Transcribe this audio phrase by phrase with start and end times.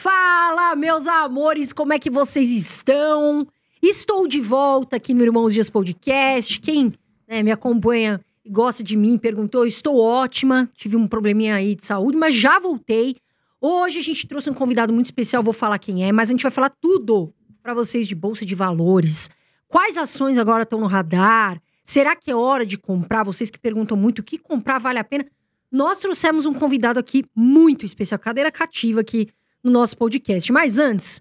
[0.00, 3.44] Fala, meus amores, como é que vocês estão?
[3.82, 6.60] Estou de volta aqui no Irmãos Dias Podcast.
[6.60, 6.92] Quem
[7.26, 10.70] né, me acompanha e gosta de mim perguntou, estou ótima.
[10.72, 13.16] Tive um probleminha aí de saúde, mas já voltei.
[13.60, 16.44] Hoje a gente trouxe um convidado muito especial, vou falar quem é, mas a gente
[16.44, 19.28] vai falar tudo para vocês de bolsa de valores.
[19.66, 21.60] Quais ações agora estão no radar?
[21.82, 23.24] Será que é hora de comprar?
[23.24, 25.26] Vocês que perguntam muito o que comprar vale a pena.
[25.72, 29.28] Nós trouxemos um convidado aqui muito especial, cadeira cativa aqui
[29.62, 30.52] no nosso podcast.
[30.52, 31.20] Mas antes,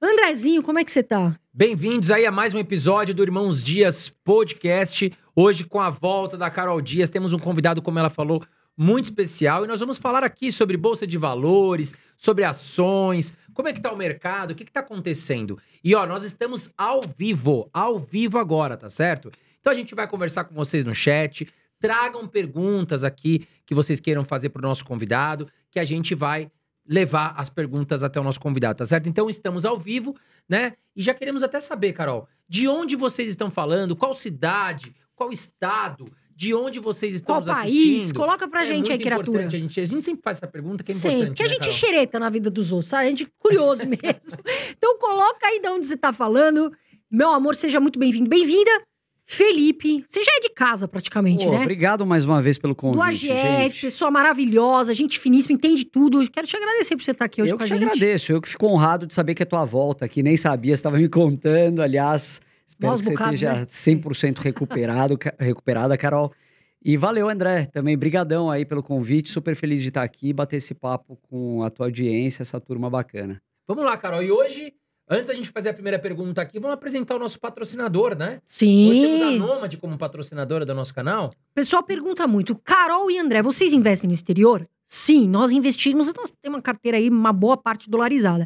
[0.00, 1.36] Andrezinho, como é que você tá?
[1.52, 5.12] Bem-vindos aí a mais um episódio do Irmãos Dias Podcast.
[5.34, 8.44] Hoje, com a volta da Carol Dias, temos um convidado, como ela falou,
[8.76, 9.64] muito especial.
[9.64, 13.92] E nós vamos falar aqui sobre Bolsa de Valores, sobre ações, como é que tá
[13.92, 15.58] o mercado, o que, que tá acontecendo.
[15.84, 19.30] E ó, nós estamos ao vivo, ao vivo agora, tá certo?
[19.60, 21.48] Então a gente vai conversar com vocês no chat.
[21.80, 26.50] Tragam perguntas aqui que vocês queiram fazer para o nosso convidado, que a gente vai
[26.86, 29.08] levar as perguntas até o nosso convidado, tá certo?
[29.08, 30.16] Então estamos ao vivo,
[30.48, 30.74] né?
[30.96, 36.04] E já queremos até saber, Carol, de onde vocês estão falando, qual cidade, qual estado,
[36.34, 37.94] de onde vocês estão Qual país?
[37.94, 38.16] assistindo.
[38.16, 39.30] Coloca pra é gente aí, criatura.
[39.30, 41.46] importante A gente, a gente sempre faz essa pergunta que é Sim, importante, porque a
[41.46, 41.74] né, gente Carol?
[41.74, 43.06] xereta na vida dos outros, sabe?
[43.06, 44.38] A gente é curioso mesmo.
[44.76, 46.72] então coloca aí de onde você tá falando.
[47.10, 48.28] Meu amor, seja muito bem-vindo.
[48.28, 48.70] Bem-vinda,
[49.32, 50.04] Felipe.
[50.06, 51.62] Você já é de casa praticamente, Pô, né?
[51.62, 53.80] Obrigado mais uma vez pelo Do convite, AGF, gente.
[53.80, 56.28] pessoa maravilhosa, gente finíssima, entende tudo.
[56.30, 57.82] Quero te agradecer por você estar aqui hoje eu com a te gente.
[57.82, 60.80] agradeço, eu que fico honrado de saber que é tua volta aqui, nem sabia, você
[60.80, 63.64] estava me contando, aliás, espero Maus que você bocados, esteja né?
[63.64, 66.30] 100% recuperado, recuperada, Carol.
[66.84, 70.74] E valeu, André, também brigadão aí pelo convite, super feliz de estar aqui, bater esse
[70.74, 73.40] papo com a tua audiência, essa turma bacana.
[73.66, 74.22] Vamos lá, Carol.
[74.22, 74.74] E hoje,
[75.12, 78.40] antes da gente fazer a primeira pergunta aqui, vamos apresentar o nosso patrocinador, né?
[78.46, 79.38] Hoje temos a Sim.
[79.38, 81.26] Nômade como patrocinadora do nosso canal.
[81.28, 82.56] O pessoal pergunta muito.
[82.56, 84.66] Carol e André, vocês investem no exterior?
[84.84, 86.12] Sim, nós investimos.
[86.14, 88.44] Nós temos uma carteira aí, uma boa parte dolarizada.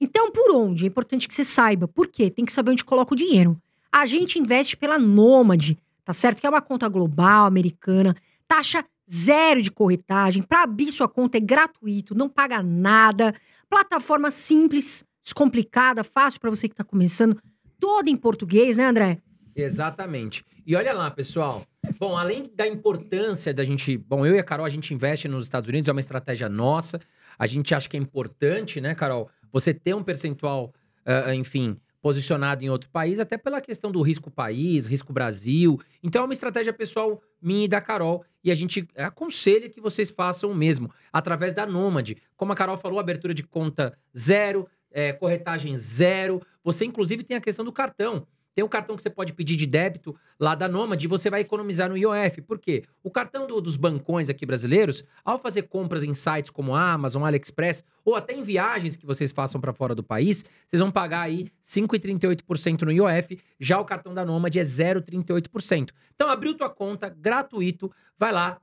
[0.00, 0.84] Então, por onde?
[0.84, 1.88] É importante que você saiba.
[1.88, 2.30] Por quê?
[2.30, 3.60] Tem que saber onde coloca o dinheiro.
[3.90, 6.40] A gente investe pela Nômade, tá certo?
[6.40, 8.14] Que é uma conta global, americana.
[8.46, 10.42] Taxa zero de corretagem.
[10.42, 13.34] Para abrir sua conta é gratuito, não paga nada.
[13.68, 17.40] Plataforma simples, descomplicada, fácil para você que tá começando.
[17.80, 19.18] Toda em português, né, André?
[19.56, 20.44] Exatamente.
[20.66, 21.64] E olha lá, pessoal.
[21.98, 23.96] Bom, além da importância da gente.
[23.96, 27.00] Bom, eu e a Carol, a gente investe nos Estados Unidos, é uma estratégia nossa.
[27.38, 29.30] A gente acha que é importante, né, Carol?
[29.52, 30.72] Você ter um percentual,
[31.04, 35.80] ah, enfim, posicionado em outro país, até pela questão do risco país, risco Brasil.
[36.02, 38.22] Então é uma estratégia pessoal minha e da Carol.
[38.42, 42.18] E a gente aconselha que vocês façam o mesmo, através da Nômade.
[42.36, 46.40] Como a Carol falou, abertura de conta zero, eh, corretagem zero.
[46.62, 48.26] Você, inclusive, tem a questão do cartão.
[48.54, 51.40] Tem um cartão que você pode pedir de débito lá da Nômade e você vai
[51.40, 52.40] economizar no IOF.
[52.42, 52.84] Por quê?
[53.02, 57.82] O cartão do- dos bancões aqui brasileiros, ao fazer compras em sites como Amazon, AliExpress,
[58.04, 61.48] ou até em viagens que vocês façam para fora do país, vocês vão pagar aí
[61.60, 63.40] 5,38% no IOF.
[63.58, 65.92] Já o cartão da Nômade é 0,38%.
[66.14, 68.60] Então, abriu tua conta, gratuito, vai lá,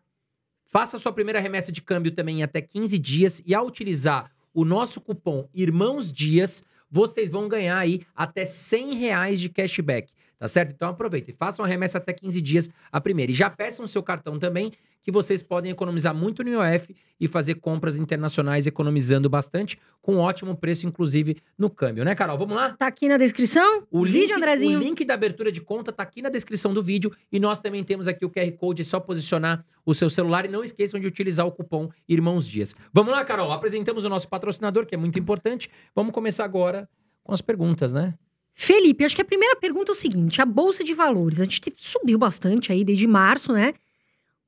[0.66, 4.66] faça sua primeira remessa de câmbio também em até 15 dias e ao utilizar o
[4.66, 10.72] nosso cupom Irmãos Dias, vocês vão ganhar aí até 100 reais de cashback, tá certo?
[10.72, 13.32] Então aproveita e façam a remessa até 15 dias a primeira.
[13.32, 14.72] E já peçam o seu cartão também,
[15.04, 20.56] que vocês podem economizar muito no IOF e fazer compras internacionais economizando bastante, com ótimo
[20.56, 22.40] preço, inclusive, no câmbio, né, Carol?
[22.40, 22.72] Vamos lá?
[22.72, 23.84] Tá aqui na descrição.
[23.92, 24.80] O vídeo, link, Andrezinho.
[24.80, 27.84] o link da abertura de conta tá aqui na descrição do vídeo e nós também
[27.84, 31.06] temos aqui o QR Code, é só posicionar o seu celular e não esqueçam de
[31.06, 32.76] utilizar o cupom Irmãos Dias.
[32.92, 35.70] Vamos lá, Carol, apresentamos o nosso patrocinador, que é muito importante.
[35.94, 36.90] Vamos começar agora
[37.24, 38.16] com as perguntas, né?
[38.54, 41.62] Felipe, acho que a primeira pergunta é o seguinte: a bolsa de valores, a gente
[41.78, 43.74] subiu bastante aí desde março, né?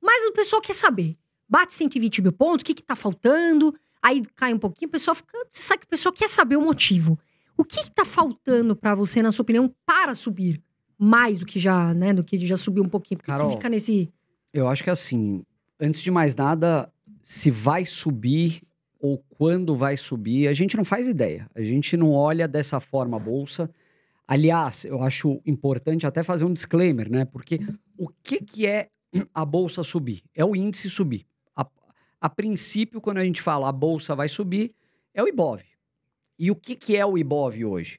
[0.00, 1.16] Mas o pessoal quer saber.
[1.48, 3.74] Bate 120 mil pontos, o que que tá faltando?
[4.02, 5.32] Aí cai um pouquinho, o pessoal fica.
[5.50, 7.18] Você sabe que o pessoal quer saber o motivo.
[7.56, 10.60] O que que tá faltando pra você, na sua opinião, para subir
[10.98, 12.12] mais do que já, né?
[12.12, 13.18] Do que já subiu um pouquinho?
[13.18, 13.50] Porque Carol.
[13.52, 14.12] fica nesse.
[14.52, 15.44] Eu acho que assim,
[15.80, 16.90] antes de mais nada,
[17.22, 18.62] se vai subir
[19.00, 21.48] ou quando vai subir, a gente não faz ideia.
[21.54, 23.70] A gente não olha dessa forma a bolsa.
[24.26, 27.24] Aliás, eu acho importante até fazer um disclaimer, né?
[27.24, 27.60] Porque
[27.98, 28.88] o que, que é
[29.34, 30.22] a bolsa subir?
[30.34, 31.26] É o índice subir.
[31.54, 31.66] A,
[32.20, 34.74] a princípio, quando a gente fala a bolsa vai subir,
[35.12, 35.62] é o Ibov.
[36.38, 37.98] E o que, que é o Ibov hoje?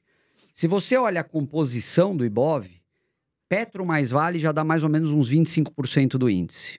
[0.52, 2.66] Se você olha a composição do Ibov,
[3.48, 6.78] Petro mais Vale já dá mais ou menos uns 25% do índice.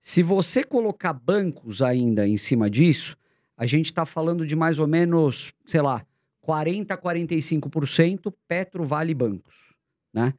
[0.00, 3.16] Se você colocar bancos ainda em cima disso,
[3.56, 6.06] a gente está falando de mais ou menos, sei lá,
[6.48, 9.74] 40% a 45% Petro Vale Bancos,
[10.12, 10.32] né?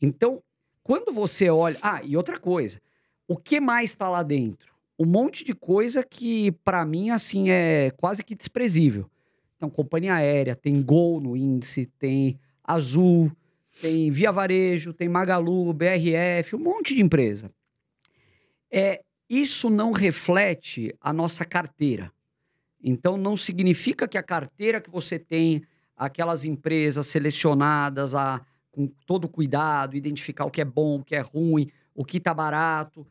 [0.00, 0.42] Então,
[0.82, 1.76] quando você olha...
[1.82, 2.80] Ah, e outra coisa,
[3.28, 4.72] o que mais está lá dentro?
[4.98, 9.10] Um monte de coisa que, para mim, assim, é quase que desprezível.
[9.56, 13.30] Então, companhia aérea, tem Gol no índice, tem Azul,
[13.80, 17.50] tem Via Varejo, tem Magalu, BRF, um monte de empresa.
[18.70, 22.10] É, isso não reflete a nossa carteira.
[22.82, 25.62] Então, não significa que a carteira que você tem,
[25.96, 28.40] aquelas empresas selecionadas a,
[28.70, 32.32] com todo cuidado, identificar o que é bom, o que é ruim, o que está
[32.32, 33.06] barato,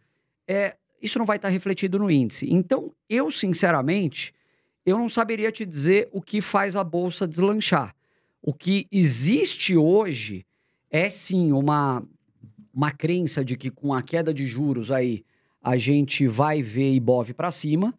[0.47, 2.51] é, isso não vai estar tá refletido no índice.
[2.51, 4.33] Então, eu, sinceramente,
[4.85, 7.95] eu não saberia te dizer o que faz a bolsa deslanchar.
[8.41, 10.45] O que existe hoje
[10.89, 12.03] é sim uma,
[12.73, 15.23] uma crença de que com a queda de juros aí
[15.61, 17.93] a gente vai ver Ibov para cima.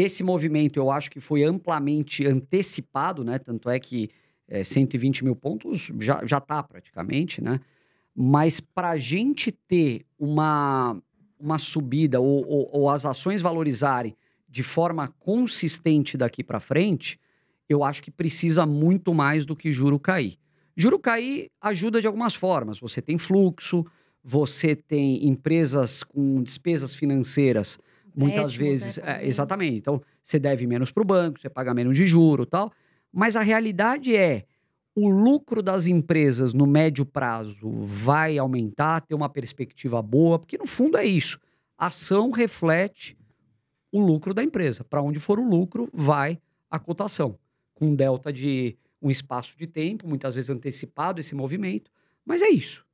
[0.00, 3.36] Esse movimento eu acho que foi amplamente antecipado, né?
[3.36, 4.08] Tanto é que
[4.46, 7.58] é, 120 mil pontos já está praticamente, né?
[8.14, 10.96] Mas para a gente ter uma,
[11.36, 14.16] uma subida ou, ou, ou as ações valorizarem
[14.48, 17.18] de forma consistente daqui para frente,
[17.68, 20.38] eu acho que precisa muito mais do que juro cair.
[20.76, 22.78] Juro cair ajuda de algumas formas.
[22.78, 23.84] Você tem fluxo,
[24.22, 27.80] você tem empresas com despesas financeiras,
[28.18, 28.96] muitas vezes.
[28.98, 29.76] Né, é, exatamente.
[29.76, 32.72] Então, você deve menos para o banco, você paga menos de juro tal.
[33.12, 34.44] Mas a realidade é.
[34.94, 40.66] O lucro das empresas no médio prazo vai aumentar, ter uma perspectiva boa, porque no
[40.66, 41.38] fundo é isso.
[41.76, 43.16] A ação reflete
[43.92, 44.82] o lucro da empresa.
[44.82, 47.38] Para onde for o lucro, vai a cotação,
[47.74, 51.90] com um delta de um espaço de tempo, muitas vezes antecipado esse movimento,
[52.26, 52.84] mas é isso.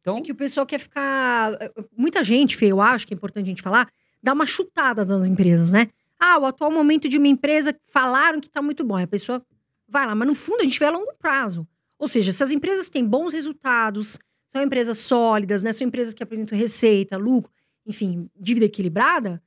[0.00, 1.54] Então, é que o pessoal quer ficar.
[1.60, 3.88] Eh, muita gente, Fê, eu acho que é importante a gente falar,
[4.24, 5.90] dá uma chutada nas empresas, né?
[6.18, 8.96] Ah, o atual momento de uma empresa falaram que está muito bom.
[8.96, 9.44] A pessoa
[9.86, 11.68] vai lá, mas no fundo a gente vê a longo prazo.
[11.98, 14.18] Ou seja, se as empresas têm bons resultados,
[14.48, 15.72] são empresas sólidas, né?
[15.72, 17.52] São empresas que apresentam receita, lucro,
[17.86, 19.42] enfim, dívida equilibrada,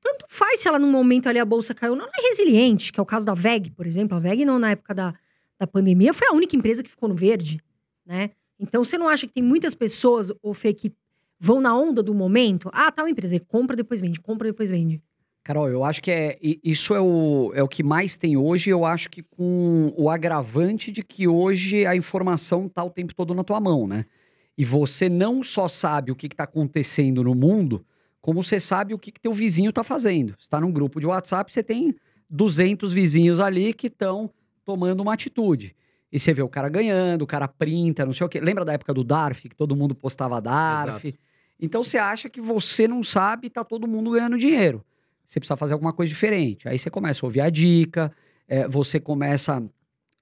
[0.00, 3.02] tanto faz se ela num momento ali a bolsa caiu, não é resiliente, que é
[3.02, 4.16] o caso da VEG, por exemplo.
[4.16, 5.14] A VEG, não, na época da,
[5.58, 7.60] da pandemia, foi a única empresa que ficou no verde,
[8.04, 8.30] né?
[8.58, 10.94] Então, você não acha que tem muitas pessoas, ou Fê, que
[11.38, 12.70] vão na onda do momento?
[12.72, 15.02] Ah, tá uma empresa, compra, depois vende, compra, depois vende.
[15.46, 18.68] Carol, eu acho que é, isso é o, é o que mais tem hoje.
[18.68, 23.32] Eu acho que com o agravante de que hoje a informação tá o tempo todo
[23.32, 24.06] na tua mão, né?
[24.58, 27.86] E você não só sabe o que está acontecendo no mundo,
[28.20, 30.30] como você sabe o que, que teu vizinho está fazendo.
[30.30, 31.94] Você está num grupo de WhatsApp, você tem
[32.28, 34.28] 200 vizinhos ali que estão
[34.64, 35.76] tomando uma atitude.
[36.10, 38.40] E você vê o cara ganhando, o cara printa, não sei o quê.
[38.40, 41.06] Lembra da época do DARF, que todo mundo postava DARF?
[41.06, 41.25] Exato.
[41.60, 44.84] Então você acha que você não sabe e tá todo mundo ganhando dinheiro.
[45.26, 46.68] Você precisa fazer alguma coisa diferente.
[46.68, 48.12] Aí você começa a ouvir a dica,
[48.46, 49.62] é, você começa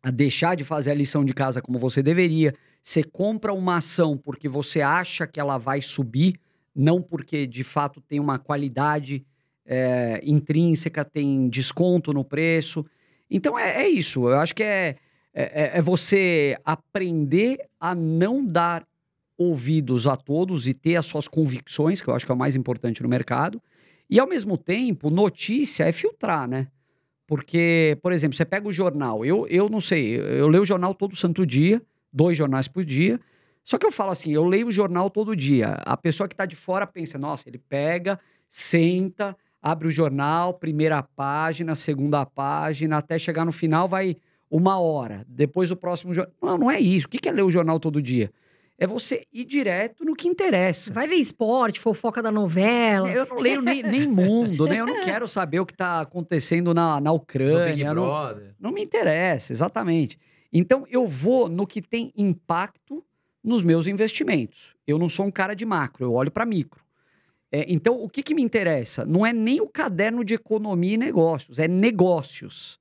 [0.02, 2.54] a deixar de fazer a lição de casa como você deveria.
[2.82, 6.38] Você compra uma ação porque você acha que ela vai subir
[6.75, 9.25] não porque de fato tem uma qualidade
[9.64, 12.84] é, intrínseca, tem desconto no preço.
[13.31, 14.28] Então é, é isso.
[14.28, 14.96] Eu acho que é,
[15.32, 18.86] é, é, você aprender a não dar
[19.36, 22.54] ouvidos a todos e ter as suas convicções, que eu acho que é o mais
[22.56, 23.60] importante no mercado.
[24.08, 26.69] E ao mesmo tempo, notícia é filtrar, né?
[27.26, 29.25] Porque, por exemplo, você pega o jornal.
[29.25, 31.82] Eu, eu não sei, eu leio o jornal todo santo dia,
[32.12, 33.19] dois jornais por dia.
[33.64, 35.78] Só que eu falo assim, eu leio o jornal todo dia.
[35.86, 41.02] A pessoa que está de fora pensa, nossa, ele pega, senta, abre o jornal, primeira
[41.02, 44.16] página, segunda página, até chegar no final vai
[44.50, 45.25] uma hora.
[45.26, 46.34] Depois o próximo jornal.
[46.43, 47.06] Não, não é isso.
[47.06, 48.31] O que é ler o jornal todo dia?
[48.76, 50.93] É você ir direto no que interessa.
[50.93, 53.08] Vai ver esporte, fofoca da novela.
[53.08, 54.81] Eu não leio nem, nem mundo, né?
[54.81, 57.94] Eu não quero saber o que está acontecendo na, na Ucrânia.
[57.94, 60.19] Não, não me interessa, exatamente.
[60.52, 63.04] Então eu vou no que tem impacto
[63.43, 64.74] nos meus investimentos.
[64.86, 66.82] Eu não sou um cara de macro, eu olho para micro.
[67.52, 69.04] É, então, o que, que me interessa?
[69.04, 72.81] Não é nem o caderno de economia e negócios, é negócios.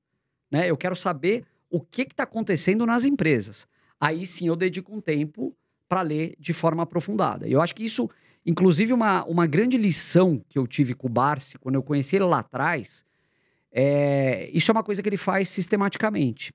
[0.49, 0.69] Né?
[0.69, 3.67] Eu quero saber o que está acontecendo nas empresas.
[3.99, 5.55] Aí sim eu dedico um tempo
[5.93, 7.47] para ler de forma aprofundada.
[7.47, 8.09] Eu acho que isso,
[8.43, 12.25] inclusive, uma, uma grande lição que eu tive com o Barsi, quando eu conheci ele
[12.25, 13.05] lá atrás,
[13.71, 16.51] é, isso é uma coisa que ele faz sistematicamente.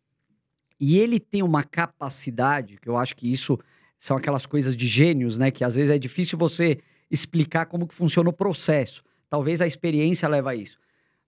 [0.81, 3.57] E ele tem uma capacidade, que eu acho que isso
[3.97, 5.53] são aquelas coisas de gênios, né?
[5.53, 9.05] Que às vezes é difícil você explicar como que funciona o processo.
[9.31, 10.81] Talvez a experiência leva a isso.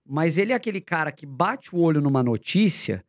[0.05, 3.05] Mas ele é aquele cara que bate o olho numa notícia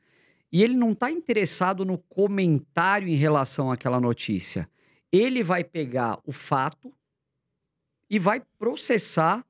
[0.52, 4.70] e ele não está interessado no comentário em relação àquela notícia.
[5.12, 6.92] Ele vai pegar o fato
[8.08, 9.44] e vai processar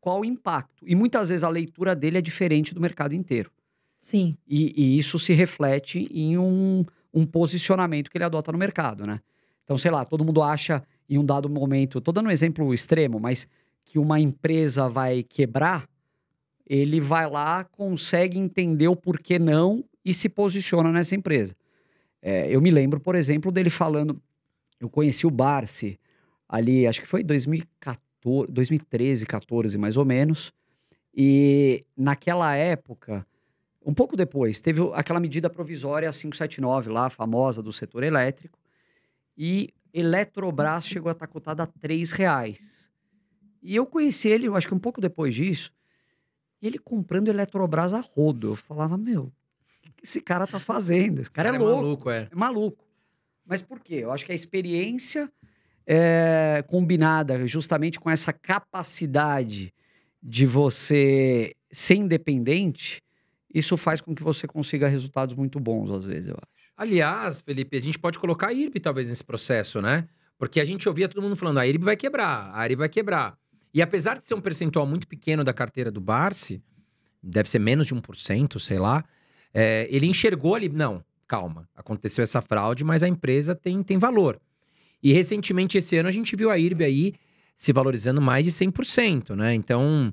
[0.00, 0.84] qual o impacto.
[0.86, 3.50] E muitas vezes a leitura dele é diferente do mercado inteiro.
[3.96, 4.36] Sim.
[4.48, 9.20] E, e isso se reflete em um, um posicionamento que ele adota no mercado, né?
[9.64, 13.20] Então, sei lá, todo mundo acha em um dado momento, estou dando um exemplo extremo,
[13.20, 13.46] mas
[13.84, 15.88] que uma empresa vai quebrar,
[16.66, 21.54] ele vai lá, consegue entender o porquê não e se posiciona nessa empresa.
[22.20, 24.20] É, eu me lembro, por exemplo, dele falando.
[24.82, 25.96] Eu conheci o Barsi
[26.48, 30.52] ali, acho que foi 2014, 2013, 14 mais ou menos.
[31.14, 33.24] E naquela época,
[33.86, 38.58] um pouco depois, teve aquela medida provisória 579 lá, famosa do setor elétrico,
[39.38, 42.90] e Eletrobras chegou a estar cotada a R$ reais.
[43.62, 45.72] E eu conheci ele, eu acho que um pouco depois disso,
[46.60, 48.48] ele comprando Eletrobras a rodo.
[48.52, 51.20] Eu falava, meu, o que esse cara tá fazendo?
[51.20, 51.82] Esse cara, Esse é louco.
[51.82, 52.28] maluco, é.
[52.30, 52.91] É maluco.
[53.46, 53.96] Mas por quê?
[53.96, 55.30] Eu acho que a experiência
[55.86, 59.72] é, combinada justamente com essa capacidade
[60.22, 63.02] de você ser independente,
[63.52, 66.52] isso faz com que você consiga resultados muito bons, às vezes, eu acho.
[66.76, 70.08] Aliás, Felipe, a gente pode colocar a IRB talvez nesse processo, né?
[70.38, 73.38] Porque a gente ouvia todo mundo falando, a IRB vai quebrar, a IRB vai quebrar.
[73.74, 76.62] E apesar de ser um percentual muito pequeno da carteira do Barsi,
[77.22, 79.04] deve ser menos de 1%, sei lá,
[79.54, 84.40] é, ele enxergou ali, não, calma, aconteceu essa fraude, mas a empresa tem, tem valor.
[85.02, 87.14] E recentemente, esse ano, a gente viu a IRB aí
[87.56, 89.54] se valorizando mais de 100%, né?
[89.54, 90.12] Então,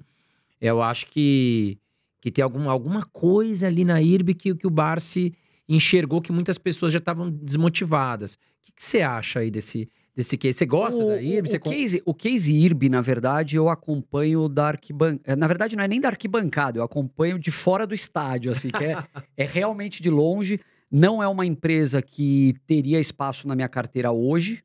[0.60, 1.78] eu acho que,
[2.20, 5.34] que tem algum, alguma coisa ali na IRB que, que o Barsi
[5.68, 8.34] enxergou que muitas pessoas já estavam desmotivadas.
[8.34, 10.58] O que, você acha aí desse, desse case?
[10.58, 11.50] Você gosta o, da IRB?
[11.50, 15.36] O, com- case, o case IRB, na verdade, eu acompanho da arquibancada.
[15.36, 18.84] Na verdade, não é nem da arquibancada, eu acompanho de fora do estádio, assim, que
[18.84, 18.98] é,
[19.38, 20.60] é realmente de longe.
[20.91, 24.63] Não é uma empresa que teria espaço na minha carteira hoje.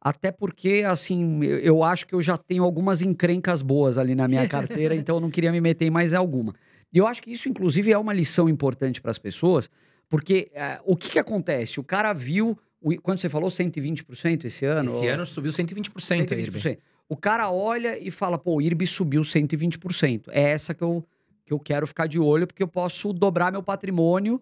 [0.00, 4.42] Até porque, assim, eu, acho que eu já tenho algumas encrencas boas ali na minha
[4.46, 6.54] carteira, então eu não queria me meter em mais alguma.
[6.92, 9.70] E eu acho que isso, inclusive, é uma lição importante para as pessoas,
[10.10, 11.80] porque eh, o que, que acontece?
[11.80, 14.90] O cara viu, o- quando você falou 120% esse ano?
[14.90, 16.60] Esse ou- ano subiu 120%, a IRB.
[16.60, 16.78] 120%.
[17.08, 20.28] O cara olha e fala, pô, o IRB subiu 120%.
[20.30, 21.02] É essa que eu,
[21.46, 24.38] que eu quero ficar de olho, porque eu posso dobrar meu patrimônio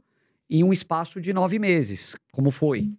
[0.58, 2.90] em um espaço de nove meses, como foi.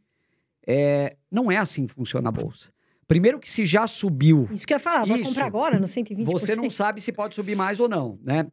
[0.65, 2.71] É, não é assim que funciona a Bolsa.
[3.07, 6.23] Primeiro que se já subiu, Isso que eu ia falar, vai comprar agora no 120%.
[6.25, 8.47] você não sabe se pode subir mais ou não, né?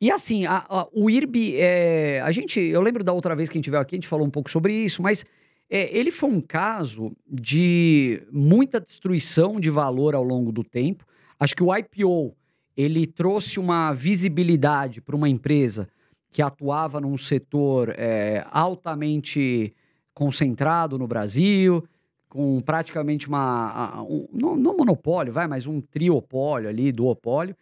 [0.00, 3.58] E assim, a- a- o IRB, é, a gente, eu lembro da outra vez que
[3.58, 5.24] a gente veio aqui, a gente falou um pouco sobre isso, mas
[5.68, 11.04] é, ele foi um caso de muita destruição de valor ao longo do tempo.
[11.38, 12.34] Acho que o IPO,
[12.76, 15.86] ele trouxe uma visibilidade para uma empresa
[16.30, 19.74] que atuava num setor é, altamente
[20.14, 21.84] concentrado no Brasil,
[22.28, 24.02] com praticamente uma.
[24.02, 27.56] um- não, não monopólio, vai, mas um triopólio ali, duopólio.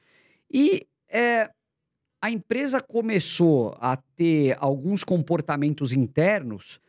[0.53, 1.51] E é,
[2.21, 6.81] a empresa começou a ter alguns comportamentos internos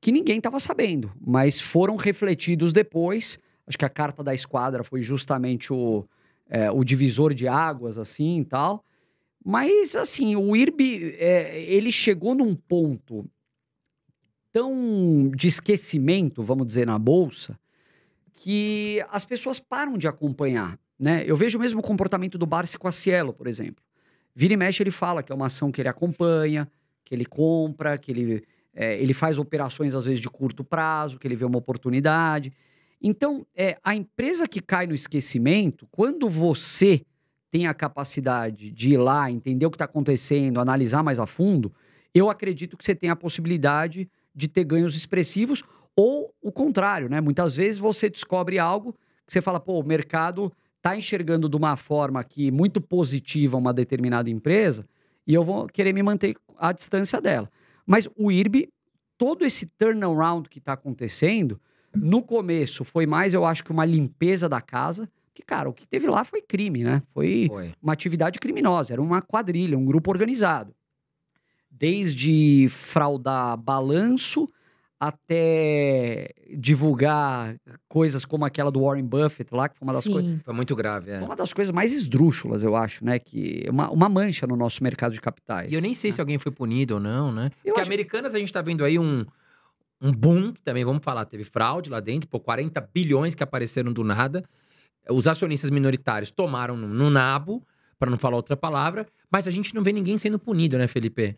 [0.00, 3.38] que ninguém estava sabendo, mas foram refletidos depois.
[3.66, 6.04] Acho que a carta da esquadra foi justamente o,
[6.50, 8.84] é, o divisor de águas, assim e tal.
[9.44, 13.28] Mas, assim, o IRB, é, ele chegou num ponto
[14.52, 17.58] tão de esquecimento, vamos dizer, na bolsa,
[18.34, 21.24] que as pessoas param de acompanhar, né?
[21.26, 23.82] Eu vejo o mesmo comportamento do Barsi com a Cielo, por exemplo.
[24.34, 26.70] Vira e mexe, ele fala que é uma ação que ele acompanha,
[27.04, 28.44] que ele compra, que ele,
[28.74, 32.52] é, ele faz operações, às vezes, de curto prazo, que ele vê uma oportunidade.
[33.00, 37.04] Então, é, a empresa que cai no esquecimento, quando você
[37.52, 41.70] tem a capacidade de ir lá, entender o que está acontecendo, analisar mais a fundo,
[42.14, 45.62] eu acredito que você tem a possibilidade de ter ganhos expressivos
[45.94, 47.20] ou o contrário, né?
[47.20, 48.94] Muitas vezes você descobre algo
[49.26, 53.72] que você fala, pô, o mercado está enxergando de uma forma aqui muito positiva uma
[53.72, 54.86] determinada empresa
[55.26, 57.50] e eu vou querer me manter à distância dela.
[57.86, 58.70] Mas o IRB,
[59.18, 61.60] todo esse turnaround que está acontecendo,
[61.94, 65.86] no começo foi mais, eu acho que uma limpeza da casa, que, cara, o que
[65.86, 67.02] teve lá foi crime, né?
[67.14, 67.72] Foi Foi.
[67.82, 70.74] uma atividade criminosa, era uma quadrilha, um grupo organizado.
[71.70, 74.48] Desde fraudar balanço
[75.00, 77.56] até divulgar
[77.88, 80.40] coisas como aquela do Warren Buffett lá, que foi uma das, coi- Sim.
[80.44, 81.18] Foi muito grave, é.
[81.18, 83.18] foi uma das coisas mais esdrúxulas, eu acho, né?
[83.18, 85.72] Que uma, uma mancha no nosso mercado de capitais.
[85.72, 87.50] E eu nem sei se alguém foi punido ou não, né?
[87.64, 89.24] Eu Porque acho- Americanas a gente tá vendo aí um,
[90.00, 93.92] um boom, que também vamos falar, teve fraude lá dentro, pô, 40 bilhões que apareceram
[93.92, 94.44] do nada.
[95.10, 97.62] Os acionistas minoritários tomaram no, no nabo,
[97.98, 101.36] para não falar outra palavra, mas a gente não vê ninguém sendo punido, né, Felipe?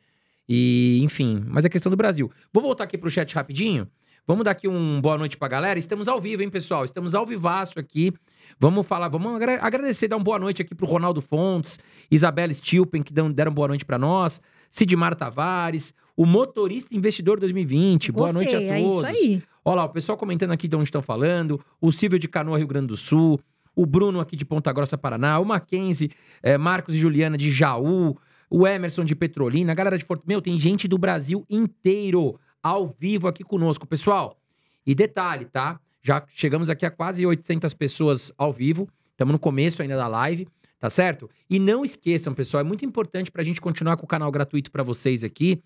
[0.48, 2.30] E, enfim, mas é questão do Brasil.
[2.52, 3.88] Vou voltar aqui pro chat rapidinho.
[4.26, 5.78] Vamos dar aqui um boa noite pra galera.
[5.78, 6.84] Estamos ao vivo, hein, pessoal?
[6.84, 8.12] Estamos ao vivaço aqui.
[8.58, 11.78] Vamos falar, vamos agra- agradecer, dar uma boa noite aqui pro Ronaldo Fontes,
[12.10, 14.40] Isabela Stilpen, que deram boa noite pra nós,
[14.70, 18.12] Sidmar Tavares, o motorista investidor 2020.
[18.12, 18.94] boa noite Gostei, a é todos.
[18.96, 19.42] isso aí.
[19.64, 22.66] Olha lá, o pessoal comentando aqui de onde estão falando, o Silvio de Canoa, Rio
[22.66, 23.40] Grande do Sul,
[23.74, 26.10] o Bruno aqui de Ponta Grossa, Paraná, o Mackenzie,
[26.42, 28.16] eh, Marcos e Juliana de Jaú,
[28.50, 30.28] o Emerson de Petrolina, a galera de Fortaleza.
[30.28, 34.38] Meu, tem gente do Brasil inteiro ao vivo aqui conosco, pessoal.
[34.86, 35.80] E detalhe, tá?
[36.02, 38.88] Já chegamos aqui a quase 800 pessoas ao vivo.
[39.10, 40.46] Estamos no começo ainda da live,
[40.78, 41.30] tá certo?
[41.48, 44.82] E não esqueçam, pessoal, é muito importante pra gente continuar com o canal gratuito pra
[44.82, 45.62] vocês aqui.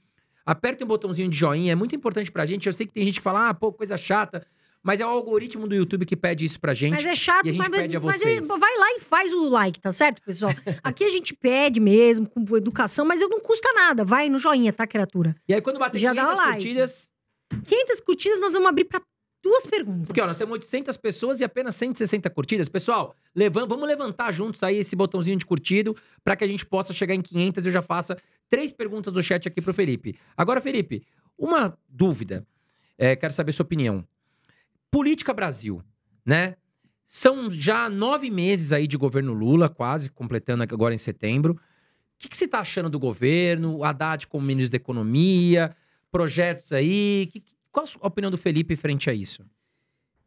[0.47, 2.67] Apertem o botãozinho de joinha, é muito importante pra gente.
[2.67, 4.47] Eu sei que tem gente que fala, ah, pô, coisa chata.
[4.83, 6.93] Mas é o algoritmo do YouTube que pede isso pra gente.
[6.93, 8.39] Mas é chato, e a gente mas, pede a mas vocês.
[8.39, 10.53] é- vai lá e faz o like, tá certo, pessoal?
[10.83, 14.05] Aqui a gente pede mesmo, com educação, mas não custa nada.
[14.05, 15.35] Vai no joinha, tá, criatura?
[15.49, 16.53] E aí, quando bater Já dá 500 like.
[16.53, 17.11] curtidas...
[17.65, 19.01] 500 curtidas, nós vamos abrir pra
[19.43, 20.07] duas perguntas.
[20.07, 22.69] Porque, ó, nós temos 800 pessoas e apenas 160 curtidas.
[22.69, 26.93] Pessoal, levan- vamos levantar juntos aí esse botãozinho de curtido para que a gente possa
[26.93, 28.17] chegar em 500 e eu já faça
[28.51, 30.19] três perguntas do chat aqui pro Felipe.
[30.37, 31.03] Agora, Felipe,
[31.39, 32.47] uma dúvida.
[32.99, 34.05] É, quero saber sua opinião.
[34.91, 35.83] Política Brasil,
[36.25, 36.57] né?
[37.07, 41.55] São já nove meses aí de governo Lula, quase, completando agora em setembro.
[41.55, 41.59] O
[42.19, 43.83] que, que você tá achando do governo?
[43.85, 45.75] Haddad como ministro da Economia,
[46.11, 47.29] projetos aí.
[47.33, 49.45] Que- qual a opinião do Felipe frente a isso?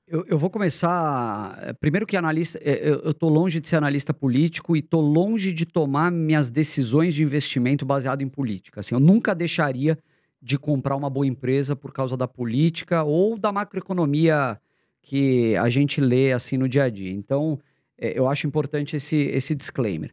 [0.08, 1.58] Eu, eu vou começar.
[1.62, 5.54] eh, Primeiro que analista, eh, eu, tô longe de ser analista político e tô longe
[5.54, 8.80] de tomar minhas decisões de investimento baseado em política.
[8.80, 9.98] Assim, eu nunca deixaria
[10.42, 14.60] de comprar uma boa empresa por causa da política ou da macroeconomia
[15.02, 17.12] que a gente lê assim no dia a dia.
[17.12, 17.60] Então,
[17.98, 20.12] eh, eu acho importante esse, esse disclaimer.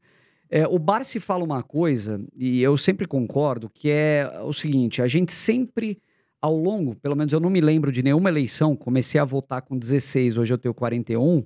[0.51, 5.09] Eh, o Barsi fala uma coisa, e eu sempre concordo, que é o seguinte: a
[5.09, 6.01] gente sempre
[6.41, 9.77] ao longo, pelo menos eu não me lembro de nenhuma eleição, comecei a votar com
[9.77, 11.45] 16, hoje eu tenho 41.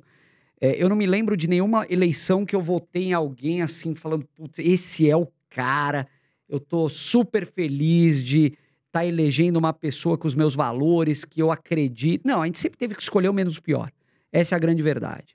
[0.61, 4.27] é, eu não me lembro de nenhuma eleição que eu votei em alguém assim, falando,
[4.35, 6.07] putz, esse é o cara,
[6.49, 8.53] eu tô super feliz de
[8.93, 12.27] tá elegendo uma pessoa com os meus valores, que eu acredito.
[12.27, 13.91] Não, a gente sempre teve que escolher o menos pior.
[14.31, 15.35] Essa é a grande verdade.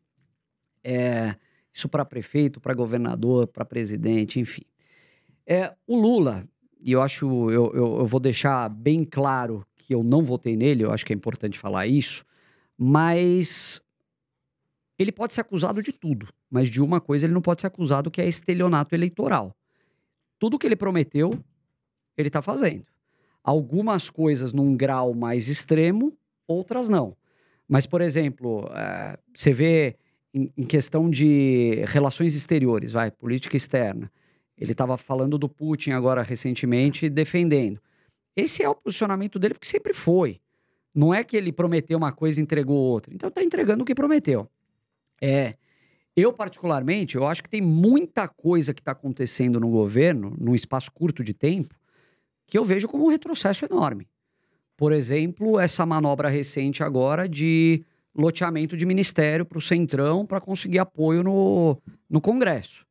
[0.84, 1.36] É,
[1.74, 4.62] isso para prefeito, para governador, para presidente, enfim.
[5.46, 6.48] É, o Lula,
[6.80, 10.84] e eu acho, eu, eu, eu vou deixar bem claro que eu não votei nele,
[10.84, 12.24] eu acho que é importante falar isso,
[12.78, 13.82] mas
[15.00, 18.12] ele pode ser acusado de tudo, mas de uma coisa ele não pode ser acusado
[18.12, 19.56] que é estelionato eleitoral.
[20.38, 21.32] Tudo que ele prometeu,
[22.16, 22.86] ele está fazendo.
[23.48, 26.12] Algumas coisas num grau mais extremo,
[26.46, 27.16] outras não.
[27.66, 29.96] Mas, por exemplo, eh, você vê
[30.34, 34.12] em, em questão de relações exteriores, vai, política externa.
[34.58, 37.80] Ele estava falando do Putin agora recentemente, defendendo.
[38.36, 40.42] Esse é o posicionamento dele, porque sempre foi.
[40.94, 43.14] Não é que ele prometeu uma coisa e entregou outra.
[43.14, 44.52] Então está entregando o que prometeu.
[45.22, 45.56] É,
[46.18, 50.92] eu, particularmente, eu acho que tem muita coisa que está acontecendo no governo, num espaço
[50.92, 51.74] curto de tempo,
[52.48, 54.08] que eu vejo como um retrocesso enorme.
[54.76, 57.84] Por exemplo, essa manobra recente agora de
[58.16, 61.78] loteamento de ministério para o Centrão para conseguir apoio no,
[62.10, 62.86] no Congresso.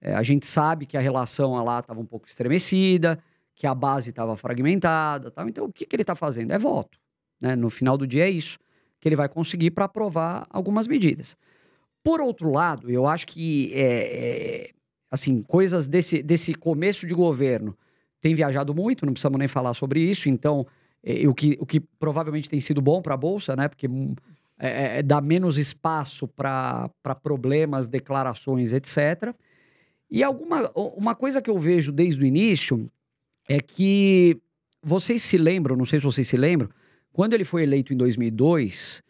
[0.00, 3.18] É, a gente sabe que a relação lá estava um pouco estremecida,
[3.54, 5.30] que a base estava fragmentada.
[5.30, 5.48] Tal.
[5.48, 6.52] Então, o que, que ele está fazendo?
[6.52, 6.98] É voto.
[7.40, 7.54] Né?
[7.54, 8.58] No final do dia, é isso
[9.00, 11.36] que ele vai conseguir para aprovar algumas medidas.
[12.04, 14.70] Por outro lado, eu acho que é, é,
[15.10, 17.76] assim coisas desse, desse começo de governo
[18.22, 20.28] tem viajado muito, não precisamos nem falar sobre isso.
[20.28, 20.64] Então,
[21.04, 23.68] é, o, que, o que provavelmente tem sido bom para a Bolsa, né?
[23.68, 24.14] Porque hum,
[24.58, 26.88] é, é, dá menos espaço para
[27.20, 29.34] problemas, declarações, etc.
[30.08, 32.88] E alguma uma coisa que eu vejo desde o início
[33.48, 34.40] é que
[34.80, 36.70] vocês se lembram, não sei se vocês se lembram,
[37.12, 39.02] quando ele foi eleito em 2002,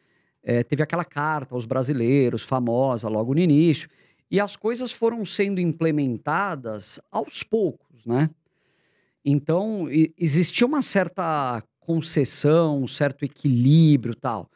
[0.42, 3.88] é, teve aquela carta aos brasileiros, famosa logo no início,
[4.31, 8.31] e as coisas foram sendo implementadas aos poucos, né?
[9.24, 9.87] Então,
[10.18, 14.48] existia uma certa concessão, um certo equilíbrio tal.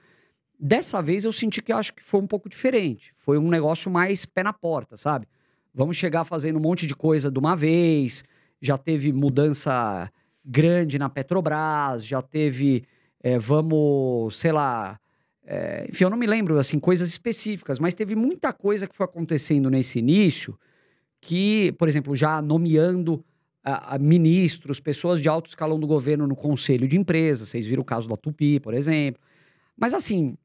[0.58, 3.12] Dessa vez eu senti que eu acho que foi um pouco diferente.
[3.16, 5.26] Foi um negócio mais pé na porta, sabe?
[5.74, 8.24] Vamos chegar fazendo um monte de coisa de uma vez.
[8.60, 10.10] Já teve mudança
[10.44, 12.84] grande na Petrobras, já teve,
[13.22, 14.98] é, vamos, sei lá,
[15.44, 19.04] é, enfim, eu não me lembro, assim, coisas específicas, mas teve muita coisa que foi
[19.04, 20.58] acontecendo nesse início
[21.20, 23.24] que, por exemplo, já nomeando
[23.66, 27.82] a- a ministros, pessoas de alto escalão do governo no conselho de empresas, vocês viram
[27.82, 29.20] o caso da Tupi, por exemplo.
[29.76, 30.38] Mas assim,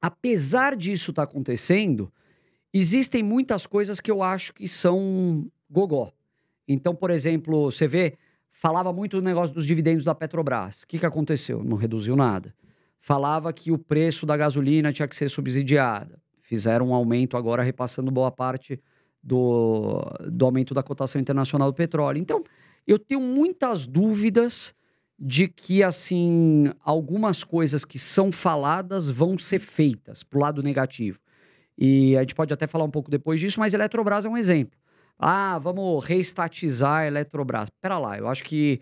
[0.00, 2.12] apesar disso estar acontecendo,
[2.72, 6.12] existem muitas coisas que eu acho que são gogó.
[6.68, 8.18] Então, por exemplo, você vê,
[8.52, 10.82] falava muito do negócio dos dividendos da Petrobras.
[10.82, 11.64] O que, que aconteceu?
[11.64, 12.54] Não reduziu nada.
[13.00, 16.20] Falava que o preço da gasolina tinha que ser subsidiada.
[16.42, 18.78] Fizeram um aumento agora, repassando boa parte
[19.22, 22.18] do, do aumento da cotação internacional do petróleo.
[22.18, 22.42] Então,
[22.86, 24.74] eu tenho muitas dúvidas
[25.18, 31.18] de que, assim, algumas coisas que são faladas vão ser feitas pro lado negativo.
[31.76, 34.36] E a gente pode até falar um pouco depois disso, mas a Eletrobras é um
[34.36, 34.78] exemplo.
[35.18, 37.68] Ah, vamos reestatizar a Eletrobras.
[37.80, 38.80] Pera lá, eu acho que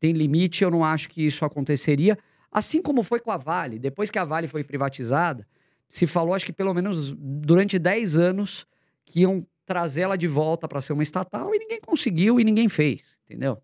[0.00, 2.18] tem limite, eu não acho que isso aconteceria.
[2.50, 3.78] Assim como foi com a Vale.
[3.78, 5.46] Depois que a Vale foi privatizada,
[5.88, 8.66] se falou, acho que pelo menos durante 10 anos,
[9.04, 12.68] que iam trazer ela de volta para ser uma estatal e ninguém conseguiu e ninguém
[12.68, 13.60] fez, entendeu?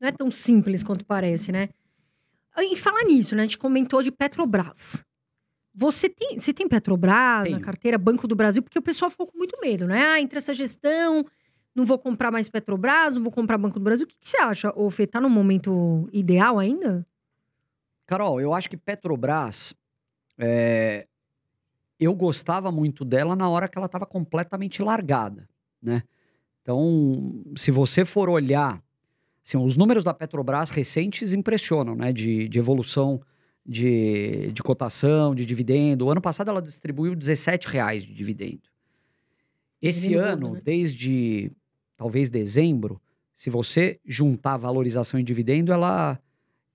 [0.00, 1.68] Não é tão simples quanto parece, né?
[2.58, 3.42] E falar nisso, né?
[3.42, 5.04] A gente comentou de Petrobras.
[5.74, 7.58] Você tem, você tem Petrobras Tenho.
[7.58, 10.02] na carteira, Banco do Brasil, porque o pessoal ficou com muito medo, né?
[10.06, 11.24] Ah, entre essa gestão,
[11.74, 14.06] não vou comprar mais Petrobras, não vou comprar Banco do Brasil.
[14.06, 15.06] O que, que você acha, ô Fê?
[15.06, 17.06] Tá no momento ideal ainda?
[18.06, 19.74] Carol, eu acho que Petrobras.
[20.38, 21.06] é,
[21.98, 25.48] eu gostava muito dela na hora que ela estava completamente largada,
[25.82, 26.02] né?
[26.62, 28.82] Então, se você for olhar,
[29.44, 32.12] assim, os números da Petrobras recentes impressionam, né?
[32.12, 33.20] De, de evolução
[33.66, 36.06] de, de cotação, de dividendo.
[36.06, 38.62] O ano passado ela distribuiu 17 reais de dividendo.
[39.82, 40.60] Esse Dividendo ano, né?
[40.64, 41.50] desde
[41.96, 43.00] talvez dezembro,
[43.34, 46.18] se você juntar valorização e dividendo, ela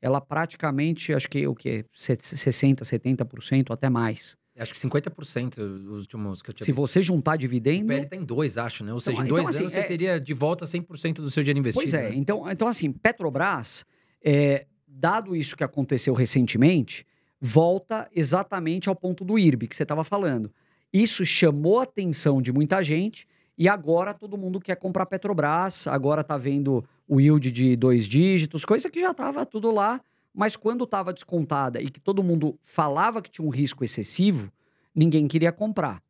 [0.04, 4.36] ela praticamente, acho que o que 60, 70%, até mais.
[4.58, 6.82] Acho que 50% os últimos que eu tinha Se visto.
[6.82, 8.94] você juntar O dividendo, PL tá em dois, acho, né?
[8.94, 11.42] Ou seja, em então, dois assim, anos é- você teria de volta 100% do seu
[11.42, 11.84] dinheiro investido.
[11.84, 12.16] Pois é, né?
[12.16, 13.86] então, então assim, Petrobras,
[14.24, 17.06] é, dado isso que aconteceu recentemente,
[17.40, 20.52] volta exatamente ao ponto do IRB que você estava falando.
[20.94, 23.26] Isso chamou a atenção de muita gente
[23.58, 28.66] e agora todo mundo quer comprar Petrobras, agora tá vendo o yield de dois dígitos,
[28.66, 30.02] coisa que já estava tudo lá,
[30.34, 34.52] mas quando estava descontada e que todo mundo falava que tinha um risco excessivo,
[34.96, 36.02] ninguém queria comprar.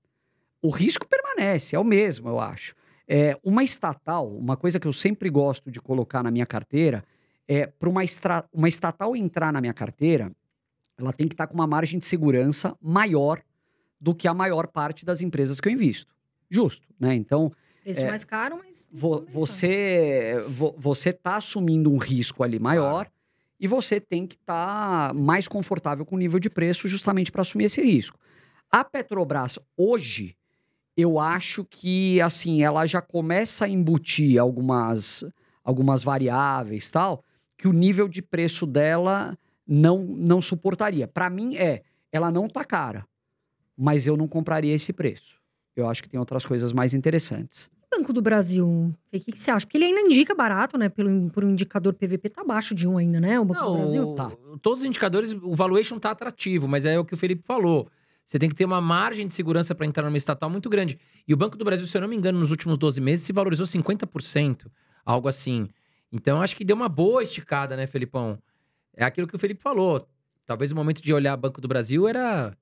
[0.62, 2.76] O risco permanece, é o mesmo, eu acho.
[3.08, 7.04] É, uma estatal, uma coisa que eu sempre gosto de colocar na minha carteira,
[7.48, 8.02] é para uma,
[8.54, 10.32] uma estatal entrar na minha carteira,
[10.98, 13.42] ela tem que estar com uma margem de segurança maior
[14.00, 16.14] do que a maior parte das empresas que eu invisto.
[16.50, 17.16] Justo, né?
[17.16, 17.52] Então,
[17.84, 18.88] Preço É, mais caro, mas.
[18.92, 23.10] vo- mas você vo- você está assumindo um risco ali maior
[23.62, 27.65] e você tem que estar mais confortável com o nível de preço justamente para assumir
[27.65, 28.19] esse risco.
[28.71, 30.36] A Petrobras hoje,
[30.97, 35.24] eu acho que assim ela já começa a embutir algumas
[35.63, 37.24] algumas variáveis tal
[37.56, 41.08] que o nível de preço dela não não suportaria.
[41.08, 43.06] Para mim é, ela não tá cara,
[43.78, 45.39] mas eu não compraria esse preço.
[45.76, 47.69] Eu acho que tem outras coisas mais interessantes.
[47.93, 49.65] Banco do Brasil, o que, que você acha?
[49.65, 50.88] Porque ele ainda indica barato, né?
[50.89, 53.39] Pelo, por um indicador PVP, tá abaixo de um ainda, né?
[53.39, 54.10] O Banco do Não, Brasil.
[54.10, 54.32] o- Tá.
[54.62, 57.88] todos os indicadores, o valuation tá atrativo, mas é o que o Felipe falou.
[58.25, 60.97] Você tem que ter uma margem de segurança para entrar numa estatal muito grande.
[61.27, 63.34] E o Banco do Brasil, se eu não me engano, nos últimos 12 meses se
[63.34, 64.71] valorizou 50%,
[65.06, 65.67] algo assim.
[66.12, 68.38] Então, acho que deu uma boa esticada, né, Felipão?
[68.95, 70.01] É aquilo que o Felipe falou.
[70.45, 72.56] Talvez o momento de olhar Banco do Brasil era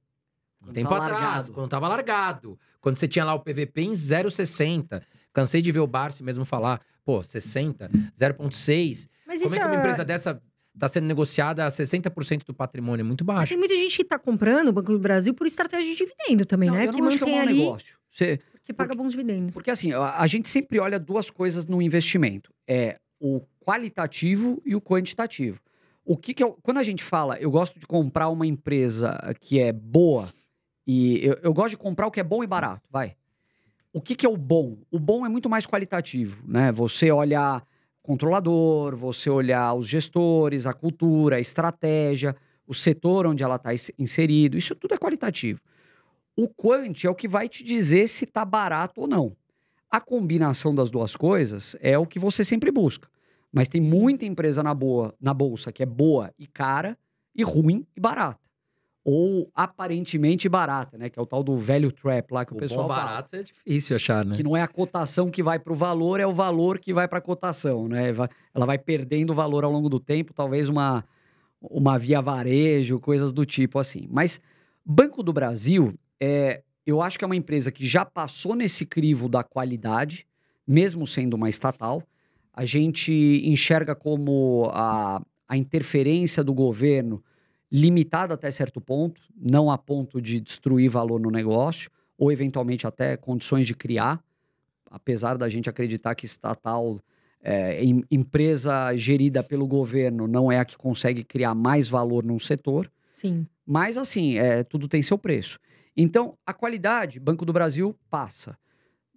[0.61, 1.51] um Quando tempo tá atrás, largado.
[1.53, 2.59] quando tava largado.
[2.81, 5.01] Quando você tinha lá o PVP em 0,60.
[5.33, 9.07] Cansei de ver o Barsi mesmo falar, pô, 60, 0,6.
[9.27, 10.41] Mas Como isso é que uma é- empresa dessa
[10.77, 13.01] tá sendo negociada a 60% do patrimônio?
[13.01, 13.49] É muito Mas baixo.
[13.49, 16.69] tem muita gente que tá comprando o Banco do Brasil por estratégia de dividendo também,
[16.69, 16.87] Não, né?
[16.87, 17.97] eu Que não acho que é um mantém ali, negócio.
[18.09, 19.55] Você- que paga bons dividendos.
[19.55, 22.53] Porque assim, a, a gente sempre olha duas coisas no investimento.
[22.67, 25.59] É o qualitativo e o quantitativo.
[26.05, 29.59] O que, que eu, quando a gente fala, eu gosto de comprar uma empresa que
[29.59, 30.29] é boa
[30.87, 33.15] e eu, eu gosto de comprar o que é bom e barato, vai.
[33.91, 34.78] O que, que é o bom?
[34.91, 36.71] O bom é muito mais qualitativo, né?
[36.71, 37.65] Você olhar
[38.04, 42.36] controlador, você olhar os gestores, a cultura, a estratégia,
[42.67, 45.60] o setor onde ela está inserido, isso tudo é qualitativo.
[46.36, 49.36] O quant é o que vai te dizer se está barato ou não.
[49.91, 53.10] A combinação das duas coisas é o que você sempre busca.
[53.52, 53.95] Mas tem Sim.
[53.95, 56.97] muita empresa na, boa, na bolsa que é boa e cara,
[57.36, 58.39] e ruim e barata.
[59.03, 61.09] Ou aparentemente barata, né?
[61.09, 63.05] Que é o tal do velho trap lá que o, O pessoal bom fala.
[63.05, 64.35] barato é difícil achar, né?
[64.35, 67.07] Que não é a cotação que vai para o valor, é o valor que vai
[67.07, 68.09] para a cotação, né?
[68.53, 71.03] Ela vai perdendo valor ao longo do tempo, talvez uma,
[71.62, 74.05] uma via varejo, coisas do tipo assim.
[74.09, 74.39] Mas
[74.85, 79.29] Banco do Brasil, é, eu acho que é uma empresa que já passou nesse crivo
[79.29, 80.25] da qualidade,
[80.67, 82.03] mesmo sendo uma estatal.
[82.53, 83.13] A gente
[83.45, 87.23] enxerga como a, a interferência do governo
[87.71, 93.15] limitada até certo ponto, não a ponto de destruir valor no negócio, ou eventualmente até
[93.15, 94.21] condições de criar,
[94.89, 96.99] apesar da gente acreditar que estatal,
[97.41, 102.39] é, em- empresa gerida pelo governo, não é a que consegue criar mais valor num
[102.39, 102.91] setor.
[103.13, 103.45] Sim.
[103.65, 105.60] Mas, assim, é, tudo tem seu preço.
[105.95, 108.58] Então, a qualidade, Banco do Brasil passa.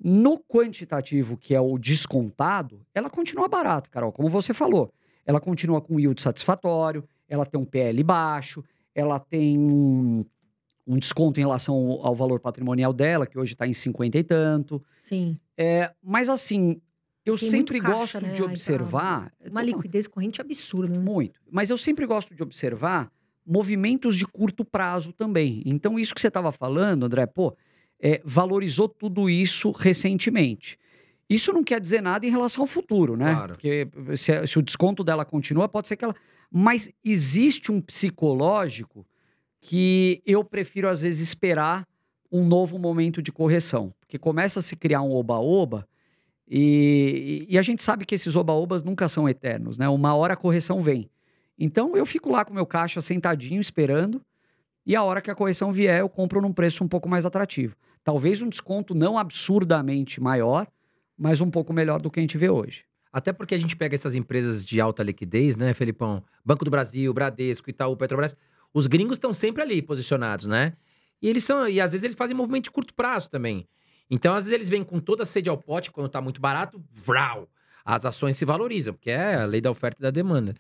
[0.05, 4.93] No quantitativo, que é o descontado, ela continua barata, Carol, como você falou.
[5.25, 10.25] Ela continua com yield satisfatório, ela tem um PL baixo, ela tem um,
[10.87, 14.25] um desconto em relação ao, ao valor patrimonial dela, que hoje está em 50 e
[14.25, 14.83] tanto.
[15.01, 15.39] Sim.
[15.57, 16.81] É, mas assim,
[17.25, 18.33] eu Tem sempre caixa, gosto né?
[18.33, 18.53] de Ai, tá.
[18.53, 19.33] observar.
[19.49, 20.99] Uma liquidez corrente absurda, né?
[20.99, 21.41] Muito.
[21.51, 23.11] Mas eu sempre gosto de observar
[23.47, 25.63] movimentos de curto prazo também.
[25.65, 27.57] Então, isso que você estava falando, André, pô,
[28.01, 30.79] é, valorizou tudo isso recentemente.
[31.31, 33.33] Isso não quer dizer nada em relação ao futuro, né?
[33.33, 33.55] Claro.
[33.55, 36.15] Porque se, se o desconto dela continua, pode ser que ela.
[36.53, 39.07] Mas existe um psicológico
[39.59, 41.89] que eu prefiro, às vezes, esperar
[42.31, 43.95] um novo momento de correção.
[44.01, 45.89] Porque começa a se criar um oba-oba.
[46.47, 49.89] E, e a gente sabe que esses oba-obas nunca são eternos, né?
[49.89, 51.09] Uma hora a correção vem.
[51.59, 54.21] Então eu fico lá com meu caixa sentadinho, esperando.
[54.85, 57.77] E a hora que a correção vier, eu compro num preço um pouco mais atrativo.
[58.05, 60.67] Talvez um desconto não absurdamente maior,
[61.17, 62.85] mas um pouco melhor do que a gente vê hoje.
[63.13, 66.25] Até porque a gente pega essas empresas de alta liquidez, né, Felipão?
[66.45, 68.37] Banco do Brasil, Bradesco, Itaú, Petrobras.
[68.73, 70.73] Os gringos estão sempre ali posicionados, né?
[71.21, 71.69] E eles são.
[71.69, 73.69] E às vezes eles fazem movimento de curto prazo também.
[74.11, 76.83] Então, às vezes, eles vêm com toda a sede ao pote quando tá muito barato,
[76.91, 77.49] vrau!
[77.83, 80.55] As ações se valorizam, porque é a lei da oferta e da demanda.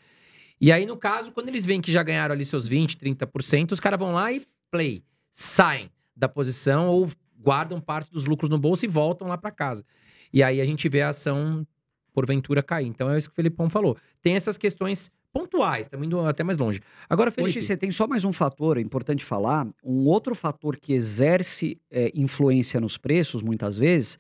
[0.58, 3.80] E aí, no caso, quando eles veem que já ganharam ali seus 20%, 30%, os
[3.80, 8.86] caras vão lá e play, saem da posição ou guardam parte dos lucros no bolso
[8.86, 9.84] e voltam lá para casa.
[10.32, 11.66] E aí a gente vê a ação,
[12.12, 12.86] porventura, cair.
[12.86, 13.96] Então é isso que o Felipão falou.
[14.20, 16.80] Tem essas questões pontuais, estamos indo até mais longe.
[17.08, 17.50] Agora, Felipe...
[17.50, 19.66] Hoje você tem só mais um fator, é importante falar.
[19.82, 24.18] Um outro fator que exerce é, influência nos preços, muitas vezes,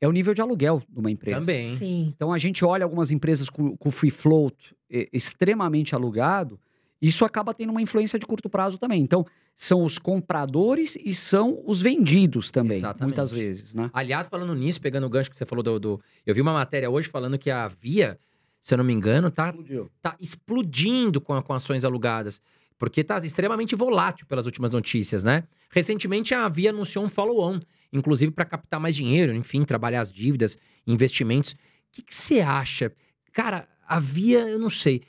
[0.00, 1.40] é o nível de aluguel de uma empresa.
[1.40, 1.72] Também.
[1.72, 2.12] Sim.
[2.14, 6.58] Então a gente olha algumas empresas com, com free float eh, extremamente alugado,
[7.00, 9.00] isso acaba tendo uma influência de curto prazo também.
[9.02, 13.04] Então são os compradores e são os vendidos também, Exatamente.
[13.08, 13.90] muitas vezes, né?
[13.92, 16.88] Aliás, falando nisso, pegando o gancho que você falou do, do- Eu vi uma matéria
[16.90, 18.18] hoje falando que a Via,
[18.60, 19.54] se eu não me engano, tá,
[20.00, 22.40] tá explodindo com, com ações alugadas.
[22.78, 25.44] Porque tá extremamente volátil pelas últimas notícias, né?
[25.70, 27.60] Recentemente a Via anunciou um follow-on,
[27.92, 31.52] inclusive para captar mais dinheiro, enfim, trabalhar as dívidas, investimentos.
[31.52, 31.56] O
[31.92, 32.90] que você acha?
[33.32, 35.02] Cara, a Via, eu não sei.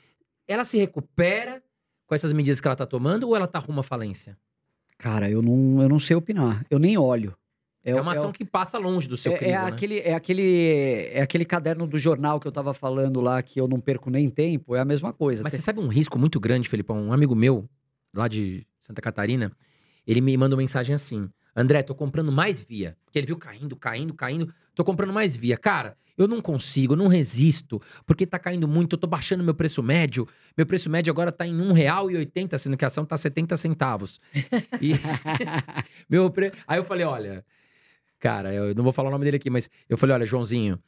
[0.46, 1.62] Ela se recupera
[2.12, 4.36] com essas medidas que ela tá tomando ou ela tá rumo à falência?
[4.98, 7.34] Cara, eu não, eu não sei opinar, eu nem olho.
[7.82, 9.66] É, o- uma ação o- que passa longe do seu é, crivo, é né?
[9.66, 13.66] aquele, é, aquele, é aquele caderno do jornal que eu tava falando lá, que eu
[13.66, 15.42] não perco nem tempo, é a mesma coisa.
[15.42, 16.98] Mas Tem- você sabe um risco muito grande, Felipão?
[17.00, 17.66] Um amigo meu,
[18.14, 19.50] lá de Santa Catarina,
[20.06, 22.94] ele me manda uma mensagem assim: André, tô comprando mais via.
[23.06, 24.52] Porque ele viu caindo, caindo, caindo.
[24.74, 25.56] Tô comprando mais via.
[25.56, 29.54] Cara, eu não consigo, eu não resisto, porque tá caindo muito, eu tô baixando meu
[29.54, 30.26] preço médio.
[30.56, 34.20] Meu preço médio agora tá em R$ 1,80, sendo que a ação tá 70 centavos.
[34.80, 34.92] E
[36.08, 36.52] meu pre...
[36.66, 37.44] Aí eu falei, olha,
[38.18, 40.78] cara, eu não vou falar o nome dele aqui, mas eu falei, olha, Joãozinho,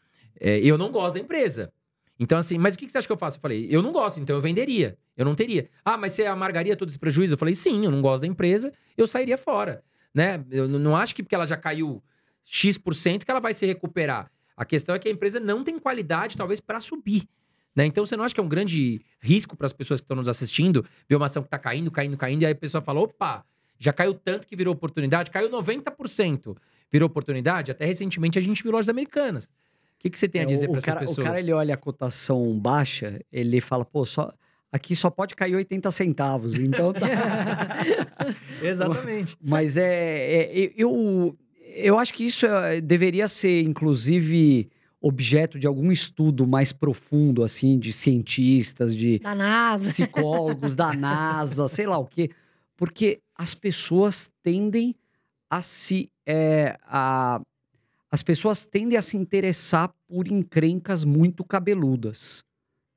[0.41, 1.73] é, eu não gosto da empresa.
[2.19, 3.39] Então, assim, mas o que você acha que eu faço?
[3.39, 4.97] Eu falei, eu não gosto, então eu venderia.
[5.17, 5.69] Eu não teria.
[5.85, 7.35] Ah, mas você amargaria todo esse prejuízo?
[7.35, 9.83] Eu falei, sim, eu não gosto da empresa, eu sairia fora.
[10.13, 10.45] Né?
[10.51, 12.03] Eu não acho que porque ela já caiu
[12.45, 14.31] X% que ela vai se recuperar.
[14.57, 17.29] A questão é que a empresa não tem qualidade, talvez, para subir.
[17.75, 17.87] Né?
[17.87, 20.29] Então, você não acha que é um grande risco para as pessoas que estão nos
[20.29, 23.45] assistindo ver uma ação que está caindo, caindo, caindo, e aí a pessoa fala: opa,
[23.79, 26.57] já caiu tanto que virou oportunidade, caiu 90%.
[26.93, 27.73] Virou oportunidade?
[27.73, 29.47] Até recentemente a gente viu lojas americanas.
[29.47, 29.51] O
[29.99, 31.19] que, que você tem a É, dizer o, para essas pessoas?
[31.19, 34.33] O cara, ele olha a cotação baixa, ele fala, pô, só,
[34.71, 37.01] aqui só pode cair 80 centavos, então tá...
[38.63, 39.37] Exatamente.
[39.45, 41.37] Mas é, é- eu,
[41.75, 44.69] eu acho que isso é- deveria ser, inclusive,
[45.01, 49.91] objeto de algum estudo mais profundo, assim, de cientistas, de Da NASA.
[49.91, 52.31] psicólogos, da NASA, sei lá o quê.
[52.77, 54.95] Porque as pessoas tendem
[55.51, 56.11] a se.
[56.27, 57.41] é, a,
[58.11, 62.45] as pessoas tendem a se interessar por encrencas muito cabeludas.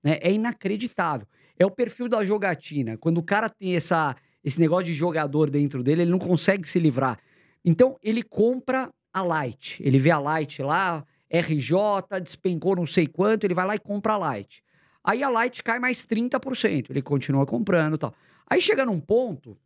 [0.04, 0.20] né?
[0.22, 1.28] É inacreditável.
[1.58, 2.98] É o perfil da jogatina.
[2.98, 6.80] Quando o cara tem essa, esse negócio de jogador dentro dele, ele não consegue se
[6.80, 7.18] livrar.
[7.68, 9.84] Então, ele compra a Light.
[9.84, 14.14] Ele vê a Light lá, RJ, despencou não sei quanto, ele vai lá e compra
[14.14, 14.64] a Light.
[15.04, 18.14] Aí a Light cai mais 30%, ele continua comprando e tal.
[18.50, 19.58] Aí chega num ponto,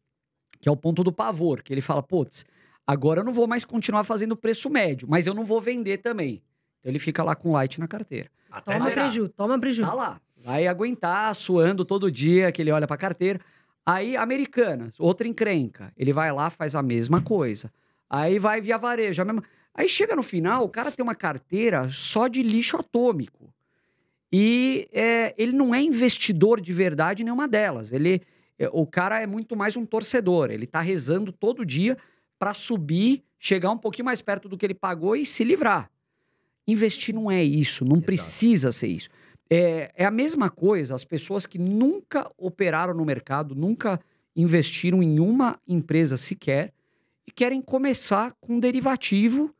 [0.59, 2.43] que é o ponto do pavor, que ele fala, putz,
[2.87, 6.41] agora eu não vou mais continuar fazendo preço médio, mas eu não vou vender também.
[6.79, 8.31] Então ele fica lá com Light na carteira.
[8.49, 9.05] Até Toma zerar.
[9.05, 9.85] preju, toma preju.
[9.85, 10.21] Tá lá.
[10.37, 13.39] Vai aguentar, suando todo dia, que ele olha pra carteira.
[13.85, 15.93] Aí, Americanas, outra encrenca.
[15.95, 17.71] Ele vai lá, faz a mesma coisa.
[18.13, 19.23] Aí vai via varejo.
[19.73, 23.53] Aí chega no final, o cara tem uma carteira só de lixo atômico.
[24.29, 27.93] E é, ele não é investidor de verdade em nenhuma delas.
[27.93, 28.21] Ele,
[28.59, 30.51] é, o cara é muito mais um torcedor.
[30.51, 31.97] Ele tá rezando todo dia
[32.37, 35.89] para subir, chegar um pouquinho mais perto do que ele pagou e se livrar.
[36.67, 38.05] Investir não é isso, não Exato.
[38.05, 39.09] precisa ser isso.
[39.49, 44.01] É, é a mesma coisa, as pessoas que nunca operaram no mercado, nunca
[44.35, 46.73] investiram em uma empresa sequer,
[47.31, 49.55] e querem começar com derivativo,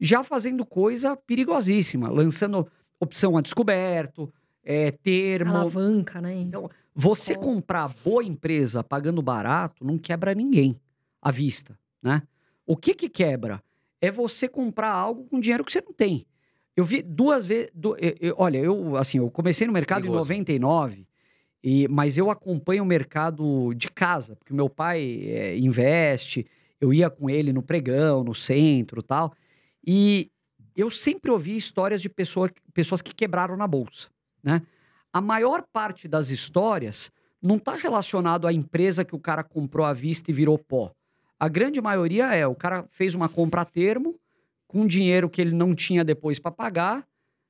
[0.00, 2.66] já fazendo coisa perigosíssima, lançando
[3.00, 4.32] opção a descoberto,
[4.64, 5.50] é, termo.
[5.56, 6.34] Alavanca, né?
[6.34, 7.46] Então, você Qual?
[7.54, 10.76] comprar boa empresa pagando barato não quebra ninguém
[11.20, 12.22] à vista, né?
[12.64, 13.62] O que que quebra?
[14.00, 16.24] É você comprar algo com dinheiro que você não tem.
[16.76, 17.70] Eu vi duas vezes.
[17.74, 17.96] du-
[18.36, 20.32] olha, eu assim, eu comecei no mercado Perigoso.
[20.32, 21.06] em 99,
[21.62, 26.46] e, mas eu acompanho o mercado de casa, porque meu pai é, investe,
[26.80, 29.34] eu ia com ele no pregão, no centro tal.
[29.86, 30.30] E
[30.74, 34.08] eu sempre ouvi histórias de pessoa, pessoas que quebraram na bolsa,
[34.42, 34.62] né?
[35.12, 37.10] A maior parte das histórias
[37.42, 40.92] não está relacionado à empresa que o cara comprou à vista e virou pó.
[41.38, 44.18] A grande maioria é, o cara fez uma compra a termo,
[44.66, 47.06] com dinheiro que ele não tinha depois para pagar,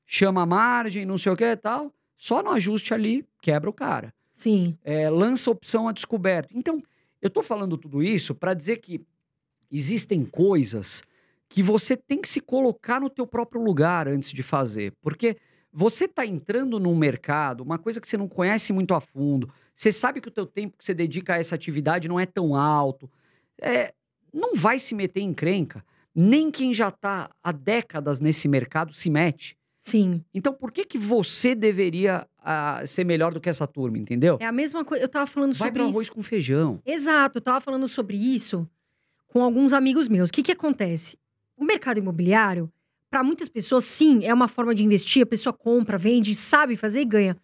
[0.07, 3.73] chama a margem, não sei o que e tal, só no ajuste ali quebra o
[3.73, 4.13] cara.
[4.33, 4.77] Sim.
[4.85, 6.57] É, lança opção a descoberto.
[6.57, 6.83] Então,
[7.23, 9.05] eu estou falando tudo isso para dizer que
[9.71, 11.03] existem coisas
[11.49, 15.37] que você tem que se colocar no teu próprio lugar antes de fazer, porque
[15.73, 19.93] você está entrando num mercado, uma coisa que você não conhece muito a fundo, você
[19.93, 23.11] sabe que o teu tempo que você dedica a essa atividade não é tão alto,
[23.61, 23.93] é,
[24.33, 25.85] não vai se meter em crenca.
[26.15, 29.55] Nem quem já está há décadas nesse mercado se mete.
[29.79, 30.25] Sim.
[30.33, 34.39] Então, por que que você deveria ah, ser melhor do que essa turma, entendeu?
[34.41, 35.05] É a mesma coisa.
[35.05, 35.99] Eu tava falando Vai sobre para isso.
[35.99, 36.81] arroz com feijão.
[36.87, 38.67] Exato, eu tava falando sobre isso
[39.37, 40.31] com alguns amigos meus.
[40.31, 41.19] O que que acontece?
[41.59, 42.73] O mercado imobiliário,
[43.11, 45.25] para muitas pessoas, sim, é uma forma de investir.
[45.25, 47.37] A pessoa compra, vende, sabe fazer e ganha.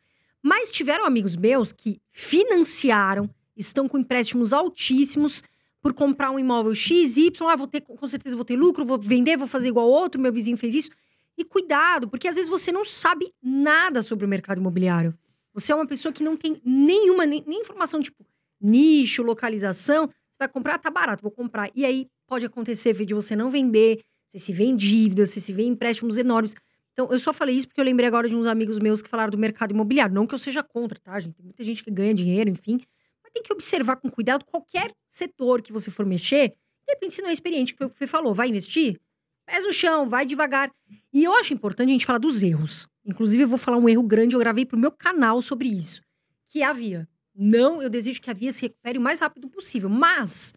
[0.43, 5.43] Mas tiveram amigos meus que financiaram, estão com empréstimos altíssimos
[5.83, 7.47] por comprar um imóvel X, Y.
[7.47, 10.33] Ah, vou ter, com certeza vou ter lucro, vou vender, vou fazer igual outro, meu
[10.33, 10.91] vizinho fez isso.
[11.37, 15.15] E cuidado, porque às vezes você não sabe nada sobre o mercado imobiliário.
[15.53, 18.25] Você é uma pessoa que não tem nenhuma, nem, nem informação, tipo,
[18.59, 20.09] nicho, localização.
[20.43, 21.71] Vai comprar, tá barato, vou comprar.
[21.73, 25.53] E aí pode acontecer de você não vender, você se vê em dívidas, você se
[25.53, 26.53] vê em empréstimos enormes.
[26.93, 29.31] Então, eu só falei isso porque eu lembrei agora de uns amigos meus que falaram
[29.31, 30.13] do mercado imobiliário.
[30.13, 31.35] Não que eu seja contra, tá, gente?
[31.35, 32.81] Tem muita gente que ganha dinheiro, enfim.
[33.23, 36.49] Mas tem que observar com cuidado qualquer setor que você for mexer.
[36.49, 39.01] De repente, se não é experiente, que o você falou, vai investir?
[39.47, 40.73] Pés no chão, vai devagar.
[41.13, 42.89] E eu acho importante a gente falar dos erros.
[43.07, 46.03] Inclusive, eu vou falar um erro grande, eu gravei pro meu canal sobre isso.
[46.49, 47.09] Que é a Via.
[47.35, 49.89] Não, eu desejo que a Via se recupere o mais rápido possível.
[49.89, 50.53] Mas,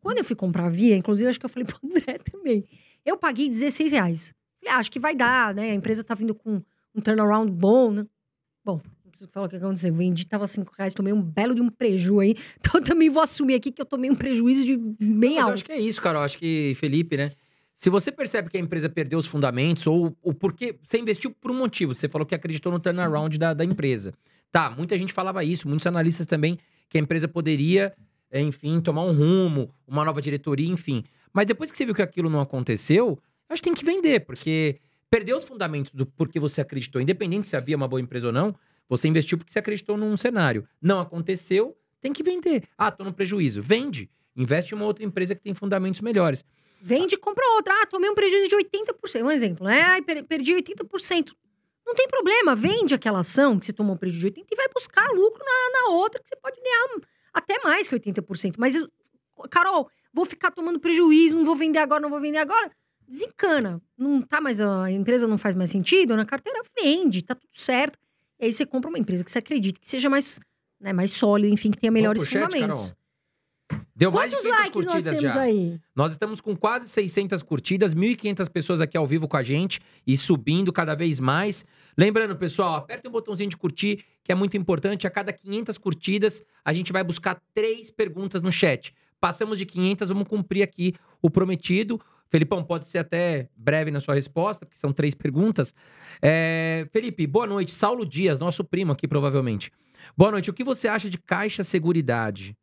[0.00, 2.64] quando eu fui comprar a Via, inclusive, acho que eu falei pro André também.
[3.04, 4.34] Eu paguei 16 reais.
[4.60, 5.70] Falei, ah, acho que vai dar, né?
[5.70, 6.62] A empresa tá vindo com
[6.94, 8.06] um turnaround bom, né?
[8.64, 9.94] Bom, não preciso falar o que aconteceu.
[9.94, 12.34] Vendi, tava 5 reais, tomei um belo de um preju aí.
[12.58, 15.54] Então, eu também vou assumir aqui que eu tomei um prejuízo de eu alto.
[15.54, 16.22] acho que é isso, Carol.
[16.22, 17.32] Acho que, Felipe, né?
[17.72, 20.76] Se você percebe que a empresa perdeu os fundamentos, ou o porquê.
[20.84, 21.94] Você investiu por um motivo.
[21.94, 24.12] Você falou que acreditou no turnaround da, da empresa.
[24.50, 26.58] Tá, muita gente falava isso, muitos analistas também,
[26.88, 27.94] que a empresa poderia,
[28.32, 31.04] enfim, tomar um rumo, uma nova diretoria, enfim.
[31.32, 34.80] Mas depois que você viu que aquilo não aconteceu, acho que tem que vender, porque
[35.10, 37.00] perdeu os fundamentos do porquê você acreditou.
[37.00, 38.54] Independente se havia uma boa empresa ou não,
[38.88, 40.66] você investiu porque você acreditou num cenário.
[40.80, 42.64] Não aconteceu, tem que vender.
[42.76, 43.60] Ah, tô no prejuízo.
[43.62, 44.08] Vende.
[44.34, 46.44] Investe em uma outra empresa que tem fundamentos melhores.
[46.80, 47.74] Vende e compra outra.
[47.82, 49.22] Ah, tomei um prejuízo de 80%.
[49.24, 49.80] Um exemplo, né?
[49.82, 51.32] Ai, per- perdi 80%.
[51.88, 54.68] Não tem problema, vende aquela ação que você tomou um prejuízo de 80% e vai
[54.68, 57.00] buscar lucro na, na outra, que você pode ganhar
[57.32, 58.56] até mais que 80%.
[58.58, 58.74] Mas,
[59.50, 62.70] Carol, vou ficar tomando prejuízo, não vou vender agora, não vou vender agora.
[63.08, 63.80] Desencana.
[63.96, 67.98] Não tá mais, a empresa não faz mais sentido, na carteira vende, tá tudo certo.
[68.38, 70.38] E aí você compra uma empresa que você acredita que seja mais,
[70.78, 72.90] né, mais sólida, enfim, que tenha melhores chat, fundamentos.
[72.90, 72.98] Carol?
[73.94, 75.40] Deu mais de Quantos 500 likes nós curtidas temos já.
[75.40, 75.80] aí?
[75.94, 80.16] Nós estamos com quase 600 curtidas, 1.500 pessoas aqui ao vivo com a gente e
[80.16, 81.66] subindo cada vez mais.
[81.98, 85.04] Lembrando, pessoal, aperta o botãozinho de curtir, que é muito importante.
[85.04, 88.94] A cada 500 curtidas, a gente vai buscar três perguntas no chat.
[89.20, 92.00] Passamos de 500, vamos cumprir aqui o prometido.
[92.28, 95.74] Felipão, pode ser até breve na sua resposta, porque são três perguntas.
[96.22, 97.72] É, Felipe, boa noite.
[97.72, 99.72] Saulo Dias, nosso primo aqui, provavelmente.
[100.16, 100.50] Boa noite.
[100.50, 102.56] O que você acha de Caixa Seguridade?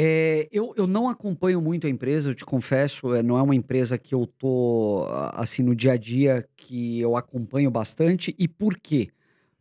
[0.00, 3.56] É, eu, eu não acompanho muito a empresa, eu te confesso, é, não é uma
[3.56, 8.32] empresa que eu tô, assim, no dia a dia que eu acompanho bastante.
[8.38, 9.08] E por quê?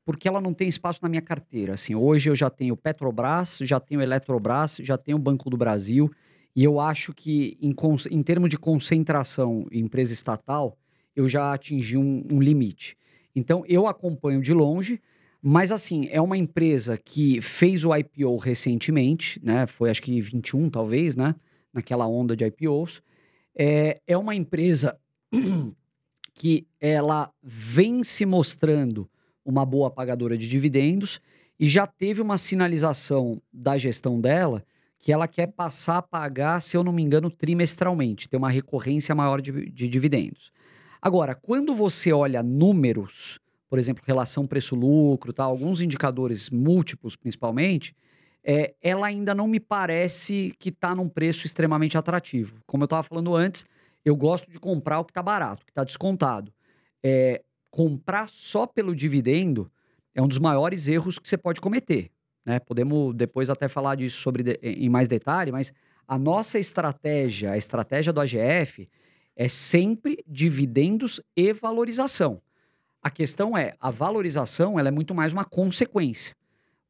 [0.05, 1.73] Porque ela não tem espaço na minha carteira.
[1.73, 6.07] Assim, hoje eu já tenho Petrobras, já tenho Eletrobras, já tenho Banco do Brasil.
[6.55, 7.73] E eu acho que, em,
[8.11, 10.77] em termos de concentração em empresa estatal,
[11.15, 12.95] eu já atingi um, um limite.
[13.35, 15.01] Então, eu acompanho de longe,
[15.49, 19.65] mas assim, é uma empresa que fez o IPO recentemente, né?
[19.65, 21.33] Foi acho que 21, talvez, né?
[21.73, 23.01] Naquela onda de IPOs.
[23.57, 24.99] É, é uma empresa
[26.35, 29.09] que ela vem se mostrando
[29.45, 31.21] uma boa pagadora de dividendos
[31.57, 34.65] e já teve uma sinalização da gestão dela
[34.99, 39.15] que ela quer passar a pagar, se eu não me engano, trimestralmente, ter uma recorrência
[39.15, 40.51] maior de, de dividendos.
[41.01, 43.39] Agora, quando você olha números,
[43.69, 47.95] por exemplo, relação preço-lucro, tá, alguns indicadores múltiplos principalmente,
[48.43, 52.61] é, ela ainda não me parece que está num preço extremamente atrativo.
[52.65, 53.65] Como eu estava falando antes,
[54.05, 56.53] eu gosto de comprar o que está barato, que está descontado.
[57.03, 59.69] É, comprar só pelo dividendo
[60.15, 62.09] é um dos maiores erros que você pode cometer.
[62.45, 62.59] Né?
[62.59, 65.73] Podemos depois até falar disso sobre em mais detalhe, mas
[66.07, 68.87] a nossa estratégia, a estratégia do AGF,
[69.35, 72.41] é sempre dividendos e valorização.
[73.07, 76.35] A questão é, a valorização ela é muito mais uma consequência.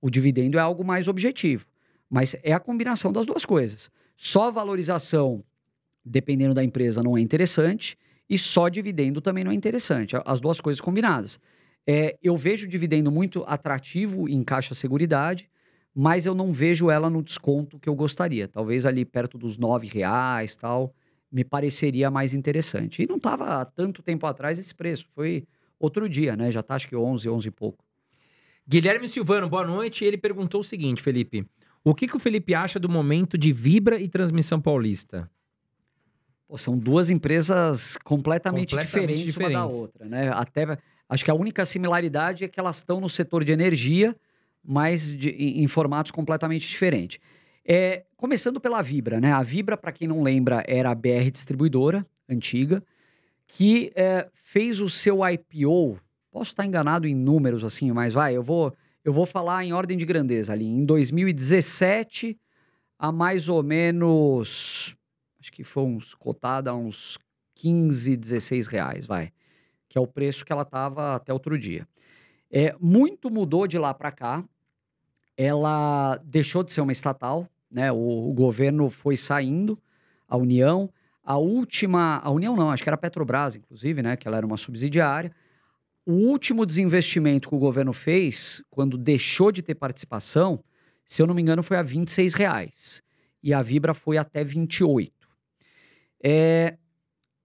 [0.01, 1.67] O dividendo é algo mais objetivo,
[2.09, 3.91] mas é a combinação das duas coisas.
[4.17, 5.43] Só valorização,
[6.03, 7.95] dependendo da empresa, não é interessante,
[8.27, 10.15] e só dividendo também não é interessante.
[10.25, 11.39] As duas coisas combinadas.
[11.85, 15.47] É, eu vejo o dividendo muito atrativo em caixa seguridade,
[15.93, 18.47] mas eu não vejo ela no desconto que eu gostaria.
[18.47, 20.95] Talvez ali perto dos nove reais tal,
[21.31, 23.03] me pareceria mais interessante.
[23.03, 25.05] E não estava há tanto tempo atrás esse preço.
[25.13, 25.45] Foi
[25.79, 26.51] outro dia, né?
[26.51, 27.83] Já está acho que 11, 11 e pouco.
[28.67, 30.03] Guilherme Silvano, boa noite.
[30.03, 31.45] Ele perguntou o seguinte, Felipe.
[31.83, 35.29] O que, que o Felipe acha do momento de Vibra e Transmissão Paulista?
[36.47, 39.57] Pô, são duas empresas completamente, Completamente diferentes, diferentes.
[39.57, 40.29] uma da outra, né?
[40.33, 40.77] Até
[41.09, 44.15] acho que a única similaridade é que elas estão no setor de energia,
[44.63, 47.19] mas de- em, em formatos completamente diferentes.
[47.65, 49.31] É, começando pela Vibra, né?
[49.33, 52.81] A Vibra, para quem não lembra, era a BR distribuidora antiga
[53.47, 55.99] que é, fez o seu IPO.
[56.31, 58.73] Posso estar enganado em números assim, mas vai, eu vou
[59.03, 60.65] eu vou falar em ordem de grandeza ali.
[60.65, 62.37] Em 2017,
[62.99, 64.97] a mais ou menos
[65.39, 67.17] acho que foi uns cotada a uns
[67.55, 69.31] 15, 16 reais, vai.
[69.87, 71.87] Que é o preço que ela estava até outro dia.
[72.51, 74.43] É, muito mudou de lá para cá.
[75.37, 77.91] Ela deixou de ser uma estatal, né?
[77.91, 79.79] O, o governo foi saindo,
[80.27, 80.91] a União.
[81.27, 84.15] A última, a União não, acho que era a Petrobras, inclusive, né?
[84.15, 85.29] Que ela era uma subsidiária.
[86.05, 90.63] O último desinvestimento que o governo fez, quando deixou de ter participação,
[91.03, 93.03] se eu não me engano, foi a 26 reais.
[93.43, 95.11] E a Vibra foi até 28.
[96.23, 96.77] É,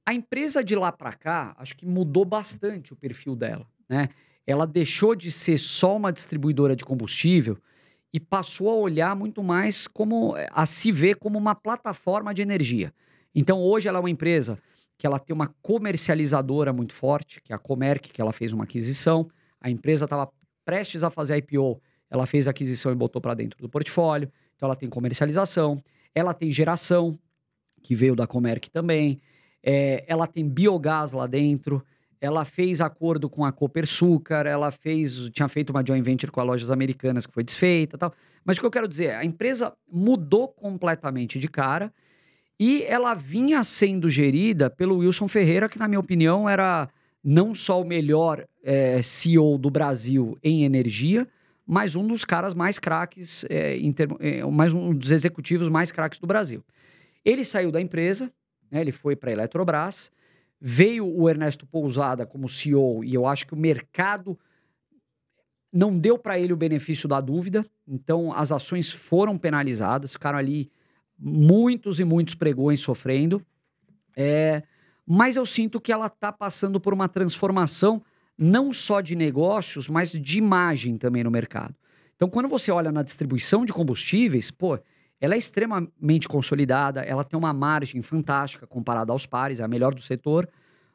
[0.06, 4.10] a empresa de lá para cá, acho que mudou bastante o perfil dela, né?
[4.46, 7.58] Ela deixou de ser só uma distribuidora de combustível
[8.12, 12.94] e passou a olhar muito mais como a se ver como uma plataforma de energia.
[13.34, 14.58] Então hoje ela é uma empresa
[14.98, 18.64] que ela tem uma comercializadora muito forte, que é a Comerc, que ela fez uma
[18.64, 19.28] aquisição.
[19.60, 20.30] A empresa estava
[20.64, 24.30] prestes a fazer IPO, ela fez a aquisição e botou para dentro do portfólio.
[24.54, 25.82] Então ela tem comercialização,
[26.14, 27.18] ela tem geração,
[27.82, 29.20] que veio da Comerc também.
[29.62, 31.84] É, ela tem biogás lá dentro.
[32.20, 36.46] Ela fez acordo com a Copersucar, ela fez, tinha feito uma joint venture com as
[36.46, 38.12] lojas americanas que foi desfeita, tal.
[38.44, 41.92] Mas o que eu quero dizer, a empresa mudou completamente de cara
[42.64, 46.88] e ela vinha sendo gerida pelo Wilson Ferreira, que na minha opinião era
[47.24, 51.26] não só o melhor eh, CEO do Brasil em energia,
[51.66, 53.44] mas um dos caras mais craques,
[53.96, 56.62] termo- eh, mais um dos executivos mais craques do Brasil.
[57.24, 58.30] Ele saiu da empresa,
[58.70, 60.12] né, ele foi para a Eletrobras,
[60.60, 64.38] veio o Ernesto Pousada como CEO e eu acho que o mercado
[65.72, 70.70] não deu para ele o benefício da dúvida, então as ações foram penalizadas, ficaram ali
[71.22, 73.40] muitos e muitos pregões sofrendo.
[74.16, 74.62] É,
[75.06, 78.02] mas eu sinto que ela está passando por uma transformação
[78.36, 81.74] não só de negócios, mas de imagem também no mercado.
[82.16, 84.78] Então, quando você olha na distribuição de combustíveis, pô,
[85.20, 89.94] ela é extremamente consolidada, ela tem uma margem fantástica comparada aos pares, é a melhor
[89.94, 90.48] do setor.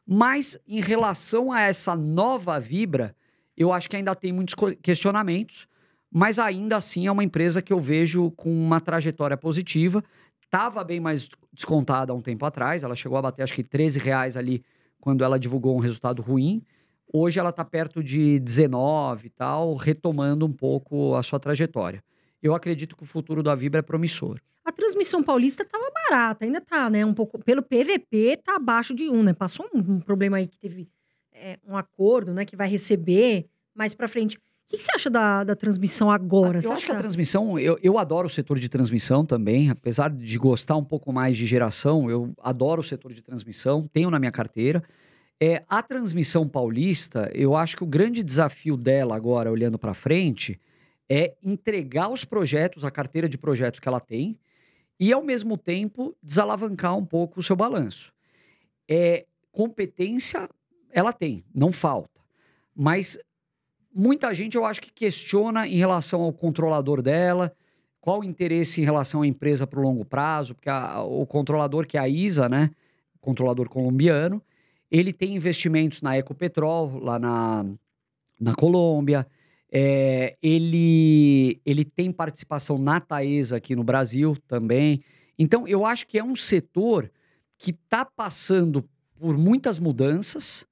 [0.06, 3.16] Mas em relação a essa nova Vibra,
[3.56, 5.68] eu acho que ainda tem muitos questionamentos,
[6.12, 10.04] mas ainda assim é uma empresa que eu vejo com uma trajetória positiva.
[10.42, 14.00] Estava bem mais descontada há um tempo atrás, ela chegou a bater acho que 13
[14.00, 14.64] reais ali
[15.00, 16.62] quando ela divulgou um resultado ruim.
[17.12, 22.04] Hoje ela está perto de 19 e tal, retomando um pouco a sua trajetória.
[22.42, 24.40] Eu acredito que o futuro da Vibra é promissor.
[24.64, 27.06] A transmissão paulista tava barata, ainda tá, né?
[27.06, 27.40] Um pouco.
[27.40, 29.34] Pelo PVP, tá abaixo de um, né?
[29.34, 30.90] Passou um, um problema aí que teve
[31.34, 32.44] é, um acordo, né?
[32.44, 34.38] Que vai receber mais pra frente.
[34.68, 36.58] O que, você acha da, da transmissão agora?
[36.58, 40.10] Eu Você acho que a transmissão, eu, eu adoro o setor de transmissão também, apesar
[40.10, 44.20] de gostar um pouco mais de geração, eu adoro o setor de transmissão, tenho na
[44.20, 44.84] minha carteira.
[45.40, 50.60] É, a transmissão paulista, eu acho que o grande desafio dela agora, olhando para frente,
[51.10, 54.38] é entregar os projetos, a carteira de projetos que ela tem,
[55.00, 58.12] e ao mesmo tempo desalavancar um pouco o seu balanço.
[58.90, 60.50] É, competência
[60.92, 62.20] ela tem, não falta.
[62.76, 63.18] Mas
[63.94, 67.54] muita gente eu acho que questiona em relação ao controlador dela.
[68.00, 71.86] qual o interesse em relação à empresa para o longo prazo, porque a- o controlador,
[71.86, 72.72] que é a ISA, né,
[73.20, 74.42] controlador colombiano,
[74.90, 77.66] ele tem investimentos na Ecopetrol, lá na,
[78.40, 79.28] na Colômbia,
[79.70, 85.04] é, ele, ele tem participação na Taesa aqui no Brasil também.
[85.38, 87.12] Então, eu acho que é um setor
[87.58, 88.88] que está passando
[89.20, 90.66] por muitas mudanças.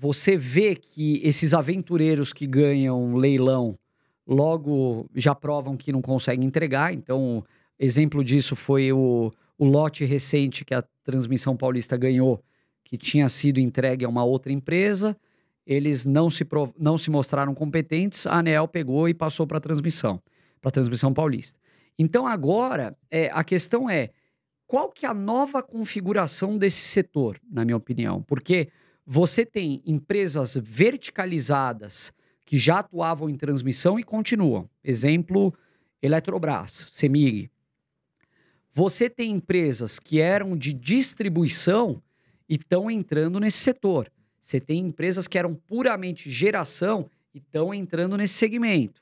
[0.00, 3.76] Você vê que esses aventureiros que ganham leilão
[4.24, 6.94] logo já provam que não conseguem entregar.
[6.94, 7.44] Então,
[7.76, 12.40] exemplo disso foi o, o lote recente que a Transmissão Paulista ganhou,
[12.84, 15.16] que tinha sido entregue a uma outra empresa.
[15.66, 19.60] Eles não se, prov- não se mostraram competentes, a ANEEL pegou e passou para a
[19.60, 20.22] transmissão,
[20.60, 21.58] para a Transmissão Paulista.
[21.98, 24.10] Então, agora, é, a questão é,
[24.66, 28.22] qual que é a nova configuração desse setor, na minha opinião?
[28.22, 28.68] Porque
[29.10, 32.12] você tem empresas verticalizadas
[32.44, 34.68] que já atuavam em transmissão e continuam.
[34.84, 35.54] Exemplo,
[36.02, 37.50] Eletrobras, Semig.
[38.70, 42.02] Você tem empresas que eram de distribuição
[42.46, 44.12] e estão entrando nesse setor.
[44.42, 49.00] Você tem empresas que eram puramente geração e estão entrando nesse segmento.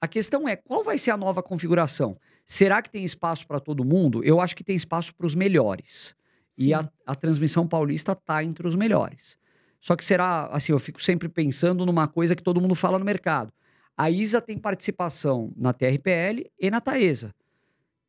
[0.00, 2.16] A questão é, qual vai ser a nova configuração?
[2.46, 4.24] Será que tem espaço para todo mundo?
[4.24, 6.16] Eu acho que tem espaço para os melhores.
[6.56, 6.68] Sim.
[6.68, 9.36] E a, a transmissão paulista está entre os melhores.
[9.80, 13.04] Só que será, assim, eu fico sempre pensando numa coisa que todo mundo fala no
[13.04, 13.52] mercado.
[13.96, 17.34] A ISA tem participação na TRPL e na Taesa.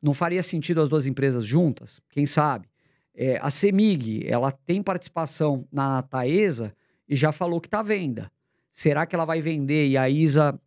[0.02, 2.00] Não faria sentido as duas empresas juntas?
[2.10, 2.68] Quem sabe?
[3.14, 6.74] É, a Semig, ela tem participação na Taesa
[7.08, 8.30] e já falou que está à venda.
[8.70, 10.58] Será que ela vai vender e a ISA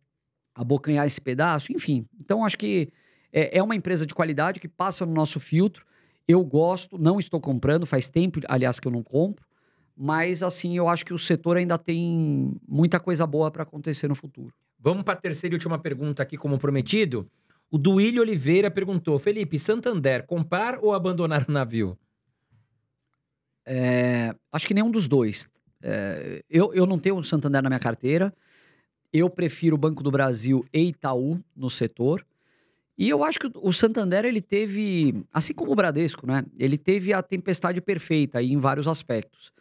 [0.54, 1.72] abocanhar esse pedaço?
[1.72, 2.90] Enfim, então acho que
[3.32, 5.86] é, é uma empresa de qualidade que passa no nosso filtro.
[6.26, 9.44] Eu gosto, não estou comprando, faz tempo, aliás, que eu não compro.
[9.96, 14.14] Mas, assim, eu acho que o setor ainda tem muita coisa boa para acontecer no
[14.14, 14.52] futuro.
[14.78, 17.28] Vamos para a terceira e última pergunta aqui, como prometido.
[17.70, 21.98] O Duílio Oliveira perguntou: Felipe, Santander, comprar ou abandonar o navio?
[23.66, 25.48] É, acho que nenhum dos dois.
[25.82, 28.34] É, eu, eu não tenho o Santander na minha carteira.
[29.12, 32.24] Eu prefiro o Banco do Brasil e Itaú no setor.
[33.00, 36.44] E eu acho que o Santander, ele teve, assim como o Bradesco, né?
[36.58, 39.54] Ele teve a tempestade perfeita aí em vários aspectos.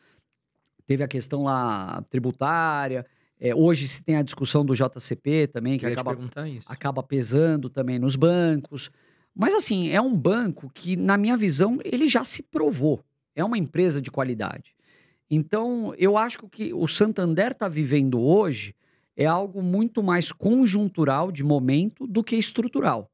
[0.85, 3.05] Teve a questão lá tributária.
[3.39, 6.17] é, hoje se tem a discussão do JCP também, que acaba
[6.65, 8.91] acaba pesando também nos bancos.
[9.33, 13.01] Mas assim, é um banco que, na minha visão, ele já se provou.
[13.33, 14.75] É uma empresa de qualidade.
[15.31, 18.75] Então, eu acho que o que o Santander está vivendo hoje
[19.15, 23.09] é algo muito mais conjuntural de momento do que estrutural.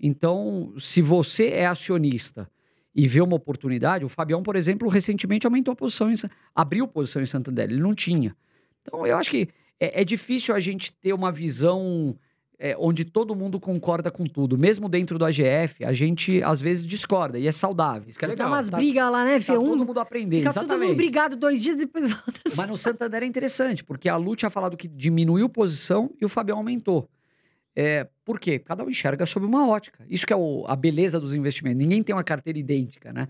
[0.00, 2.48] Então, se você é acionista
[2.94, 6.14] e vê uma oportunidade, o Fabião, por exemplo, recentemente aumentou a posição, em,
[6.54, 8.36] abriu posição em Santander, ele não tinha.
[8.82, 9.48] Então, eu acho que
[9.80, 12.16] é, é difícil a gente ter uma visão
[12.58, 14.56] é, onde todo mundo concorda com tudo.
[14.56, 18.08] Mesmo dentro do AGF, a gente às vezes discorda e é saudável.
[18.08, 18.48] Isso que é legal.
[18.48, 19.54] umas tá- brigas lá, né, Tá Fê?
[19.54, 20.88] todo Um, mundo aprender, fica todo exatamente.
[20.88, 22.40] mundo brigado dois dias e depois volta.
[22.56, 26.28] Mas no Santander é interessante, porque a Lu tinha falado que diminuiu posição e o
[26.30, 27.06] Fabião aumentou.
[27.76, 28.58] É, por quê?
[28.58, 30.04] Cada um enxerga sob uma ótica.
[30.08, 31.78] Isso que é o- a beleza dos investimentos.
[31.78, 33.28] Ninguém tem uma carteira idêntica, né?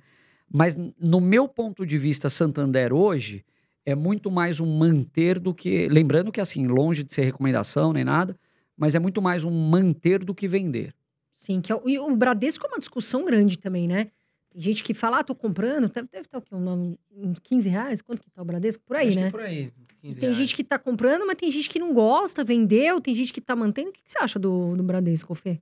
[0.53, 3.45] Mas no meu ponto de vista, Santander hoje
[3.85, 5.89] é muito mais um manter do que.
[5.89, 8.39] Lembrando que, assim, longe de ser recomendação nem nada,
[8.77, 10.95] mas é muito mais um manter do que vender.
[11.37, 14.11] Sim, que é e o Bradesco é uma discussão grande também, né?
[14.57, 16.55] Tem gente que fala, ah, tô comprando, deve, estar o quê?
[16.55, 18.01] Um- Uns 15 reais?
[18.01, 18.83] Quanto que tá o Bradesco?
[18.87, 19.31] Por aí, Acho que né?
[19.31, 22.99] por aí, 15 Tem gente que tá comprando, mas tem gente que não gosta, vendeu,
[22.99, 23.91] tem gente que tá mantendo.
[23.91, 25.61] O que, que você acha do, do Bradesco, Fê?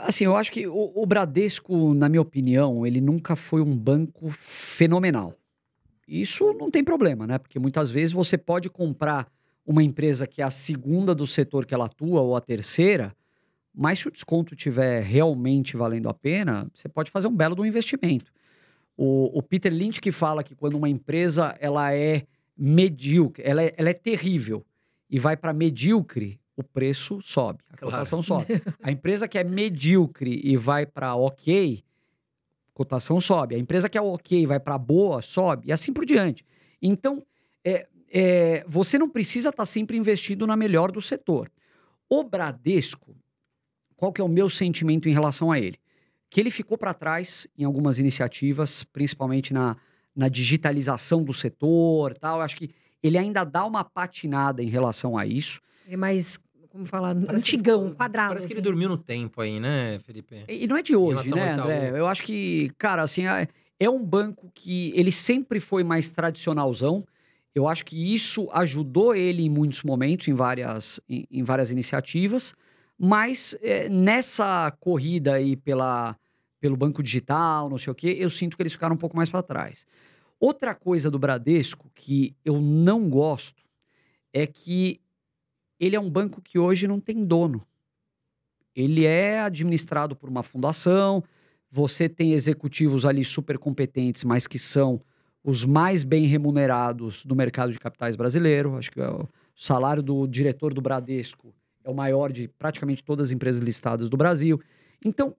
[0.00, 4.28] Assim, eu acho que o, o Bradesco, na minha opinião, ele nunca foi um banco
[4.30, 5.32] fenomenal.
[6.08, 7.38] Isso não tem problema, né?
[7.38, 9.28] Porque muitas vezes você pode comprar
[9.64, 13.14] uma empresa que é a segunda do setor que ela atua ou a terceira,
[13.76, 17.66] mas se o desconto tiver realmente valendo a pena, você pode fazer um belo do
[17.66, 18.32] investimento.
[18.96, 22.22] O, o Peter Lynch que fala que quando uma empresa ela é
[22.56, 24.64] medíocre, ela é, ela é terrível
[25.10, 27.92] e vai para medíocre, o preço sobe, a Claro.
[27.96, 28.46] cotação sobe.
[28.82, 31.84] A empresa que é medíocre e vai para ok,
[32.72, 33.54] cotação sobe.
[33.54, 35.68] A empresa que é ok e vai para boa, sobe.
[35.68, 36.42] E assim por diante.
[36.80, 37.22] Então,
[37.62, 41.50] é, é, você não precisa estar sempre investindo na melhor do setor.
[42.08, 43.14] O Bradesco,
[43.96, 45.78] qual que é o meu sentimento em relação a ele?
[46.28, 49.76] Que ele ficou para trás em algumas iniciativas, principalmente na,
[50.14, 52.38] na digitalização do setor tal.
[52.38, 52.70] Eu acho que
[53.02, 55.60] ele ainda dá uma patinada em relação a isso.
[55.86, 56.38] Ele é mais,
[56.68, 58.28] como falar, Parece que antigão, ficou- quadrado.
[58.30, 58.64] Parece que ele assim.
[58.68, 60.44] dormiu no tempo aí, né, Felipe?
[60.48, 61.52] E não é de hoje, né.
[61.52, 61.92] André?
[61.94, 63.46] Eu acho que, cara, assim, é,
[63.78, 67.06] é um banco que ele sempre foi mais tradicionalzão.
[67.54, 72.54] Eu acho que isso ajudou ele em muitos momentos, em várias, em, em várias iniciativas.
[72.98, 76.16] Mas é, nessa corrida aí pela,
[76.60, 79.28] pelo banco digital, não sei o quê, eu sinto que eles ficaram um pouco mais
[79.28, 79.86] para trás.
[80.40, 83.62] Outra coisa do Bradesco que eu não gosto
[84.32, 85.00] é que
[85.78, 87.66] ele é um banco que hoje não tem dono.
[88.74, 91.22] Ele é administrado por uma fundação,
[91.70, 95.00] você tem executivos ali super competentes, mas que são
[95.42, 98.76] os mais bem remunerados do mercado de capitais brasileiro.
[98.76, 101.54] Acho que é o salário do diretor do Bradesco
[101.86, 104.60] é o maior de praticamente todas as empresas listadas do Brasil.
[105.04, 105.34] Então,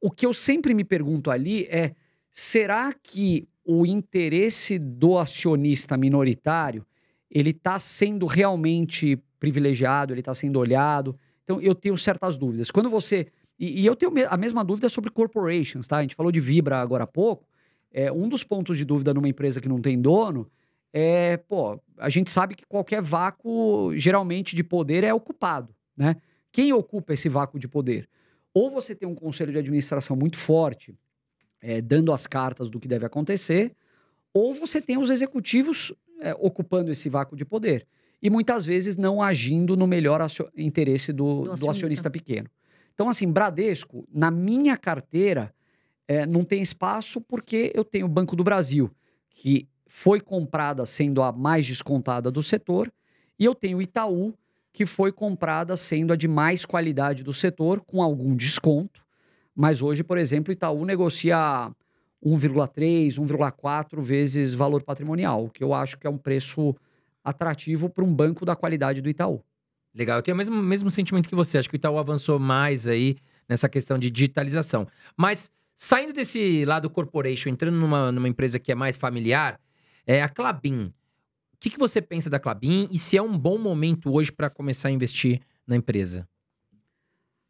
[0.00, 1.94] o que eu sempre me pergunto ali é:
[2.30, 6.84] será que o interesse do acionista minoritário
[7.30, 11.18] ele está sendo realmente privilegiado, ele está sendo olhado?
[11.44, 12.70] Então, eu tenho certas dúvidas.
[12.70, 13.28] Quando você.
[13.58, 15.98] E, e, eu tenho a mesma dúvida sobre corporations, tá?
[15.98, 17.46] A gente falou de Vibra agora há pouco.
[17.92, 20.50] É, um dos pontos de dúvida numa empresa que não tem dono
[20.92, 26.16] é, pô, a gente sabe que qualquer vácuo, geralmente, de poder é ocupado, né?
[26.52, 28.08] Quem ocupa esse vácuo de poder?
[28.52, 30.94] Ou você tem um conselho de administração muito forte,
[31.60, 33.72] é, dando as cartas do que deve acontecer,
[34.34, 37.86] ou você tem os executivos é, ocupando esse vácuo de poder
[38.22, 40.20] e muitas vezes não agindo no melhor
[40.56, 41.64] interesse do, do, acionista.
[41.64, 42.10] do, acionista.
[42.10, 42.50] pequeno.
[42.94, 45.54] Então, assim, Bradesco, na minha carteira,
[46.06, 48.90] é, não tem espaço porque eu tenho o Banco do Brasil,
[49.30, 52.92] que foi comprada sendo a mais descontada do setor,
[53.36, 54.32] e eu tenho Itaú,
[54.72, 59.02] que foi comprada sendo a de mais qualidade do setor, com algum desconto.
[59.52, 61.72] Mas hoje, por exemplo, Itaú negocia
[62.24, 66.72] 1,3, 1,4 vezes valor patrimonial, o que eu acho que é um preço
[67.24, 69.42] atrativo para um banco da qualidade do Itaú.
[69.92, 71.58] Legal, eu tenho o mesmo, mesmo sentimento que você.
[71.58, 73.16] Acho que o Itaú avançou mais aí
[73.48, 74.86] nessa questão de digitalização.
[75.16, 79.58] Mas saindo desse lado corporation, entrando numa, numa empresa que é mais familiar,
[80.10, 80.92] é a Clabin.
[81.52, 84.50] O que, que você pensa da Clabin e se é um bom momento hoje para
[84.50, 86.28] começar a investir na empresa?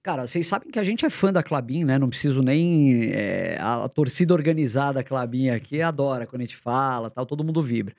[0.03, 1.99] Cara, vocês sabem que a gente é fã da Clabin, né?
[1.99, 3.13] Não preciso nem.
[3.13, 7.43] É, a, a, torcida organizada da Clabin aqui adora quando a gente fala, tal, todo
[7.43, 7.95] mundo vibra.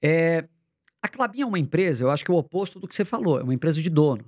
[0.00, 0.46] É,
[1.02, 3.40] a Clabin é uma empresa, eu acho que é o oposto do que você falou,
[3.40, 4.24] é uma empresa de dono.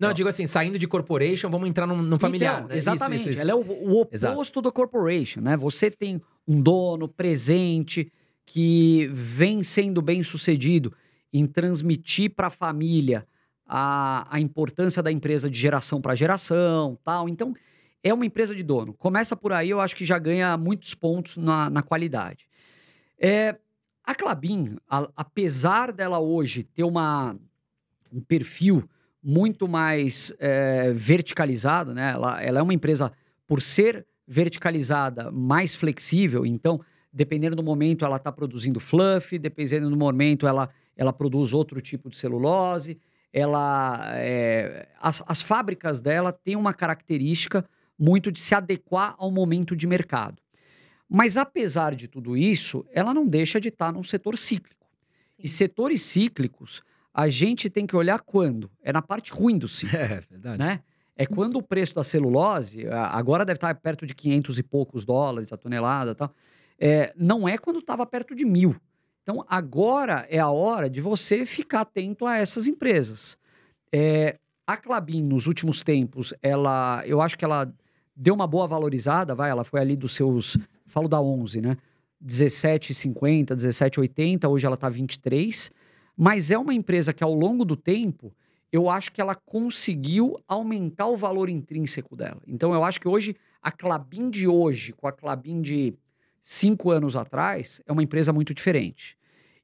[0.00, 2.56] Não, eu digo assim, saindo de corporation, vamos entrar no, no familiar.
[2.56, 2.76] Então, né?
[2.76, 3.20] Exatamente.
[3.20, 3.42] Isso, isso, isso.
[3.42, 4.62] Ela é o, o oposto Exato.
[4.62, 5.56] do corporation, né?
[5.56, 8.10] Você tem um dono presente
[8.46, 10.92] que vem sendo bem sucedido
[11.32, 13.26] em transmitir para a família
[13.66, 17.28] a, importância da empresa de geração para geração, tal.
[17.28, 17.54] Então,
[18.02, 18.92] é uma empresa de dono.
[18.92, 22.46] Começa por aí, eu acho que já ganha muitos pontos na, na qualidade.
[23.18, 23.56] É,
[24.04, 24.76] a Clabin,
[25.16, 27.36] apesar dela hoje ter uma,
[28.12, 28.88] um perfil
[29.22, 32.12] muito mais é, verticalizado, né?
[32.12, 33.10] Ela, ela é uma empresa,
[33.46, 36.80] por ser verticalizada, mais flexível, então,
[37.14, 42.10] dependendo do momento, ela está produzindo fluff, dependendo do momento, ela, ela produz outro tipo
[42.10, 42.98] de celulose.
[43.32, 47.64] Ela, é, as, as fábricas dela têm uma característica
[47.96, 50.42] muito de se adequar ao momento de mercado.
[51.08, 54.88] Mas apesar de tudo isso, ela não deixa de estar num setor cíclico.
[55.28, 55.42] Sim.
[55.44, 58.68] E setores cíclicos, a gente tem que olhar quando?
[58.82, 59.94] É na parte ruim do ciclo.
[59.98, 60.58] É, verdade.
[60.58, 60.80] Né?
[61.16, 65.52] É quando o preço da celulose, agora deve estar perto de 500 e poucos dólares
[65.52, 66.34] a tonelada e tal,
[66.78, 68.76] é, não é quando estava perto de mil.
[69.22, 73.38] Então, agora é a hora de você ficar atento a essas empresas.
[73.92, 77.72] É, a Clabin, nos últimos tempos, ela, eu acho que ela
[78.14, 80.56] deu uma boa valorizada, vai, ela foi ali dos seus
[80.86, 81.76] falo da 11, né?
[82.24, 85.70] 17,50, 17,80, hoje ela está 23.
[86.16, 88.32] Mas é uma empresa que ao longo do tempo,
[88.72, 92.40] eu acho que ela conseguiu aumentar o valor intrínseco dela.
[92.46, 95.94] Então eu acho que hoje, a Clabin de hoje, com a Clabin de
[96.46, 99.16] cinco anos atrás, é uma empresa muito diferente.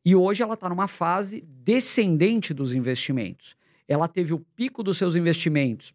[0.02, 3.54] E hoje ela está numa fase descendente dos investimentos.
[3.86, 5.92] Ela teve o pico dos seus investimentos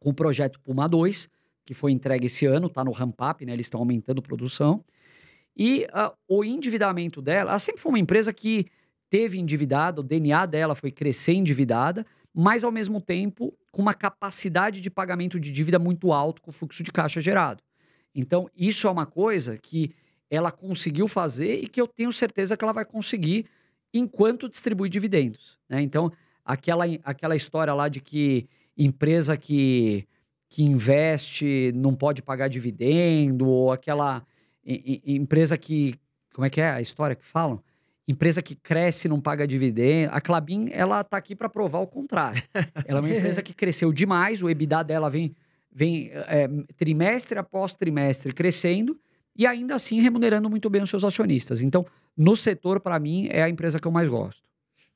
[0.00, 1.28] com o projeto Puma 2,
[1.64, 3.52] que foi entregue esse ano, está no ramp-up, né?
[3.52, 4.84] Eles estão aumentando produção.
[5.56, 8.66] E uh, o endividamento dela, ela sempre foi uma empresa que
[9.08, 12.04] teve endividada, o DNA dela foi crescer endividada,
[12.34, 16.52] mas ao mesmo tempo com uma capacidade de pagamento de dívida muito alto com o
[16.52, 17.62] fluxo de caixa gerado.
[18.14, 19.94] Então, isso é uma coisa que
[20.30, 23.46] ela conseguiu fazer e que eu tenho certeza que ela vai conseguir
[23.92, 25.58] enquanto distribui dividendos.
[25.68, 25.80] Né?
[25.82, 26.12] Então,
[26.44, 30.06] aquela, aquela história lá de que empresa que
[30.48, 34.24] que investe não pode pagar dividendo, ou aquela
[34.64, 35.94] empresa que.
[36.32, 37.60] Como é que é a história que falam?
[38.06, 40.12] Empresa que cresce não paga dividendo.
[40.14, 42.42] A Clabin, ela está aqui para provar o contrário.
[42.86, 45.34] ela é uma empresa que cresceu demais, o EBITDA dela vem,
[45.70, 48.98] vem é, trimestre após trimestre crescendo
[49.38, 51.62] e ainda assim remunerando muito bem os seus acionistas.
[51.62, 51.86] Então,
[52.16, 54.42] no setor, para mim, é a empresa que eu mais gosto.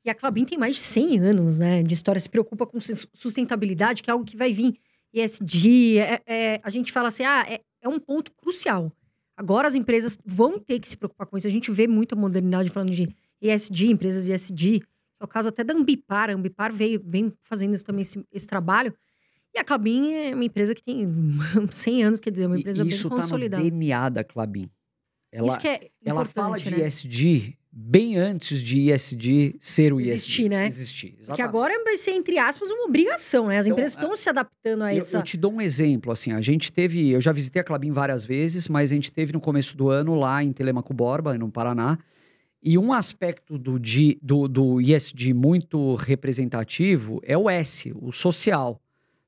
[0.05, 3.07] E a Clabin tem mais de 100 anos, né, de história, se preocupa com sus-
[3.15, 4.75] sustentabilidade, que é algo que vai vir.
[5.15, 8.91] ESG, é, é- a gente fala assim, ah, é, é um ponto crucial.
[9.37, 11.47] Agora as empresas vão ter que se preocupar com isso.
[11.47, 13.09] A gente vê muita modernidade falando de
[13.41, 14.83] ESG, empresas ESG.
[15.21, 16.31] É o caso até da Ambipar.
[16.31, 18.93] A Ambipar veio, vem fazendo também esse, esse trabalho.
[19.55, 21.07] E a Clabin é uma empresa que tem
[21.71, 23.63] 100 anos, quer dizer, uma E empresa bem isso tá no consolidada.
[23.63, 24.71] DNA da Clabin.
[25.31, 26.87] Ela, isso que é ela fala de né?
[26.87, 30.13] ESG bem antes de ESG ser o ESG.
[30.15, 30.67] Existir, né?
[30.67, 31.43] Existir, Que exatamente.
[31.49, 33.57] agora vai ser, entre aspas, uma obrigação, né?
[33.57, 35.17] As Então, empresas estão se adaptando a Eu, essa...
[35.17, 38.27] eu te dou um exemplo, assim, a gente teve, eu já visitei a Clabin várias
[38.27, 41.99] vezes, mas a gente teve no começo do ano lá em Telemaco Borba, no Paraná,
[42.63, 43.81] e um aspecto do,
[44.21, 48.82] do, do ESG muito representativo é o S, o social.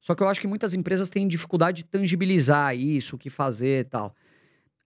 [0.05, 3.80] Só que eu acho que muitas empresas têm dificuldade de tangibilizar isso, o que fazer
[3.80, 4.14] e tal.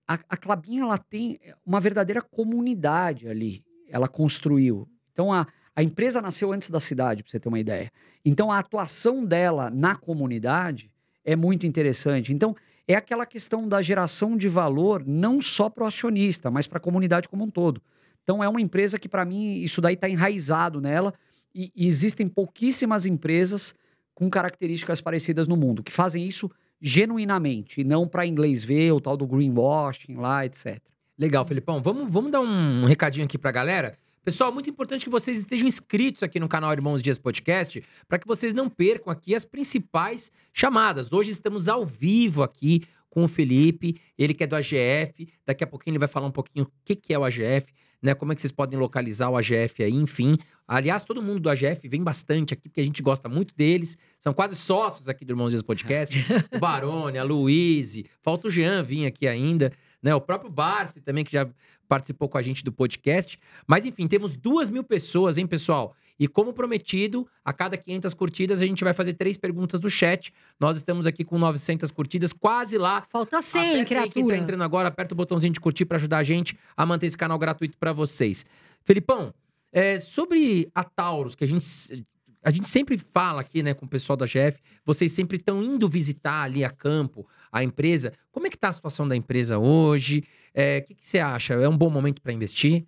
[0.06, 4.88] A, a Clabin, ela tem uma verdadeira comunidade ali, ela construiu.
[5.12, 5.44] Então, a,
[5.74, 7.90] a empresa nasceu antes da cidade, para você ter uma ideia.
[8.24, 10.88] Então, a atuação dela na comunidade
[11.24, 12.32] é muito interessante.
[12.32, 12.54] Então,
[12.86, 16.80] é aquela questão da geração de valor não só para o acionista, mas para a
[16.80, 17.82] comunidade como um todo.
[18.22, 21.12] Então, é uma empresa que, para mim, isso daí está enraizado nela
[21.52, 23.74] e, e existem pouquíssimas empresas
[24.18, 26.50] com características parecidas no mundo, que fazem isso
[26.80, 30.82] genuinamente, e não para inglês ver, o tal do greenwashing lá, etc.
[31.16, 31.80] Legal, Felipão.
[31.80, 33.96] Vamos, vamos dar um recadinho aqui pra galera.
[34.24, 38.26] Pessoal, muito importante que vocês estejam inscritos aqui no canal Irmãos Dias Podcast, para que
[38.26, 41.12] vocês não percam aqui as principais chamadas.
[41.12, 45.28] Hoje estamos ao vivo aqui com o Felipe, ele que é do AGF.
[45.46, 47.72] Daqui a pouquinho ele vai falar um pouquinho o que, que é o AGF,
[48.02, 48.14] né?
[48.14, 50.38] Como é que vocês podem localizar o AGF aí, enfim.
[50.66, 53.96] Aliás, todo mundo do AGF vem bastante aqui, porque a gente gosta muito deles.
[54.18, 56.14] São quase sócios aqui do Irmãos Dias Podcast.
[56.54, 59.72] o Barone, a Luíse, falta o Jean vir aqui ainda,
[60.02, 60.14] né?
[60.14, 61.48] O próprio Barsi também, que já
[61.88, 63.38] participou com a gente do podcast.
[63.66, 65.96] Mas enfim, temos duas mil pessoas, hein, pessoal?
[66.18, 70.32] E como prometido, a cada 500 curtidas a gente vai fazer três perguntas do chat.
[70.58, 73.06] Nós estamos aqui com 900 curtidas, quase lá.
[73.10, 74.36] Falta 100, Aperta aí quem tá criatura.
[74.36, 77.38] entrando agora, aperta o botãozinho de curtir para ajudar a gente a manter esse canal
[77.38, 78.44] gratuito para vocês.
[78.84, 79.32] Felipão,
[79.72, 82.04] é, sobre a Taurus, que a gente,
[82.42, 85.88] a gente sempre fala aqui, né, com o pessoal da GF, vocês sempre estão indo
[85.88, 88.12] visitar ali a campo, a empresa.
[88.32, 90.24] Como é que tá a situação da empresa hoje?
[90.52, 91.54] É, O que, que você acha?
[91.54, 92.84] É um bom momento para investir?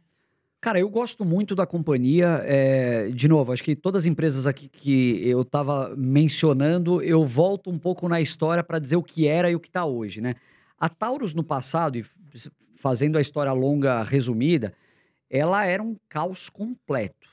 [0.61, 2.43] Cara, eu gosto muito da companhia.
[2.45, 7.71] é, de novo, acho que todas as empresas aqui que eu estava mencionando, eu volto
[7.71, 10.35] um pouco na história para dizer o que era e o que está hoje, né?
[10.79, 12.05] A Taurus no passado, e
[12.77, 14.75] fazendo a história longa resumida,
[15.31, 17.29] ela era um caos completo.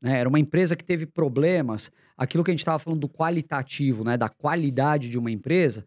[0.00, 0.18] Né?
[0.18, 1.90] Era uma empresa que teve problemas.
[2.16, 4.16] Aquilo que a gente estava falando do qualitativo, né?
[4.16, 5.84] da qualidade de uma empresa,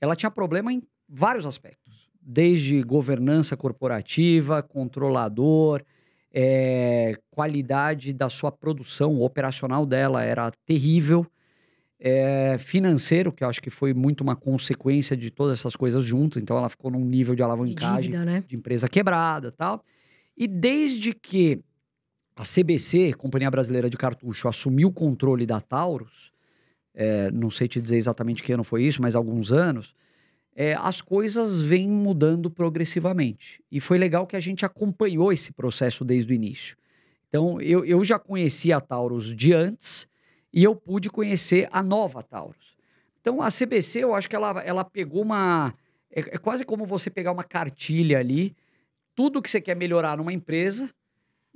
[0.00, 2.08] ela tinha problema em vários aspectos.
[2.20, 5.82] Desde governança corporativa, controlador,
[6.32, 11.26] é, qualidade da sua produção, o operacional dela era terrível.
[12.00, 16.40] É, financeiro, que eu acho que foi muito uma consequência de todas essas coisas juntas,
[16.40, 18.44] então ela ficou num nível de De alavancagem dívida, né?
[18.46, 19.82] de empresa quebrada tal.
[20.36, 21.60] E desde que
[22.36, 26.30] a CBC, Companhia Brasileira de Cartucho, assumiu o controle da Taurus,
[26.94, 29.92] é, não sei te dizer exatamente que ano foi isso, mas alguns anos,
[30.60, 33.62] é, as coisas vêm mudando progressivamente.
[33.70, 36.76] E foi legal que a gente acompanhou esse processo desde o início.
[37.28, 40.08] Então, eu, eu já conhecia a Taurus de antes
[40.52, 42.76] e eu pude conhecer a nova Taurus.
[43.20, 45.72] Então, a CBC, eu acho que ela, ela pegou uma.
[46.10, 48.52] É, é quase como você pegar uma cartilha ali,
[49.14, 50.90] tudo que você quer melhorar numa empresa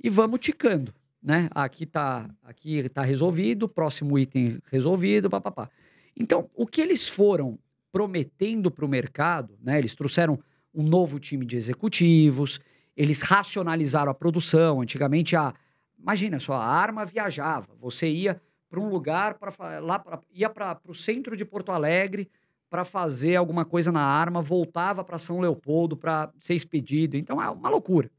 [0.01, 1.49] e vamos ticando, né?
[1.53, 5.69] Aqui tá, aqui tá resolvido, próximo item resolvido, papapá.
[6.15, 7.59] Então, o que eles foram
[7.93, 9.77] prometendo para o mercado, né?
[9.77, 10.39] Eles trouxeram
[10.73, 12.59] um novo time de executivos,
[12.97, 14.81] eles racionalizaram a produção.
[14.81, 15.53] Antigamente, a,
[15.97, 17.67] imagina só, a arma viajava.
[17.79, 22.27] Você ia para um lugar para lá pra, ia para o centro de Porto Alegre
[22.67, 27.15] para fazer alguma coisa na arma, voltava para São Leopoldo para ser expedido.
[27.15, 28.09] Então é uma loucura.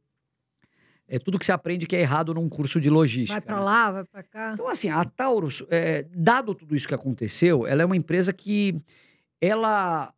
[1.09, 3.35] É tudo que você aprende que é errado num curso de logística.
[3.35, 3.63] Vai pra né?
[3.63, 4.53] lá, vai pra cá.
[4.55, 8.81] Então, assim, a Taurus, é, dado tudo isso que aconteceu, ela é uma empresa que,
[9.45, 10.13] ela,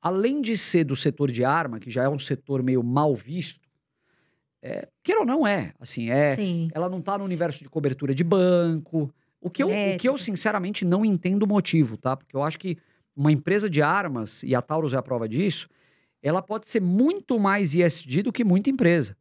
[0.00, 3.68] além de ser do setor de arma, que já é um setor meio mal visto,
[4.62, 6.68] é, queira ou não é, assim, é, Sim.
[6.72, 9.12] ela não está no universo de cobertura de banco.
[9.40, 12.16] O que, eu, o que eu, sinceramente, não entendo o motivo, tá?
[12.16, 12.78] Porque eu acho que
[13.14, 15.68] uma empresa de armas, e a Taurus é a prova disso,
[16.22, 19.16] ela pode ser muito mais ESG do que muita empresa.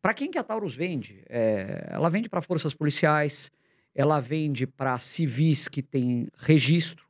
[0.00, 1.22] Para quem que a Taurus vende?
[1.28, 3.52] É, ela vende para forças policiais,
[3.94, 7.09] ela vende para civis que têm registro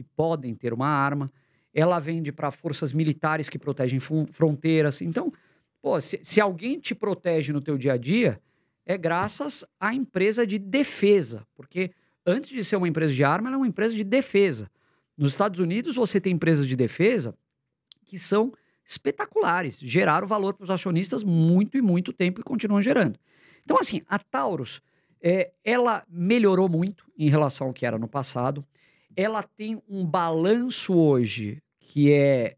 [0.00, 1.30] e podem ter uma arma,
[1.74, 5.00] ela vende para forças militares que protegem fron- fronteiras.
[5.02, 5.32] Então,
[5.80, 8.40] pô, se, se alguém te protege no teu dia a dia,
[8.86, 11.92] é graças à empresa de defesa, porque
[12.26, 14.70] antes de ser uma empresa de arma, ela é uma empresa de defesa.
[15.16, 17.34] Nos Estados Unidos, você tem empresas de defesa
[18.06, 18.52] que são
[18.84, 23.18] espetaculares, geraram valor para os acionistas muito e muito tempo e continuam gerando.
[23.62, 24.80] Então, assim, a Taurus,
[25.22, 28.64] é, ela melhorou muito em relação ao que era no passado.
[29.16, 32.56] Ela tem um balanço hoje que é.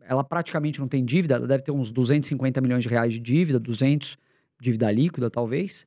[0.00, 3.60] Ela praticamente não tem dívida, ela deve ter uns 250 milhões de reais de dívida,
[3.60, 4.18] 200
[4.60, 5.86] dívida líquida, talvez.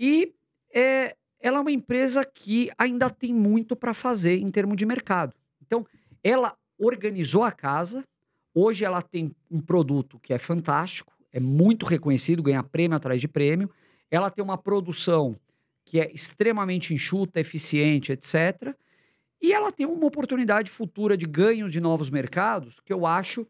[0.00, 0.34] E
[0.74, 5.34] é, ela é uma empresa que ainda tem muito para fazer em termos de mercado.
[5.64, 5.86] Então,
[6.22, 8.04] ela organizou a casa,
[8.54, 13.28] hoje ela tem um produto que é fantástico, é muito reconhecido, ganha prêmio atrás de
[13.28, 13.70] prêmio.
[14.10, 15.36] Ela tem uma produção
[15.84, 18.74] que é extremamente enxuta, eficiente, etc.
[19.40, 23.46] E ela tem uma oportunidade futura de ganho de novos mercados que eu acho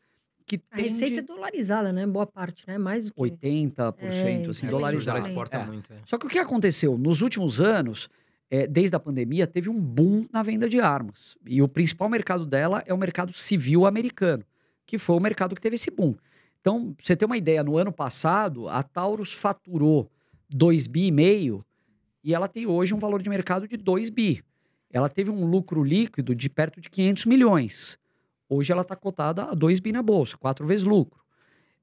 [0.47, 0.89] que A tende...
[0.89, 2.07] receita é dolarizada, né?
[2.07, 2.79] Boa parte, né?
[2.79, 3.21] Mais do que...
[3.21, 5.19] 80% É, assim, é dolarizado.
[5.19, 5.67] Ela exporta É.
[5.67, 5.93] muito.
[5.93, 5.97] é.
[6.07, 6.97] Só que o que aconteceu?
[6.97, 8.09] Nos últimos anos,
[8.51, 11.37] eh, desde a pandemia, teve um boom na venda de armas.
[11.47, 14.43] E o principal mercado dela é o mercado civil americano,
[14.87, 16.15] que foi o mercado que teve esse boom.
[16.61, 20.11] Então, pra você ter uma ideia, no ano passado, a Taurus faturou
[20.51, 21.65] 2 bi e meio
[22.25, 24.43] e ela tem hoje um valor de mercado de 2 bi.
[24.91, 27.99] Ela teve um lucro líquido de perto de 500 milhões.
[28.49, 31.21] Hoje ela está cotada a 2 bi na bolsa, quatro vezes lucro.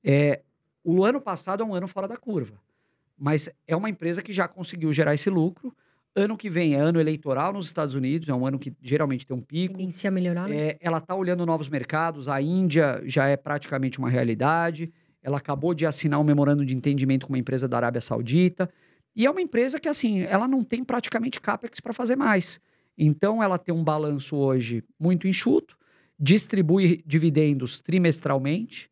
[0.04, 0.42] É,
[0.84, 2.60] o ano passado é um ano fora da curva,
[3.18, 5.76] mas é uma empresa que já conseguiu gerar esse lucro.
[6.16, 9.36] Ano que vem é ano eleitoral nos Estados Unidos, é um ano que geralmente tem
[9.36, 9.76] um pico.
[9.76, 10.56] Tendência a melhorar, né?
[10.56, 12.30] É, ela está olhando novos mercados.
[12.30, 14.94] A Índia já é praticamente uma realidade.
[15.22, 18.70] Ela acabou de assinar um memorando de entendimento com uma empresa da Arábia Saudita.
[19.14, 22.62] E é uma empresa que, assim, ela não tem praticamente capex para fazer mais.
[22.98, 25.78] Então, ela tem um balanço hoje muito enxuto,
[26.18, 28.90] distribui dividendos trimestralmente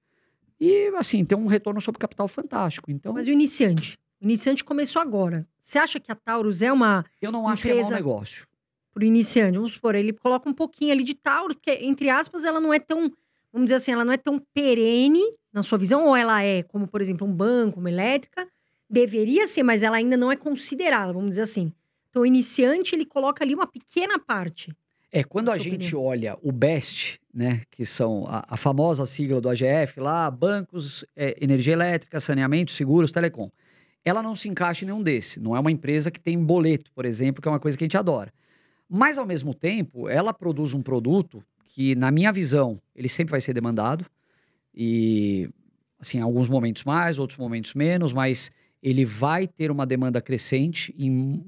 [0.60, 2.92] e, assim, tem um retorno sobre capital fantástico.
[2.92, 3.98] Então, Mas e o iniciante?
[4.22, 5.48] O iniciante começou agora.
[5.60, 8.48] Você acha que a Taurus é uma eu não acho que é mau empresa- negócio.
[8.94, 9.56] pro iniciante?
[9.58, 12.80] Vamos supor, ele coloca um pouquinho ali de Taurus, porque, entre aspas, ela não é
[12.80, 13.12] tão,
[13.52, 16.88] vamos dizer assim, ela não é tão perene na sua visão, ou ela é, como,
[16.88, 18.48] por exemplo, um banco, uma elétrica,
[18.90, 21.72] deveria ser, mas ela ainda não é considerada, vamos dizer assim.
[22.14, 24.72] Então, o iniciante, ele coloca ali uma pequena parte.
[25.12, 26.04] É, quando a gente opinião.
[26.04, 31.36] olha o BEST, né, que são a, a famosa sigla do AGF lá, bancos, é,
[31.42, 33.50] energia elétrica, saneamento, seguros, telecom.
[34.06, 35.40] Ela não se encaixa em nenhum desse.
[35.40, 37.88] Não é uma empresa que tem boleto, por exemplo, que é uma coisa que a
[37.88, 38.32] gente adora.
[38.88, 43.42] Mas, ao mesmo tempo, ela produz um produto que, na minha visão, ele sempre vai
[43.42, 44.06] ser demandado.
[44.72, 45.50] E,
[46.00, 48.52] assim, em alguns momentos mais, outros momentos menos, mas
[48.84, 51.42] ele vai ter uma demanda crescente em,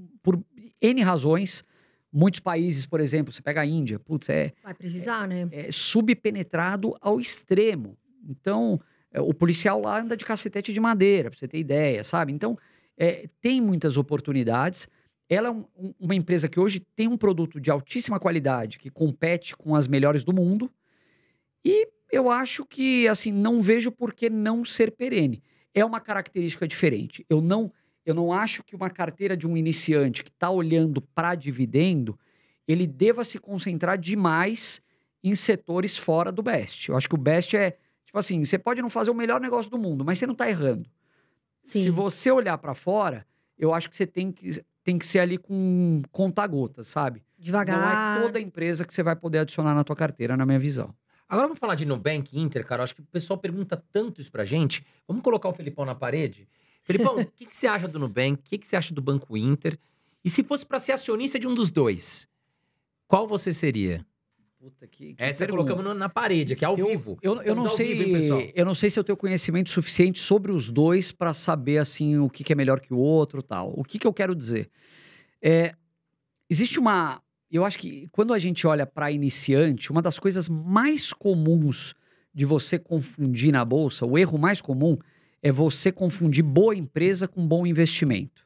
[0.94, 1.64] N razões.
[2.12, 5.48] Muitos países, por exemplo, você pega a Índia, putz, é, Vai precisar, né?
[5.52, 7.98] é subpenetrado ao extremo.
[8.28, 8.80] Então,
[9.12, 12.32] é, o policial lá anda de cacetete de madeira, pra você ter ideia, sabe?
[12.32, 12.58] Então,
[12.98, 14.88] é, tem muitas oportunidades.
[15.28, 15.66] Ela é um-
[16.00, 20.24] uma empresa que hoje tem um produto de altíssima qualidade, que compete com as melhores
[20.24, 20.72] do mundo.
[21.66, 25.44] E eu acho que, assim, não vejo por que não ser perene.
[25.74, 27.26] É uma característica diferente.
[27.30, 27.72] Eu não,
[28.06, 32.18] eu não acho que uma carteira de um iniciante que está olhando para dividendo,
[32.68, 34.82] ele deva se concentrar demais
[35.24, 36.90] em setores fora do best.
[36.90, 37.72] Eu acho que o best é,
[38.06, 40.48] tipo assim, você pode não fazer o melhor negócio do mundo, mas você não está
[40.48, 40.88] errando.
[41.62, 41.84] Sim.
[41.84, 43.26] Se você olhar para fora,
[43.58, 47.24] eu acho que você tem que, tem que ser ali com conta-gotas, sabe?
[47.40, 47.80] Devagar.
[47.80, 50.94] Não é toda empresa que você vai poder adicionar na tua carteira, na minha visão.
[51.28, 52.82] Agora vamos falar de Nubank, Inter, cara.
[52.82, 54.86] Eu acho que o pessoal pergunta tanto isso pra gente.
[55.08, 56.48] Vamos colocar o Felipão na parede?
[56.86, 58.34] Felipão, o que, que você acha do Nubank?
[58.36, 59.78] O que, que você acha do Banco Inter?
[60.24, 62.28] E se fosse pra ser acionista de um dos dois,
[63.08, 64.06] qual você seria?
[64.60, 67.18] Puta, que, Essa colocamos no- na parede, aqui ao eu, vivo.
[67.22, 70.20] Eu, eu não ao sei, vivo, hein, eu não sei se eu tenho conhecimento suficiente
[70.20, 73.74] sobre os dois para saber assim o que, que é melhor que o outro, tal.
[73.76, 74.70] O que, que eu quero dizer?
[75.42, 75.76] É,
[76.50, 77.22] existe uma,
[77.52, 81.94] eu acho que quando a gente olha para iniciante, uma das coisas mais comuns
[82.34, 84.98] de você confundir na bolsa, o erro mais comum
[85.46, 88.42] é você confundir boa empresa com bom investimento.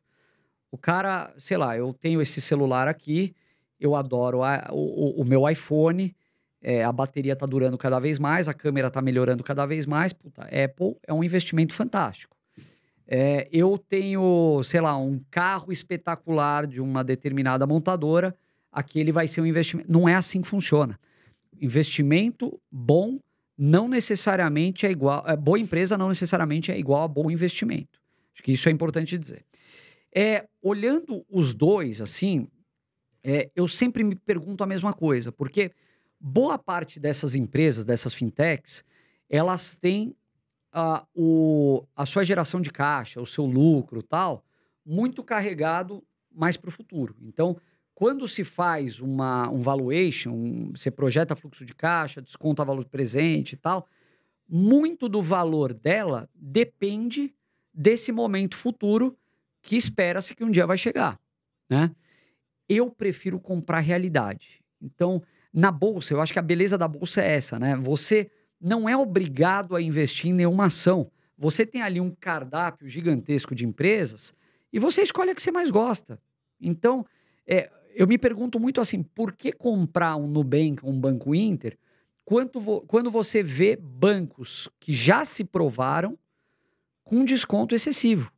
[0.69, 3.33] O cara, sei lá, eu tenho esse celular aqui,
[3.79, 6.13] eu adoro a- o- o- meu iPhone,
[6.61, 10.11] é, a bateria tá durando cada vez mais, a câmera tá melhorando cada vez mais.
[10.11, 12.35] Puta, Apple é um investimento fantástico.
[13.07, 18.35] É, eu tenho, sei lá, um carro espetacular de uma determinada montadora,
[18.69, 19.89] aquele vai ser um investimento.
[19.89, 20.99] Não é assim que funciona.
[21.61, 23.19] Investimento bom
[23.61, 25.21] não necessariamente é igual.
[25.27, 27.99] É, boa empresa não necessariamente é igual a bom investimento.
[28.33, 29.45] Acho que isso é importante dizer.
[30.15, 32.47] É, olhando os dois, assim,
[33.21, 35.73] é, eu sempre me pergunto a mesma coisa, porque
[36.17, 38.81] boa parte dessas empresas, dessas fintechs,
[39.29, 40.15] elas têm
[40.71, 44.41] a, o, a sua geração de caixa, o seu lucro tal,
[44.85, 46.01] muito carregado
[46.31, 47.13] mais para o futuro.
[47.21, 47.57] Então,
[47.99, 53.53] quando se faz uma, um valuation, um, você projeta fluxo de caixa, desconta valor presente
[53.53, 53.89] e tal,
[54.47, 57.35] muito do valor dela depende
[57.73, 59.17] desse momento futuro
[59.61, 61.19] que espera-se que um dia vai chegar,
[61.69, 61.93] né?
[62.69, 64.63] Eu prefiro comprar realidade.
[64.81, 65.21] Então,
[65.53, 67.75] na bolsa, eu acho que a beleza da bolsa é essa, né?
[67.75, 68.31] Você
[68.61, 71.11] não é obrigado a investir em nenhuma ação.
[71.37, 74.33] Você tem ali um cardápio gigantesco de empresas
[74.71, 76.17] e você escolhe a que você mais gosta.
[76.61, 77.05] Então,
[77.45, 81.77] é, eu me pergunto muito assim, por que comprar um Nubank, um Banco Inter,
[82.55, 86.17] vo quando você vê bancos que já se provaram
[87.03, 88.31] com desconto excessivo?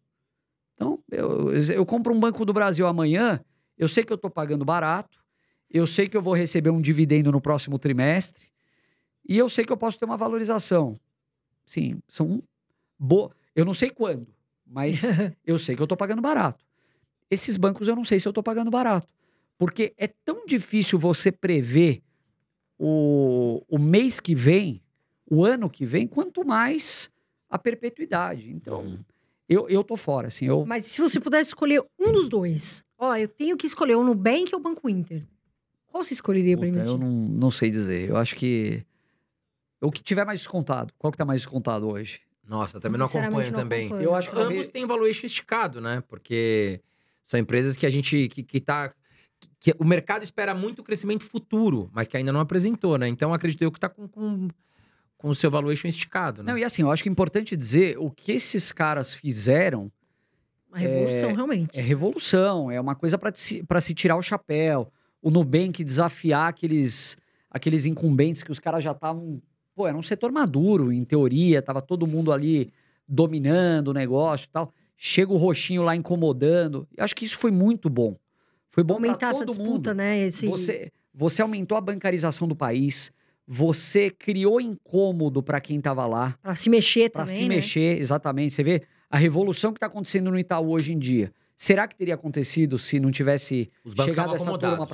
[0.74, 3.44] Então, eu, eu compro um Banco do Brasil amanhã,
[3.78, 5.20] eu sei que eu estou pagando barato,
[5.70, 8.48] eu sei que eu vou receber um dividendo no próximo trimestre,
[9.28, 11.00] e eu sei que eu posso ter uma valorização.
[11.66, 12.42] Sim, são
[12.98, 13.32] bo...
[13.56, 14.28] Eu não sei quando,
[14.66, 15.02] mas
[15.46, 16.66] eu sei que eu estou pagando barato.
[17.30, 19.08] Esses bancos eu não sei se eu estou pagando barato.
[19.62, 22.02] Porque é tão difícil você prever
[22.80, 24.82] o, o mês que vem,
[25.30, 27.12] o ano que vem, quanto mais
[27.48, 28.50] a perpetuidade.
[28.50, 28.98] Então,
[29.48, 30.46] eu, eu tô fora, assim.
[30.46, 30.66] Eu...
[30.66, 34.52] Mas se você pudesse escolher um dos dois, ó, eu tenho que escolher o Nubank
[34.52, 35.28] ou o Banco Inter.
[35.86, 36.92] Qual você escolheria para investir?
[36.92, 38.10] Eu não, não sei dizer.
[38.10, 38.84] Eu acho que
[39.80, 40.92] o que tiver mais descontado.
[40.98, 42.22] Qual que tá mais descontado hoje?
[42.48, 43.86] Nossa, também não acompanho não também.
[43.86, 44.10] acompanho.
[44.10, 46.02] Eu acho que Ambos talvez- têm valuation esticado, né?
[46.08, 46.82] Porque
[47.22, 48.92] são empresas que a gente que, que tá
[49.60, 53.08] que o mercado espera muito crescimento futuro, mas que ainda não apresentou, né?
[53.08, 54.48] Então acredito eu que tá com, com,
[55.18, 56.52] com o seu valuation esticado, né?
[56.52, 59.92] Não, e assim, eu acho que é importante dizer o que esses caras fizeram
[60.68, 61.78] Uma revolução, realmente.
[61.78, 64.92] é revolução, é uma coisa para se, se tirar o chapéu.
[65.22, 67.16] O Nubank desafiar aqueles,
[67.50, 69.40] aqueles incumbentes que os caras já estavam.
[69.76, 72.74] Pô, era um setor maduro, em teoria, tava todo mundo ali
[73.08, 74.74] dominando o negócio e tal.
[74.98, 76.88] Chega o roxinho lá incomodando.
[76.98, 78.18] Eu acho que isso foi muito bom.
[78.72, 79.94] Foi bom para Aumentar essa todo disputa, mundo.
[79.96, 80.20] né?
[80.20, 80.48] Esse...
[80.48, 83.12] Você, você aumentou a bancarização do país,
[83.46, 87.56] você criou incômodo para quem estava lá, Pra se mexer para também, se né?
[87.56, 88.54] mexer, exatamente.
[88.54, 91.34] Você vê a revolução que está acontecendo no Itaú hoje em dia.
[91.56, 93.70] Será que teria acontecido se não tivesse
[94.04, 94.88] chegado essa turma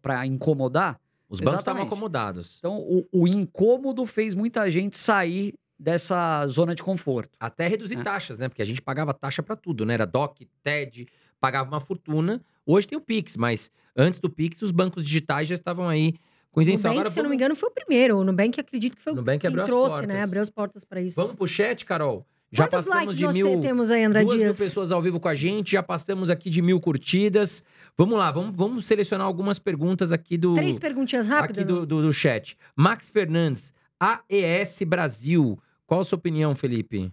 [0.00, 0.98] para incomodar?
[1.28, 2.56] Os bancos estavam acomodados.
[2.60, 7.36] Então, o, o incômodo fez muita gente sair dessa zona de conforto.
[7.40, 8.02] Até reduzir É.
[8.02, 8.48] taxas, né?
[8.48, 9.94] Porque a gente pagava taxa pra tudo, né?
[9.94, 11.08] Era DOC, TED,
[11.40, 12.40] pagava uma fortuna.
[12.66, 16.14] Hoje tem o Pix, mas antes do Pix, os bancos digitais já estavam aí
[16.50, 16.90] com O isenção.
[16.90, 18.16] Nubank, Agora se eu não me engano, foi o primeiro.
[18.18, 20.22] O Nubank, acredito que foi o Nubank quem abriu as trouxe, né?
[20.22, 21.16] Abriu as portas pra isso.
[21.16, 22.24] vamos pro chat, Carol?
[22.52, 24.56] Já Quantos passamos likes de nós mil, te- temos aí, André duas mil Dias?
[24.56, 27.64] pessoas ao vivo com a gente, já passamos aqui de mil curtidas.
[27.98, 31.64] Vamos lá, vamos, vamos selecionar algumas perguntas aqui do, Três perguntinhas rápidas?
[31.64, 32.56] aqui do, do, do chat.
[32.76, 35.58] Max Fernandes, AES Brasil.
[35.84, 37.10] Qual a sua opinião, Felipe?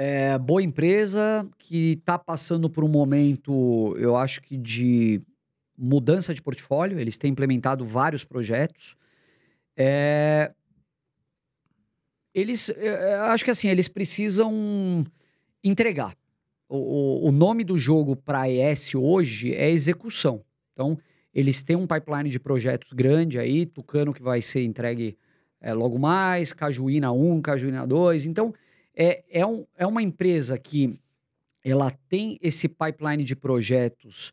[0.00, 5.20] É boa empresa que está passando por um momento, eu acho que de
[5.76, 7.00] mudança de portfólio.
[7.00, 8.94] Eles têm implementado vários projetos.
[9.76, 10.52] É,
[12.34, 15.04] Eles, é, eu acho que assim, eles precisam
[15.62, 16.16] entregar.
[16.68, 16.76] O,
[17.26, 20.42] o- o nome do jogo para a ES hoje é execução.
[20.72, 20.98] Então,
[21.34, 25.16] eles têm um pipeline de projetos grande aí, Tucano que vai ser entregue
[25.60, 28.26] é, logo mais, Cajuína 1, Cajuína 2.
[28.26, 28.54] Então,
[29.00, 30.98] é, é, um, é uma empresa que
[31.64, 34.32] ela tem esse pipeline de projetos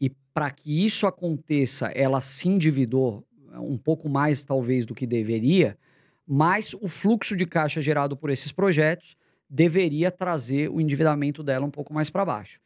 [0.00, 5.76] e para que isso aconteça, ela se endividou um pouco mais talvez do que deveria,
[6.24, 9.16] mas o fluxo de caixa gerado por esses projetos
[9.50, 12.60] deveria trazer o endividamento dela um pouco mais para baixo.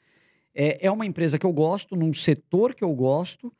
[0.54, 3.52] É, é uma empresa que eu gosto, num setor que eu gosto,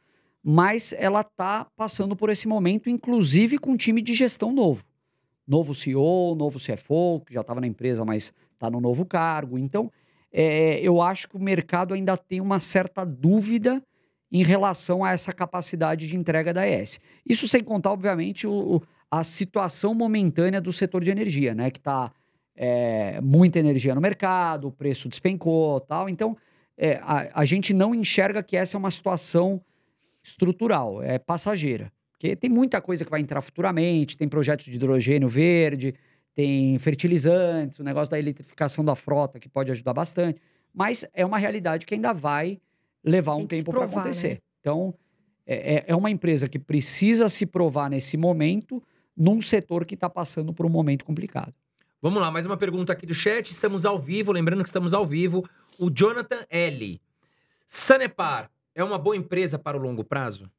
[0.43, 4.85] mas ela está passando por esse momento, inclusive com um time de gestão novo.
[5.49, 9.59] Novo CEO, novo CFO, que já estava na empresa, mas está no novo cargo.
[9.59, 9.91] Então,
[10.31, 13.83] é, eu acho que o mercado ainda tem uma certa dúvida
[14.31, 17.01] em relação a essa capacidade de entrega da ES.
[17.25, 21.71] Isso sem contar, obviamente, o- a situação momentânea do setor de energia, né?
[21.71, 22.13] Que está
[23.23, 26.09] muita energia no mercado, o preço despencou tal.
[26.09, 26.37] Então,
[26.77, 29.61] é, a, a gente não enxerga que essa é uma situação
[30.23, 31.91] estrutural, é passageira.
[32.19, 35.95] Porque tem muita coisa que vai entrar futuramente, tem projetos de hidrogênio verde,
[36.35, 40.41] tem fertilizantes, o negócio da eletrificação da frota que pode ajudar bastante.
[40.75, 42.61] Mas é uma realidade que ainda vai
[43.05, 44.29] levar Tem um tempo para acontecer.
[44.35, 44.39] né?
[44.61, 44.93] Então,
[45.47, 48.83] é, é- é uma empresa que precisa se provar nesse momento,
[49.17, 51.55] num setor que está passando por um momento complicado.
[52.03, 53.51] Vamos lá, mais uma pergunta aqui do chat.
[53.53, 55.49] Estamos ao vivo, lembrando que estamos ao vivo.
[55.79, 57.01] O Jonathan L.
[57.67, 60.51] Sanepar é uma boa empresa para o longo prazo?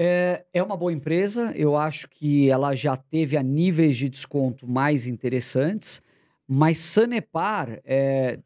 [0.00, 4.64] É, é uma boa empresa, eu acho que ela já teve a níveis de desconto
[4.64, 6.00] mais interessantes,
[6.46, 8.38] mas Sanepar, é,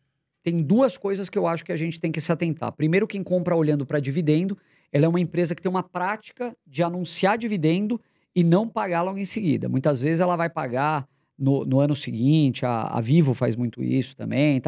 [0.42, 2.72] tem duas coisas que eu acho que a gente tem que se atentar.
[2.72, 4.56] Primeiro, quem compra olhando para dividendo,
[4.90, 8.00] ela é uma empresa que tem uma prática de anunciar dividendo
[8.34, 9.68] e não pagar logo em seguida.
[9.68, 11.06] Muitas vezes ela vai pagar
[11.38, 14.58] no, no ano seguinte, a, a, Vivo faz muito isso também.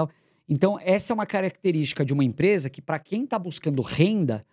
[0.46, 4.44] Então, essa é uma característica de uma empresa que, para quem está buscando renda,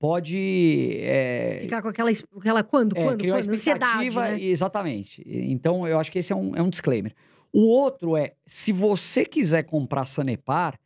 [0.00, 0.96] pode.
[1.02, 2.10] É, Ficar com aquela.
[2.10, 2.96] aquela quando?
[2.96, 3.24] É, quando?
[3.24, 3.50] Quando?
[3.50, 4.42] Ansiedade, né?
[4.42, 5.22] Exatamente.
[5.26, 7.14] Então, eu acho que esse é um, é um disclaimer.
[7.52, 10.80] O outro é: se você quiser comprar Sanepar,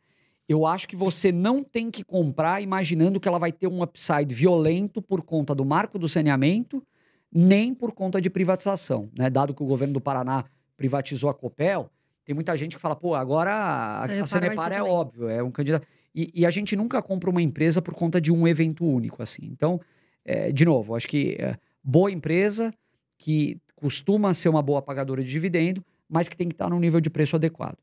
[0.47, 4.35] eu acho que você não tem que comprar imaginando que ela vai ter um upside
[4.35, 6.85] violento por conta do marco do saneamento,
[7.31, 9.09] nem por conta de privatização.
[9.17, 9.29] Né?
[9.29, 10.45] Dado que o governo do Paraná
[10.77, 11.89] privatizou a Copel,
[12.25, 14.91] tem muita gente que fala, pô, agora a, a Sanepar é também.
[14.91, 15.87] óbvio, é um candidato.
[16.15, 19.45] E, e, a gente nunca compra uma empresa por conta de um evento único, assim.
[19.51, 19.81] Então,
[20.23, 22.73] é, de novo, acho que é, boa empresa
[23.17, 27.01] que costuma ser uma boa pagadora de dividendo, mas que tem que estar num nível
[27.01, 27.77] de preço adequado.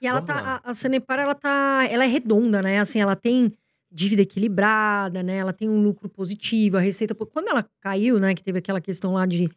[0.00, 2.78] E ela Vamos tá, a, a Sanepar, ela tá, ela é redonda, né?
[2.78, 3.52] Assim, ela tem
[3.90, 5.36] dívida equilibrada, né?
[5.36, 7.14] Ela tem um lucro positivo, a receita.
[7.14, 8.34] Quando ela caiu, né?
[8.34, 9.50] Que teve aquela questão lá de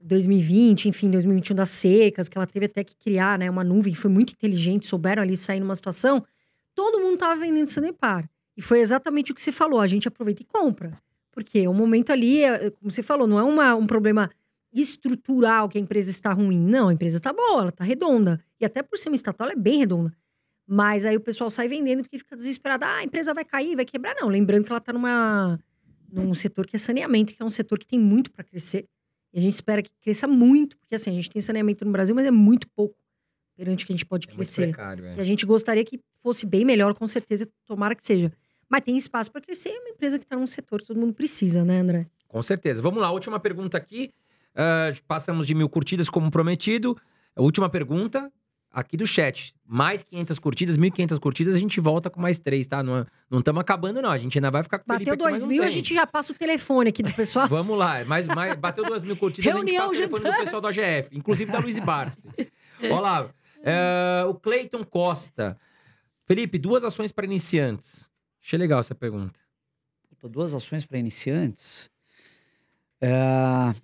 [0.00, 3.50] 2020, enfim, 2021 das secas, que ela teve até que criar, né?
[3.50, 6.24] Uma nuvem, foi muito inteligente, souberam ali sair numa situação.
[6.80, 8.26] Todo mundo tava vendendo Sanepar.
[8.56, 10.98] E foi exatamente o que você falou, a gente aproveita e compra.
[11.30, 14.30] Porque o momento ali, é, como você falou, não é uma, um problema
[14.72, 16.58] estrutural que a empresa está ruim.
[16.58, 18.42] Não, a empresa está boa, ela está redonda.
[18.58, 20.10] E até por ser uma estatal, ela é bem redonda.
[20.66, 22.86] Mas aí o pessoal sai vendendo porque fica desesperado.
[22.86, 24.14] Ah, a empresa vai cair, vai quebrar.
[24.18, 25.60] Não, lembrando que ela está numa,
[26.10, 28.88] num setor que é saneamento, que é um setor que tem muito para crescer.
[29.34, 32.14] E a gente espera que cresça muito, porque assim, a gente tem saneamento no Brasil,
[32.14, 32.96] mas é muito pouco
[33.60, 34.68] perante que a gente pode é crescer.
[34.68, 35.16] Precário, é.
[35.16, 38.32] E a gente gostaria que fosse bem melhor, com certeza, tomara que seja.
[38.70, 41.12] Mas tem espaço para crescer, é uma empresa que está num setor que todo mundo
[41.12, 42.06] precisa, né, André?
[42.26, 42.80] Com certeza.
[42.80, 44.12] Vamos lá, última pergunta aqui.
[44.54, 46.96] Uh, passamos de mil curtidas como prometido.
[47.36, 48.32] A última pergunta
[48.72, 49.52] aqui do chat.
[49.66, 52.82] Mais 500 curtidas, 1.500 curtidas, a gente volta com mais três, tá?
[52.82, 53.04] Não
[53.38, 54.10] estamos acabando, não.
[54.10, 56.88] A gente ainda vai ficar com Bateu 2 mil, a gente já passa o telefone
[56.88, 57.46] aqui do pessoal.
[57.50, 58.04] Vamos lá.
[58.04, 60.68] Mais, mais, bateu 2 mil curtidas, Reunião a gente passa o telefone do pessoal do
[60.68, 61.08] AGF.
[61.12, 62.28] Inclusive da Luiz Barsi.
[62.90, 63.00] Olha
[63.60, 65.58] Uh, o Cleiton Costa.
[66.26, 68.08] Felipe, duas ações para iniciantes.
[68.42, 69.38] Achei legal essa pergunta.
[70.08, 71.90] Puta, duas ações para iniciantes?
[73.00, 73.74] É...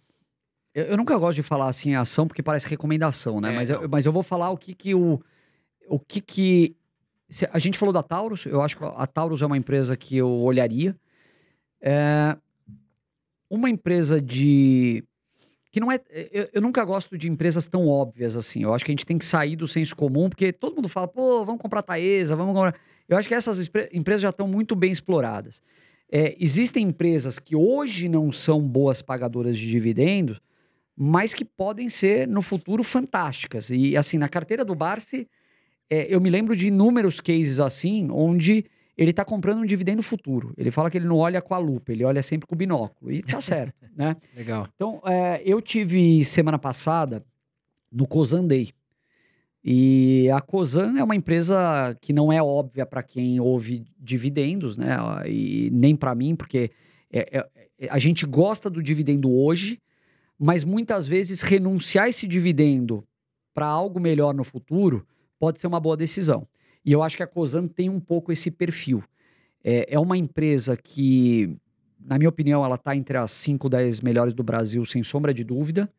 [0.74, 3.52] Eu, eu, nunca gosto de falar assim ação porque parece recomendação, né?
[3.52, 5.20] É, mas, eu, mas eu vou falar o que que o,
[5.88, 6.76] o que que
[7.50, 8.44] a gente falou da Taurus.
[8.46, 10.94] Eu acho que a Taurus é uma empresa que eu olharia.
[11.80, 12.36] É
[13.50, 15.04] uma empresa de
[15.76, 16.00] que não é.
[16.32, 18.62] Eu, eu, nunca gosto de empresas tão óbvias assim.
[18.62, 21.06] Eu acho que a gente tem que sair do senso comum, porque todo mundo fala,
[21.06, 22.74] pô, vamos comprar Taesa, vamos comprar.
[23.06, 25.62] Eu acho que essas empresas já estão muito bem exploradas.
[26.10, 30.40] É, existem empresas que hoje não são boas pagadoras de dividendos,
[30.96, 33.68] mas que podem ser no futuro fantásticas.
[33.68, 35.28] E assim, na carteira do Barsi,
[35.90, 38.64] é, eu me lembro de inúmeros cases assim, onde
[38.96, 40.54] ele está comprando um dividendo futuro.
[40.56, 43.12] Ele fala que ele não olha com a lupa, ele olha sempre com o binóculo.
[43.12, 44.16] E tá certo, né?
[44.34, 44.68] Legal.
[44.74, 47.22] Então, é, eu tive semana passada
[47.92, 48.70] no Cosan Day.
[49.62, 54.96] E a Cosan é uma empresa que não é óbvia para quem ouve dividendos, né?
[55.26, 56.70] E nem para mim, porque
[57.12, 57.44] é,
[57.78, 59.80] é, a gente gosta do dividendo hoje,
[60.38, 63.04] mas muitas vezes renunciar esse dividendo
[63.52, 65.06] para algo melhor no futuro
[65.38, 66.46] pode ser uma boa decisão.
[66.86, 69.02] E eu acho que a Cosan tem um pouco esse perfil.
[69.62, 71.54] É, é uma empresa que,
[72.00, 75.42] na minha opinião, ela está entre as 5, 10 melhores do Brasil, sem sombra de
[75.42, 75.92] dúvida.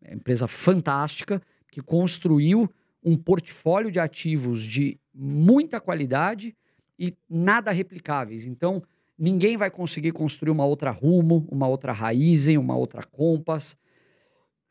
[0.00, 2.70] É uma empresa fantástica, que construiu
[3.02, 6.56] um portfólio de ativos de muita qualidade
[6.96, 8.46] e nada replicáveis.
[8.46, 8.82] Então,
[9.22, 13.76] Ninguém vai conseguir construir uma outra Rumo, uma outra Raizen, uma outra Compass.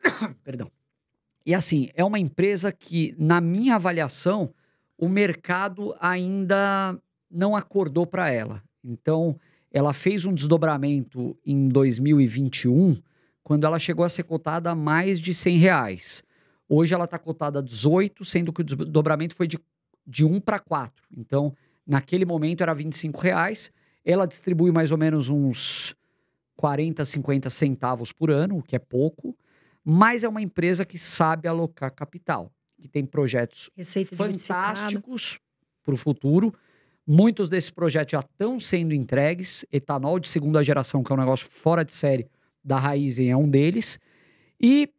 [0.43, 0.69] Perdão.
[1.45, 4.53] E assim, é uma empresa que, na minha avaliação,
[5.01, 6.95] o mercado ainda
[7.29, 8.63] não acordou para ela.
[8.83, 9.35] Então,
[9.71, 12.95] ela fez um desdobramento em 2021,
[13.41, 16.23] quando ela chegou a ser cotada a mais de 100 reais.
[16.69, 19.57] Hoje ela está cotada a 18, sendo que o desdobramento foi de,
[20.05, 21.03] de 1 para 4.
[21.17, 21.55] Então,
[21.85, 23.71] naquele momento era 25 reais.
[24.05, 25.95] Ela distribui mais ou menos uns
[26.57, 29.35] 40, 50 centavos por ano, o que é pouco,
[29.83, 35.39] mas é uma empresa que sabe alocar capital, que tem projetos Receita fantásticos
[35.83, 36.53] para o futuro.
[37.05, 39.65] Muitos desses projetos já estão sendo entregues.
[39.71, 42.27] Etanol de segunda geração, que é um negócio fora de série
[42.63, 43.99] da Raizen, é um deles.
[44.59, 44.89] E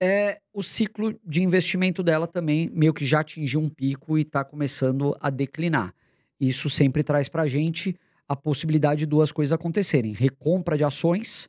[0.00, 4.44] é, o ciclo de investimento dela também meio que já atingiu um pico e está
[4.44, 5.92] começando a declinar.
[6.40, 7.96] Isso sempre traz para a gente
[8.28, 11.48] a possibilidade de duas coisas acontecerem: recompra de ações,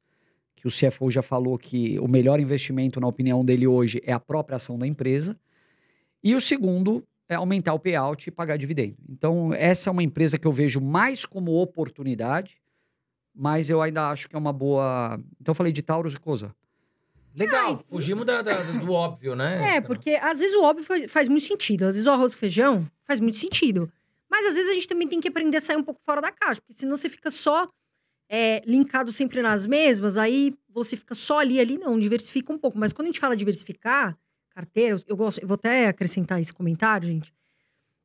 [0.55, 4.19] que o CFO já falou que o melhor investimento, na opinião dele hoje, é a
[4.19, 5.37] própria ação da empresa.
[6.23, 8.97] E o segundo é aumentar o payout e pagar dividendo.
[9.07, 12.57] Então, essa é uma empresa que eu vejo mais como oportunidade,
[13.33, 15.19] mas eu ainda acho que é uma boa.
[15.39, 16.53] Então, eu falei de Taurus e Cosa.
[17.35, 19.75] Legal, Ai, fugimos da- da- do óbvio, né?
[19.77, 21.83] É, porque às vezes o óbvio faz, faz muito sentido.
[21.83, 23.89] Às vezes o arroz com feijão faz muito sentido.
[24.29, 26.31] Mas às vezes a gente também tem que aprender a sair um pouco fora da
[26.31, 26.59] caixa.
[26.61, 27.69] Porque senão você fica só
[28.27, 32.77] é, linkado sempre nas mesmas, aí você fica só ali, ali não, diversifica um pouco.
[32.77, 34.17] Mas quando a gente fala diversificar
[34.59, 37.33] carteira, eu gosto, eu vou até acrescentar esse comentário, gente.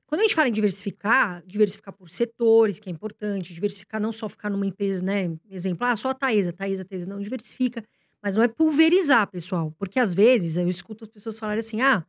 [0.06, 4.28] Quando a gente fala em diversificar, diversificar por setores, que é importante, diversificar não só
[4.28, 5.34] ficar numa empresa, né?
[5.50, 7.82] Exemplo, ah, só a Taesa, Taesa, Taesa, não, diversifica.
[8.22, 9.74] Mas não é pulverizar, pessoal.
[9.78, 12.04] Porque às vezes eu escuto as pessoas falarem assim: ah,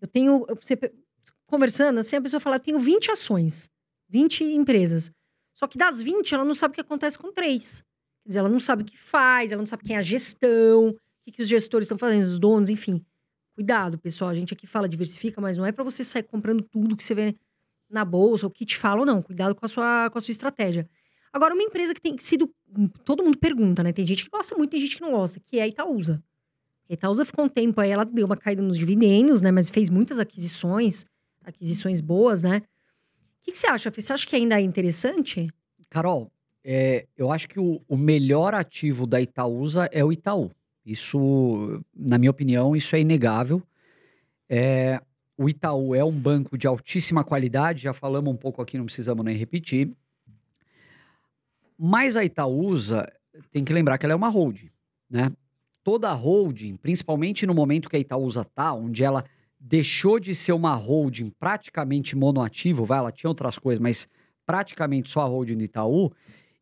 [0.00, 0.44] eu tenho.
[1.46, 3.70] conversando, assim, a pessoa fala: eu tenho 20 ações,
[4.08, 5.12] 20 empresas.
[5.52, 7.84] Só que das 20, ela não sabe o que acontece com três.
[8.22, 10.88] Quer dizer, ela não sabe o que faz, ela não sabe quem é a gestão,
[10.88, 13.04] o que, que os gestores estão fazendo, os donos, enfim.
[13.58, 14.30] Cuidado, pessoal.
[14.30, 17.12] A gente aqui fala diversifica, mas não é para você sair comprando tudo que você
[17.12, 17.34] vê
[17.90, 19.20] na bolsa, o que te falam, não.
[19.20, 20.88] Cuidado com a sua, com a sua estratégia.
[21.32, 22.48] Agora, uma empresa que tem sido.
[23.04, 23.92] Todo mundo pergunta, né?
[23.92, 26.22] Tem gente que gosta muito, tem gente que não gosta, que é a Itaúsa.
[26.88, 29.50] A Itaúsa ficou um tempo aí, ela deu uma caída nos dividendos, né?
[29.50, 31.04] Mas fez muitas aquisições,
[31.42, 32.58] aquisições boas, né?
[32.58, 33.90] O que, que você acha?
[33.90, 35.48] Você acha que ainda é interessante?
[35.90, 36.30] Carol,
[36.62, 40.48] é, eu acho que o, o melhor ativo da Itaúsa é o Itaú.
[40.88, 43.62] Isso, na minha opinião, isso é inegável.
[44.48, 45.02] É,
[45.36, 49.22] o Itaú é um banco de altíssima qualidade, já falamos um pouco aqui, não precisamos
[49.22, 49.94] nem repetir.
[51.78, 53.06] Mas a Itaúsa,
[53.52, 54.70] tem que lembrar que ela é uma holding,
[55.10, 55.30] né?
[55.84, 59.26] Toda holding, principalmente no momento que a Itaúsa tá, onde ela
[59.60, 64.08] deixou de ser uma holding praticamente monoativo, vai, ela tinha outras coisas, mas
[64.46, 66.10] praticamente só a holding do Itaú,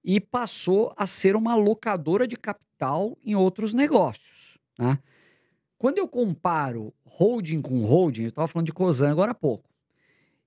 [0.04, 2.65] e passou a ser uma locadora de capital
[3.24, 4.58] em outros negócios.
[4.78, 4.98] Né?
[5.78, 9.68] Quando eu comparo holding com holding, eu estava falando de Cosan agora há pouco,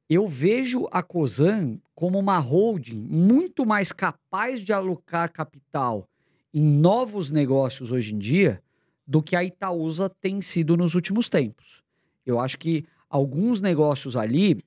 [0.09, 6.09] eu vejo a Cosan como uma holding muito mais capaz de alocar capital
[6.51, 8.61] em novos negócios hoje em dia
[9.05, 11.83] do que a Itaúsa tem sido nos últimos tempos.
[12.25, 14.63] Eu acho que alguns negócios ali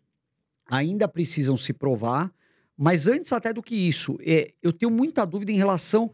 [0.66, 2.32] ainda precisam se provar,
[2.76, 6.12] mas antes até do que isso, é, eu tenho muita dúvida em relação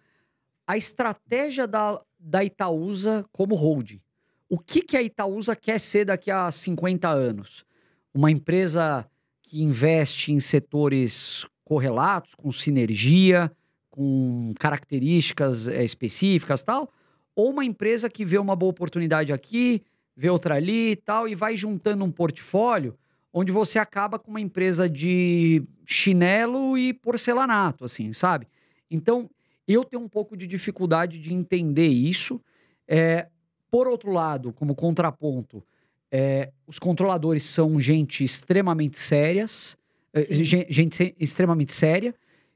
[0.69, 4.03] à estratégia da, da Itaúsa como holding.
[4.51, 7.65] O que, que a Itaúsa quer ser daqui a 50 anos?
[8.13, 9.09] Uma empresa
[9.43, 13.51] que investe em setores correlatos, com sinergia,
[13.91, 16.93] com características é, específicas tal?
[17.35, 19.83] Ou uma empresa que vê uma boa oportunidade aqui,
[20.15, 22.95] vê outra ali e tal, e vai juntando um portfólio
[23.33, 28.49] onde você acaba com uma empresa de chinelo e porcelanato, assim, sabe?
[28.91, 29.31] Então,
[29.69, 32.41] eu tenho um pouco de dificuldade de entender isso.
[32.87, 33.29] É,
[33.71, 35.63] por outro lado, como contraponto,
[36.11, 39.77] é, os controladores são gente extremamente sérias,
[40.13, 40.45] é, Sim.
[40.45, 42.15] gente extremamente séria,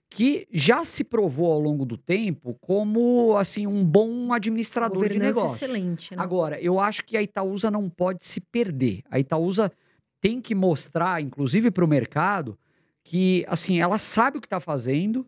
[0.09, 5.65] que já se provou ao longo do tempo como assim um bom administrador de negócio.
[5.65, 6.23] excelente, né?
[6.23, 9.03] Agora, eu acho que a Itaúsa não pode se perder.
[9.11, 9.73] A Itaúsa
[10.21, 12.59] tem que mostrar, inclusive para o mercado,
[13.03, 15.27] que assim ela sabe o que está fazendo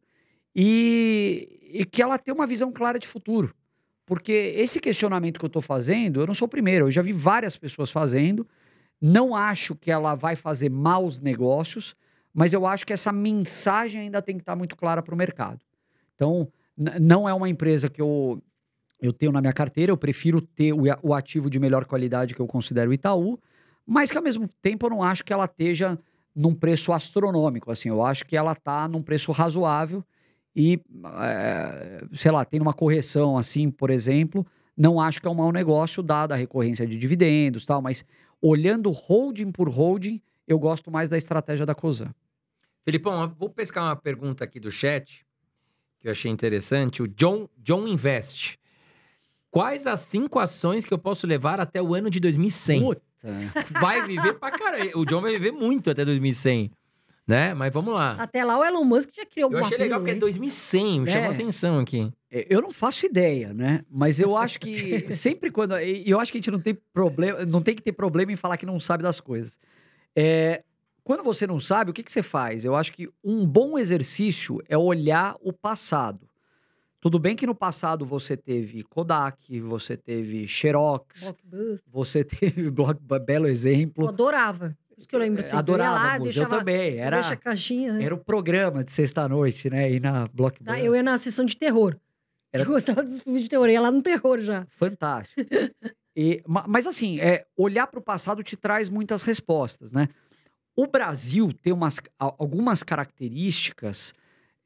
[0.55, 3.53] e, e que ela tem uma visão clara de futuro.
[4.07, 7.13] Porque esse questionamento que eu estou fazendo, eu não sou o primeiro, eu já vi
[7.13, 8.47] várias pessoas fazendo.
[9.01, 11.97] Não acho que ela vai fazer maus negócios,
[12.33, 15.61] mas eu acho que essa mensagem ainda tem que estar muito clara para o mercado.
[16.15, 18.41] Então, não é uma empresa que eu,
[19.01, 22.41] eu tenho na minha carteira, eu prefiro ter o, o ativo de melhor qualidade que
[22.41, 23.37] eu considero o Itaú,
[23.85, 25.99] mas que ao mesmo tempo eu não acho que ela esteja
[26.33, 27.73] num preço astronômico.
[27.73, 30.05] Assim, eu acho que ela está num preço razoável
[30.55, 30.81] e,
[31.21, 35.53] é, sei lá, tem uma correção assim, por exemplo, não acho que é um mau
[35.53, 38.05] negócio, dada a recorrência de dividendos e tal, mas
[38.41, 42.15] olhando holding por holding, eu gosto mais da estratégia da Cosan.
[42.85, 45.25] Felipão, vou pescar uma pergunta aqui do chat,
[45.99, 47.03] que eu achei interessante.
[47.03, 48.59] O John, John Invest.
[49.51, 52.83] Quais as cinco ações que eu posso levar até o ano de 2100?
[52.83, 53.03] Puta.
[53.81, 54.99] Vai viver pra caralho.
[54.99, 56.71] O John vai viver muito até 2100,
[57.27, 57.55] né?
[57.55, 58.13] Mas vamos lá.
[58.13, 61.11] Até lá o Elon Musk já criou Eu alguma achei legal porque é 2100, me
[61.11, 61.35] chamou É.
[61.35, 62.13] atenção aqui.
[62.31, 63.83] É, Eu não faço ideia, né?
[63.91, 65.79] Mas eu acho que sempre quando.
[65.79, 68.37] E eu acho que a gente não tem problema, não tem que ter problema em
[68.37, 69.59] falar que não sabe das coisas.
[70.15, 70.63] É,
[71.03, 72.65] quando você não sabe, o que, que você faz?
[72.65, 76.29] Eu acho que um bom exercício é olhar o passado.
[77.01, 81.81] Tudo bem que no passado você teve Kodak, você teve Xerox, Blockbuster.
[81.93, 84.05] você teve Block, belo exemplo.
[84.05, 84.75] Eu adorava.
[84.97, 85.57] Isso que eu lembro assim.
[85.57, 86.97] Adorava, lá, deixava, também.
[86.99, 87.93] Era, deixa a caixinha.
[87.95, 88.05] né?
[88.05, 89.93] era o programa de sexta-noite, né?
[89.93, 90.29] E na?
[90.29, 90.85] Blockbuster.
[90.85, 91.97] Eu ia na sessão de terror.
[92.53, 93.67] Era- Eu gostava dos filmes de terror.
[93.67, 94.67] Eu ia lá no terror já.
[94.71, 95.41] Fantástico.
[96.17, 100.09] E- ma- mas assim, é, olhar para o passado te traz muitas respostas, né?
[100.77, 104.15] O Brasil tem umas, algumas características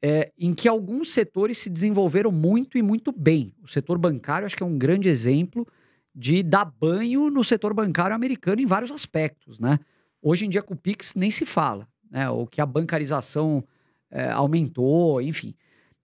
[0.01, 3.53] é, em que alguns setores se desenvolveram muito e muito bem.
[3.63, 5.67] O setor bancário, acho que é um grande exemplo
[6.13, 9.79] de dar banho no setor bancário americano em vários aspectos, né?
[10.21, 12.29] Hoje em dia, com o Pix, nem se fala, né?
[12.29, 13.63] O que a bancarização
[14.11, 15.53] é, aumentou, enfim.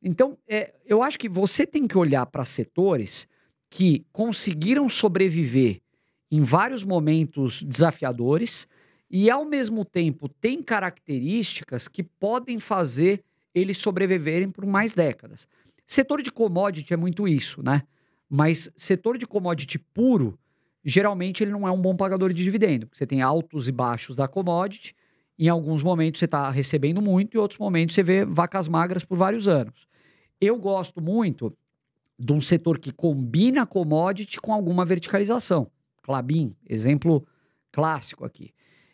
[0.01, 3.27] Então, é, eu acho que você tem que olhar para setores
[3.69, 5.81] que conseguiram sobreviver
[6.31, 8.67] em vários momentos desafiadores
[9.09, 13.23] e, ao mesmo tempo, tem características que podem fazer
[13.53, 15.47] eles sobreviverem por mais décadas.
[15.87, 17.83] Setor de commodity é muito isso, né?
[18.29, 20.37] Mas setor de commodity puro,
[20.85, 24.27] geralmente ele não é um bom pagador de dividendo, você tem altos e baixos da
[24.27, 24.95] commodity.
[25.37, 29.17] Em alguns momentos você está recebendo muito, e outros momentos você vê vacas magras por
[29.17, 29.87] vários anos.
[30.39, 31.57] Eu gosto muito
[32.17, 35.69] de um setor que combina commodity com alguma verticalização.
[36.01, 37.27] Clabin, exemplo
[37.71, 38.53] clássico aqui.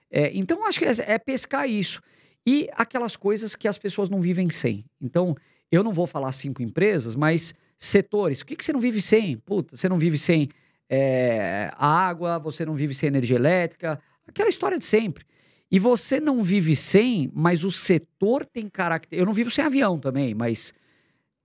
[0.09, 2.01] É, então, acho que é, é pescar isso.
[2.45, 4.83] E aquelas coisas que as pessoas não vivem sem.
[4.99, 5.35] Então,
[5.71, 8.41] eu não vou falar cinco empresas, mas setores.
[8.41, 9.37] O que, que você não vive sem?
[9.37, 10.49] Puta, você não vive sem
[10.93, 13.97] é, água, você não vive sem energia elétrica,
[14.27, 15.25] aquela história de sempre.
[15.71, 19.19] E você não vive sem, mas o setor tem características.
[19.21, 20.73] Eu não vivo sem avião também, mas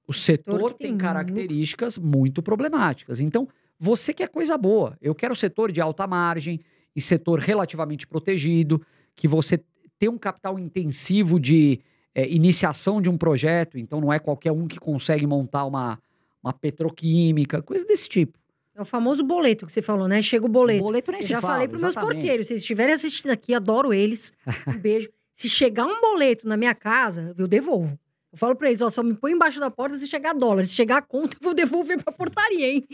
[0.05, 3.20] o setor tem, tem características muito problemáticas.
[3.20, 3.47] Então,
[3.78, 4.98] você quer coisa boa.
[5.01, 6.60] Eu quero setor de alta margem
[6.94, 9.62] e setor relativamente protegido, que você
[9.97, 11.78] tem um capital intensivo de
[12.12, 16.01] é, iniciação de um projeto, então não é qualquer um que consegue montar uma,
[16.43, 18.36] uma petroquímica, coisa desse tipo.
[18.77, 20.20] É o famoso boleto que você falou, né?
[20.20, 20.85] Chega o boleto.
[20.85, 22.19] Boleto nem se já fala, falei pros meus exatamente.
[22.19, 24.35] porteiros, se eles estiverem assistindo aqui, adoro eles.
[24.69, 25.09] Um beijo.
[25.32, 27.98] Se chegar um boleto na minha casa, eu devolvo.
[28.31, 30.66] Eu falo pra eles, ó, só me põe embaixo da porta se chegar dólar.
[30.66, 32.85] Se chegar a conta, eu vou devolver pra portaria, hein?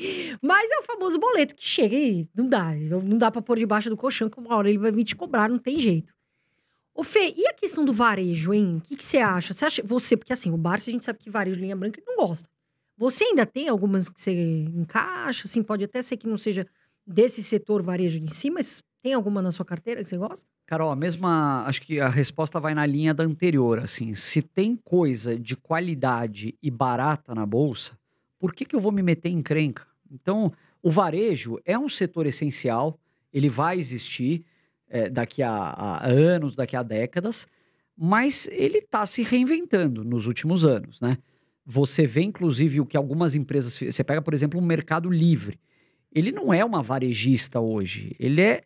[0.41, 2.73] Mas é o famoso boleto que chega e não dá.
[2.75, 5.49] Não dá pra pôr debaixo do colchão, que uma hora ele vai vir te cobrar,
[5.49, 6.15] não tem jeito.
[6.95, 8.77] Ô, Fê, e a questão do varejo, hein?
[8.77, 9.53] O que, que você acha?
[9.53, 9.83] Você acha.
[9.85, 12.49] Você, porque assim, o Barça a gente sabe que varejo linha branca ele não gosta.
[12.97, 16.67] Você ainda tem algumas que você encaixa, assim, pode até ser que não seja
[17.07, 20.49] desse setor varejo em si, mas tem alguma na sua carteira que você gosta?
[20.67, 21.65] Carol, a mesma.
[21.67, 23.81] Acho que a resposta vai na linha da anterior.
[23.81, 27.99] Assim, se tem coisa de qualidade e barata na bolsa,
[28.39, 29.87] por que, que eu vou me meter em crenca?
[30.11, 30.53] Então,
[30.83, 32.99] o varejo é um setor essencial,
[33.33, 34.45] ele vai existir
[34.89, 37.47] é, daqui a, a anos, daqui a décadas,
[37.97, 41.19] mas ele está se reinventando nos últimos anos, né?
[41.73, 43.79] Você vê, inclusive, o que algumas empresas.
[43.79, 45.59] Você pega, por exemplo, um mercado livre.
[46.15, 48.15] Ele não é uma varejista hoje.
[48.19, 48.63] Ele é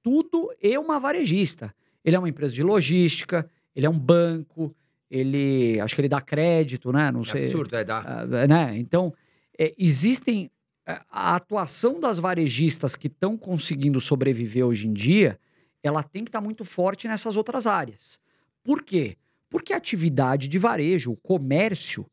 [0.00, 1.74] tudo e uma varejista.
[2.04, 4.72] Ele é uma empresa de logística, ele é um banco,
[5.10, 5.80] ele.
[5.80, 7.10] Acho que ele dá crédito, né?
[7.10, 7.40] Não É sei.
[7.42, 7.98] absurdo, é da.
[7.98, 8.78] Ah, né?
[8.78, 9.12] Então,
[9.58, 10.48] é, existem.
[10.86, 15.40] é, A atuação das varejistas que estão conseguindo sobreviver hoje em dia,
[15.82, 18.20] ela tem que estar muito forte nessas outras áreas.
[18.62, 19.16] Por quê?
[19.50, 22.06] Porque a atividade de varejo, o comércio,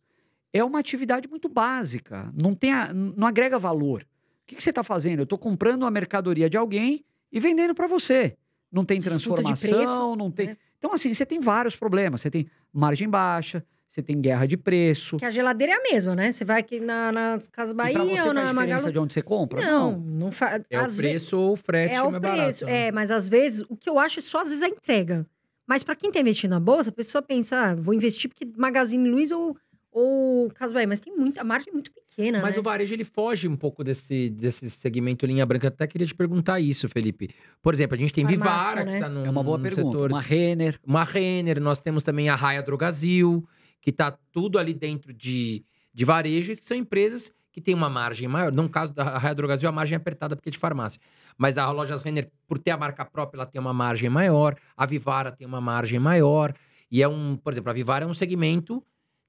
[0.54, 4.02] é uma atividade muito básica, não, tem a- não agrega valor.
[4.02, 4.06] O
[4.48, 5.20] que, que você está fazendo?
[5.20, 8.36] Eu estou comprando uma mercadoria de alguém e vendendo para você.
[8.72, 10.48] Não tem transformação, preço, não tem.
[10.48, 10.58] né?
[10.78, 12.22] Então, assim, você tem vários problemas.
[12.22, 15.18] Você tem margem baixa, você tem guerra de preço.
[15.18, 16.32] Que a geladeira é a mesma, né?
[16.32, 18.92] Você vai aqui na, nas Casas Bahia ou na faz diferença Magalu...
[18.92, 19.62] de onde você compra?
[19.62, 20.64] Não, não faz.
[20.70, 22.66] É o preço ou o frete É o mais preço, barato.
[22.66, 22.88] né?
[22.88, 25.26] é, mas às vezes, o que eu acho é só às vezes a entrega.
[25.68, 29.08] Mas pra quem tá investindo na bolsa, a pessoa pensa, ah, vou investir porque Magazine
[29.10, 29.56] Luiza ou,
[29.92, 32.60] ou Casa Bahia, mas tem muita a margem é muito pequena, Mas né?
[32.60, 35.68] o varejo ele foge um pouco desse, desse segmento linha branca.
[35.68, 37.30] Eu até queria te perguntar isso, Felipe.
[37.62, 38.94] Por exemplo, a gente tem Farmácia, Vivara, né?
[38.96, 39.92] que tá no, É uma boa pergunta.
[39.92, 40.12] setor.
[40.12, 40.80] Uma Renner.
[40.86, 43.46] Uma Renner, nós temos também a Raia Drogazil,
[43.82, 45.64] que tá tudo ali dentro de,
[45.94, 48.52] de varejo, e que são empresas que têm uma margem maior.
[48.52, 51.02] No caso da Raia Drogazil, a margem é apertada porque é de farmácia.
[51.38, 54.56] Mas a Lojas Renner, por ter a marca própria, ela tem uma margem maior.
[54.78, 56.54] A Vivara tem uma margem maior.
[56.90, 58.82] E é um, por exemplo, a Vivara é um segmento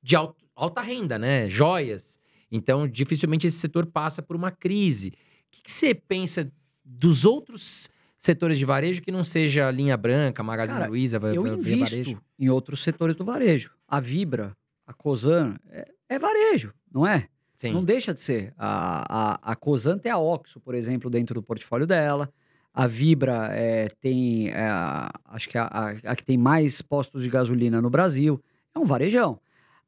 [0.02, 0.16] de
[0.54, 1.48] alta renda, né?
[1.48, 2.18] Joias.
[2.50, 5.08] Então, dificilmente esse setor passa por uma crise.
[5.08, 5.12] O
[5.50, 6.50] que, que você pensa
[6.84, 7.88] dos outros
[8.18, 12.20] setores de varejo que não seja linha branca, Magazine Cara, Luiza, Eu invisto Varejo?
[12.38, 13.72] em outros setores do varejo.
[13.88, 14.56] A Vibra,
[14.86, 17.26] a Cosan, é, é varejo, não é?
[17.54, 17.72] Sim.
[17.72, 18.52] Não deixa de ser.
[18.58, 22.28] A, a, a Cosan tem a Oxo, por exemplo, dentro do portfólio dela.
[22.74, 26.80] A Vibra é, tem, é, a- acho que é a, a, a que tem mais
[26.82, 28.42] postos de gasolina no Brasil.
[28.74, 29.38] É um varejão.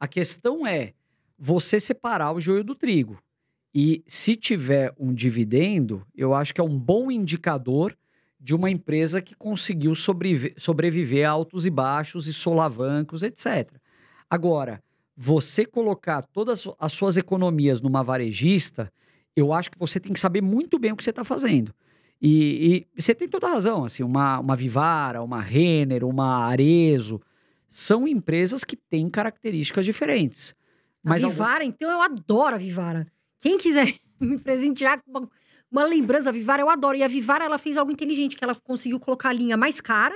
[0.04, 0.92] A questão é
[1.38, 3.18] você separar o joio do trigo.
[3.74, 7.96] E se tiver um dividendo, eu acho que é um bom indicador
[8.38, 13.72] de uma empresa que conseguiu sobreviver, a altos e baixos e solavancos, etc.
[14.28, 14.82] Agora,
[15.16, 18.92] você colocar todas as suas economias numa varejista,
[19.34, 21.74] eu acho que você tem que saber muito bem o que você está fazendo.
[22.20, 27.22] E, e você tem toda a razão, assim, uma, uma Vivara, uma Renner, uma Arezo,
[27.76, 30.54] são empresas que têm características diferentes.
[31.02, 33.04] Mas a algum- Vivara, então eu adoro a Vivara.
[33.40, 35.30] Quem quiser me presentear com uma,
[35.70, 36.96] uma lembrança da Vivara, eu adoro.
[36.96, 40.14] E a Vivara, ela fez algo inteligente, que ela conseguiu colocar a linha mais cara,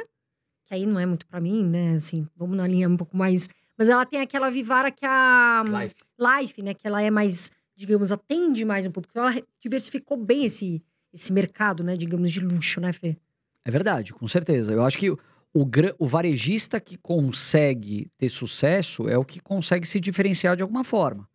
[0.67, 1.95] que aí não é muito pra mim, né?
[1.97, 3.49] Assim, vamos na linha um pouco mais.
[3.77, 5.95] Mas ela tem aquela Vivara que a Life.
[6.19, 6.75] Life, né?
[6.75, 9.09] Que ela é mais, digamos, atende mais um pouco.
[9.15, 10.81] Ela diversificou bem esse,
[11.13, 11.97] esse mercado, né?
[11.97, 13.17] Digamos, de luxo, né, Fê?
[13.65, 14.73] É verdade, com certeza.
[14.73, 15.13] Eu acho que
[15.55, 15.66] o,
[15.99, 21.29] o varejista que consegue ter sucesso é o que consegue se diferenciar de alguma forma.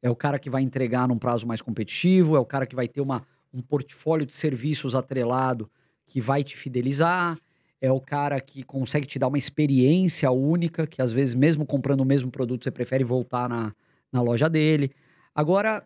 [0.00, 2.86] É o cara que vai entregar num prazo mais competitivo, é o cara que vai
[2.86, 5.70] ter uma, um portfólio de serviços atrelado
[6.06, 7.36] que vai te fidelizar,
[7.80, 12.00] é o cara que consegue te dar uma experiência única, que às vezes, mesmo comprando
[12.00, 13.74] o mesmo produto, você prefere voltar na,
[14.12, 14.92] na loja dele.
[15.34, 15.82] Agora,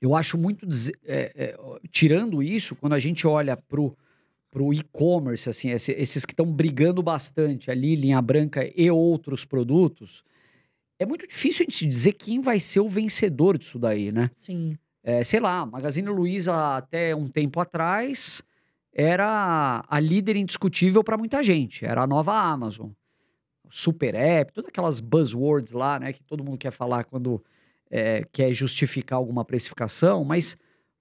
[0.00, 0.66] eu acho muito.
[1.04, 1.58] é, é,
[1.90, 3.96] tirando isso, quando a gente olha para o
[4.72, 10.22] e-commerce, assim, esse- esses que estão brigando bastante ali, linha branca e outros produtos,
[10.98, 14.30] é muito difícil a gente dizer quem vai ser o vencedor disso daí, né?
[14.34, 14.76] Sim.
[15.02, 18.42] É, sei lá, Magazine Luiza até um tempo atrás
[18.92, 22.90] era a líder indiscutível para muita gente, era a nova Amazon.
[23.68, 27.42] Super App, todas aquelas buzzwords lá, né, que todo mundo quer falar quando
[27.90, 30.56] é, quer justificar alguma precificação, mas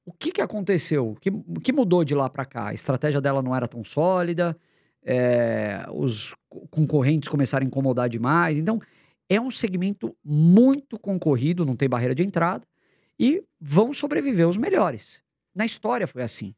[0.05, 1.11] o que, que aconteceu?
[1.11, 1.31] O que,
[1.63, 2.67] que mudou de lá para cá?
[2.67, 4.55] A estratégia dela não era tão sólida,
[5.03, 8.57] é, os co- concorrentes começaram a incomodar demais.
[8.57, 8.79] Então,
[9.27, 12.65] é um segmento muito concorrido, não tem barreira de entrada,
[13.19, 15.23] e vão sobreviver os melhores.
[15.53, 16.53] Na história foi assim.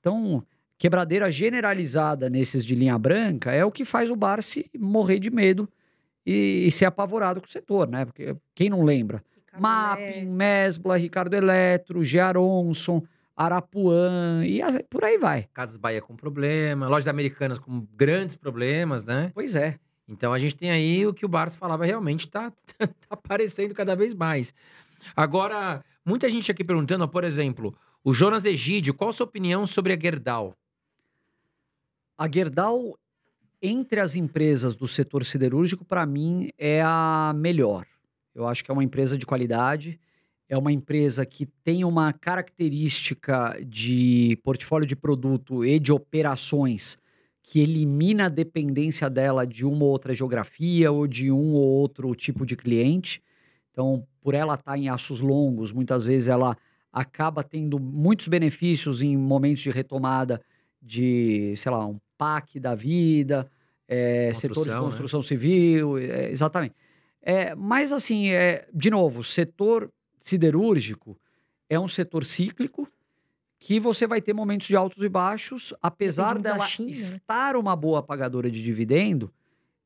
[0.00, 0.42] Então,
[0.76, 5.68] quebradeira generalizada nesses de linha branca é o que faz o Barsi morrer de medo
[6.24, 8.04] e, e ser apavorado com o setor, né?
[8.04, 9.22] Porque quem não lembra?
[9.60, 13.02] Mapping, Lé- Mesbla, Ricardo Eletro, Gearonson,
[13.36, 14.60] Arapuã e
[14.90, 15.44] por aí vai.
[15.54, 19.30] Casas Bahia com problema, lojas americanas com grandes problemas, né?
[19.34, 19.78] Pois é.
[20.08, 23.94] Então a gente tem aí o que o Barça falava realmente tá, tá aparecendo cada
[23.94, 24.54] vez mais.
[25.14, 29.92] Agora, muita gente aqui perguntando, por exemplo, o Jonas Egídio, qual a sua opinião sobre
[29.92, 30.54] a Gerdau?
[32.16, 32.98] A Gerdau,
[33.62, 37.86] entre as empresas do setor siderúrgico, para mim, é a melhor.
[38.38, 39.98] Eu acho que é uma empresa de qualidade,
[40.48, 46.96] é uma empresa que tem uma característica de portfólio de produto e de operações
[47.42, 52.14] que elimina a dependência dela de uma ou outra geografia ou de um ou outro
[52.14, 53.20] tipo de cliente.
[53.72, 56.56] Então, por ela estar em aços longos, muitas vezes ela
[56.92, 60.40] acaba tendo muitos benefícios em momentos de retomada
[60.80, 63.50] de, sei lá, um PAC da vida,
[63.88, 65.26] é, setor de Construção, né?
[65.26, 66.76] civil, é, exatamente.
[67.28, 71.14] É, mas, assim, é, de novo, o setor siderúrgico
[71.68, 72.88] é um setor cíclico
[73.58, 76.94] que você vai ter momentos de altos e baixos, apesar dela China, né?
[76.96, 79.30] estar uma boa pagadora de dividendo,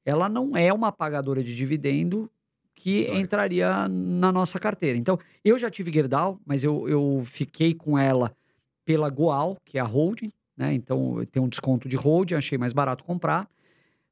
[0.04, 2.30] ela não é uma pagadora de dividendo
[2.76, 3.20] que Histórico.
[3.24, 4.96] entraria na nossa carteira.
[4.96, 8.32] Então, eu já tive Gerdau, mas eu, eu fiquei com ela
[8.84, 10.72] pela Goal, que é a holding, né?
[10.74, 13.50] Então, tem um desconto de holding, achei mais barato comprar.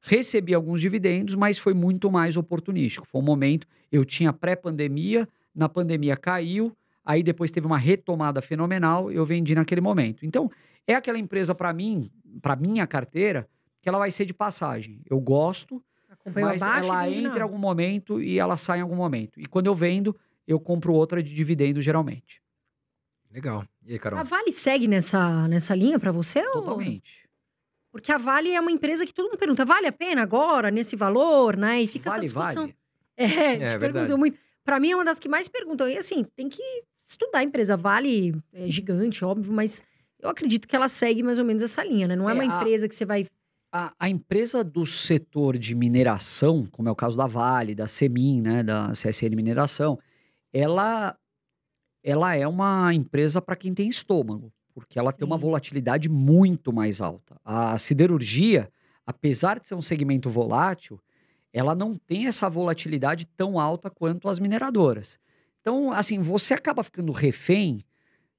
[0.01, 3.07] Recebi alguns dividendos, mas foi muito mais oportunístico.
[3.07, 6.75] Foi um momento, eu tinha pré-pandemia, na pandemia caiu,
[7.05, 10.25] aí depois teve uma retomada fenomenal, eu vendi naquele momento.
[10.25, 10.49] Então,
[10.87, 12.09] é aquela empresa para mim,
[12.41, 13.47] para minha carteira,
[13.81, 15.01] que ela vai ser de passagem.
[15.09, 19.39] Eu gosto, Acompanhou mas ela entra em algum momento e ela sai em algum momento.
[19.39, 20.15] E quando eu vendo,
[20.47, 22.41] eu compro outra de dividendo geralmente.
[23.31, 23.65] Legal.
[23.85, 24.19] E aí, Carol?
[24.19, 26.39] A Vale segue nessa, nessa linha pra você?
[26.39, 27.20] ou- Totalmente.
[27.91, 30.95] Porque a Vale é uma empresa que todo mundo pergunta, vale a pena agora, nesse
[30.95, 31.81] valor, né?
[31.81, 32.63] E fica vale, essa discussão.
[32.63, 32.75] vale.
[33.17, 33.79] É, te verdade.
[33.79, 34.37] perguntam muito.
[34.63, 35.87] Pra mim é uma das que mais perguntam.
[35.89, 36.63] E assim, tem que
[37.03, 37.75] estudar a empresa.
[37.75, 39.83] Vale é gigante, óbvio, mas
[40.19, 42.15] eu acredito que ela segue mais ou menos essa linha, né?
[42.15, 43.25] Não é, É, uma a- empresa que você vai.
[43.73, 48.41] A, a empresa do setor de mineração, como é o caso da Vale, da Semin,
[48.41, 49.97] né, da CSN Mineração,
[50.53, 51.17] ela,
[52.03, 55.41] ela é uma empresa para quem tem estômago, porque ela tem uma Sim.
[55.41, 57.39] volatilidade muito mais alta.
[57.43, 58.71] A siderurgia,
[59.05, 60.99] apesar de ser um segmento volátil,
[61.53, 65.19] ela não tem essa volatilidade tão alta quanto as mineradoras.
[65.59, 67.85] Então, assim, você acaba ficando refém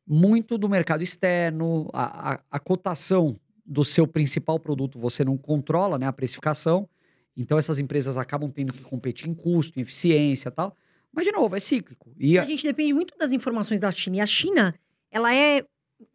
[0.07, 5.99] muito do mercado externo, a, a, a cotação do seu principal produto você não controla,
[5.99, 6.89] né, a precificação.
[7.37, 10.77] Então essas empresas acabam tendo que competir em custo, em eficiência, e tal.
[11.13, 12.13] Mas de novo, é cíclico.
[12.19, 14.17] E A gente depende muito das informações da China.
[14.17, 14.75] E a China,
[15.11, 15.65] ela é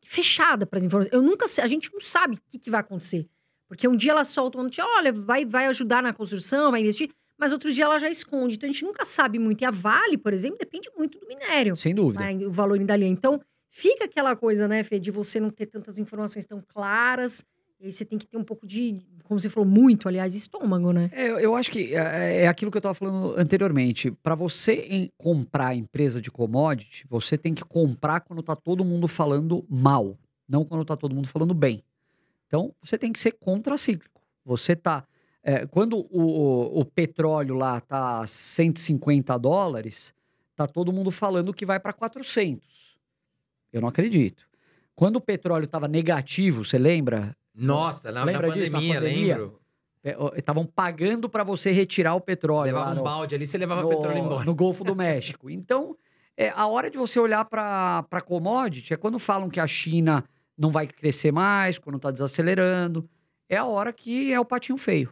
[0.05, 1.14] fechada para as informações.
[1.14, 3.27] Eu nunca a gente não sabe o que, que vai acontecer.
[3.68, 7.09] Porque um dia ela solta uma notícia, olha, vai, vai ajudar na construção, vai investir,
[7.38, 8.55] mas outro dia ela já esconde.
[8.55, 9.61] Então a gente nunca sabe muito.
[9.61, 11.76] E a Vale, por exemplo, depende muito do minério.
[11.76, 12.23] sem dúvida.
[12.23, 13.11] né, o valor da linha.
[13.11, 17.43] Então, fica aquela coisa, né, Fê, de você não ter tantas informações tão claras.
[17.80, 20.91] E aí você tem que ter um pouco de, como você falou, muito, aliás, estômago,
[20.91, 21.10] né?
[21.14, 24.10] É, eu- acho que é, é aquilo que eu estava falando anteriormente.
[24.12, 29.08] Para você em- comprar empresa de commodity, você tem que comprar quando tá todo mundo
[29.08, 30.18] falando mal,
[30.48, 31.84] não quando tá todo mundo falando bem.
[32.48, 34.22] Então, você tem que ser contracíclico.
[34.45, 35.04] Você tá.
[35.44, 40.14] é, quando o, o petróleo lá tá 150 dólares,
[40.56, 42.98] tá todo mundo falando que vai para 400.
[43.72, 44.48] Eu não acredito.
[44.95, 47.36] Quando o petróleo estava negativo, você lembra?
[47.58, 49.38] Nossa, na, na Lembra disso, na pandemia, pandemia?
[49.38, 49.60] lembro.
[50.38, 52.68] Estavam pagando para você retirar o petróleo.
[52.74, 54.46] Levava um no- balde ali, você levava no, petróleo embora.
[54.46, 55.50] no Golfo do México.
[55.52, 55.98] Então,
[56.38, 60.24] é, a hora de você olhar para commodity é quando falam que a China
[60.58, 63.10] não vai crescer mais, quando está desacelerando.
[63.50, 65.12] É a hora que é o patinho feio.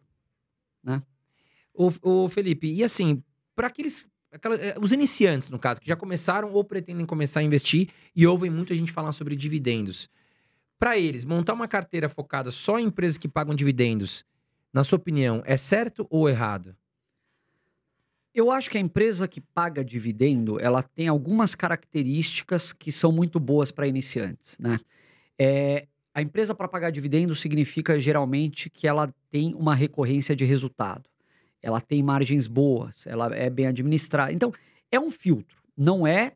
[1.74, 3.22] Ô, ô, Felipe, e assim,
[3.56, 4.08] para aqueles.
[4.32, 8.26] aquela- eh, os iniciantes, no caso, que já começaram ou pretendem começar a investir e
[8.26, 10.10] ouvem muita gente falar sobre dividendos.
[10.77, 14.26] Para eles, montar uma carteira focada só em empresas que pagam dividendos,
[14.73, 16.76] na sua opinião, é certo ou errado?
[18.34, 23.39] Eu acho que a empresa que paga dividendo, ela tem algumas características que são muito
[23.39, 24.77] boas para iniciantes, né?
[25.39, 31.10] É, a empresa para pagar dividendo significa geralmente que ela tem uma recorrência de resultado.
[31.61, 34.34] Ela tem margens boas, ela é bem administrada.
[34.34, 34.53] Então,
[34.91, 36.34] é um filtro, não é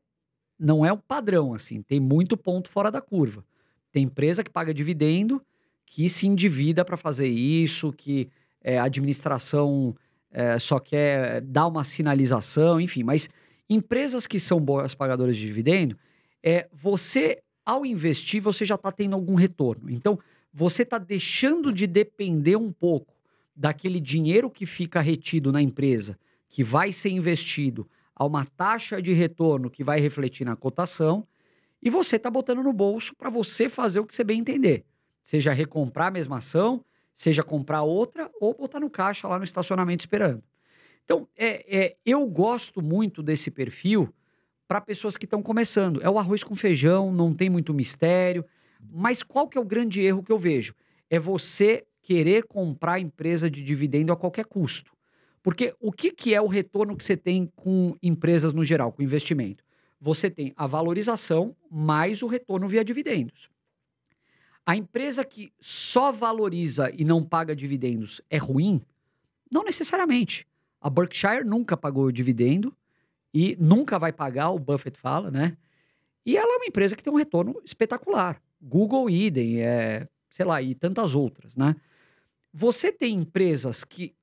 [0.58, 3.46] não é um padrão assim, tem muito ponto fora da curva.
[3.92, 5.42] Tem empresa que paga dividendo
[5.86, 8.30] que se endivida para fazer isso, que
[8.64, 9.96] é, a administração
[10.32, 13.04] é, só quer dar uma sinalização, enfim.
[13.04, 13.28] Mas
[13.70, 15.98] empresas que são boas pagadoras de dividendo,
[16.44, 19.90] é, você, ao investir, você já está tendo algum retorno.
[19.90, 20.20] Então,
[20.54, 23.16] você está deixando de depender um pouco
[23.56, 26.18] daquele dinheiro que fica retido na empresa,
[26.48, 31.26] que vai ser investido a uma taxa de retorno que vai refletir na cotação,
[31.82, 34.86] e você está botando no bolso para você fazer o que você bem entender.
[35.24, 36.84] Seja recomprar a mesma ação,
[37.14, 40.44] seja comprar outra ou botar no caixa lá no estacionamento esperando.
[41.04, 44.14] Então, é, é, eu gosto muito desse perfil
[44.68, 46.02] para pessoas que estão começando.
[46.04, 48.46] É o arroz com feijão, não tem muito mistério.
[48.92, 50.76] Mas qual que é o grande erro que eu vejo?
[51.10, 54.92] É você querer comprar empresa de dividendo a qualquer custo.
[55.42, 59.02] Porque o que, que é o retorno que você tem com empresas no geral, com
[59.02, 59.64] investimento?
[60.00, 63.50] Você tem a valorização mais o retorno via dividendos.
[64.66, 68.82] A empresa que só valoriza e não paga dividendos é ruim?
[69.52, 70.48] Não necessariamente.
[70.80, 72.76] A Berkshire nunca pagou dividendo
[73.34, 75.58] e nunca vai pagar, o Buffett fala, né?
[76.26, 78.42] E ela é uma empresa que tem um retorno espetacular.
[78.62, 81.76] Google, idem, é, sei lá, e tantas outras, né?
[82.54, 84.16] Você tem empresas que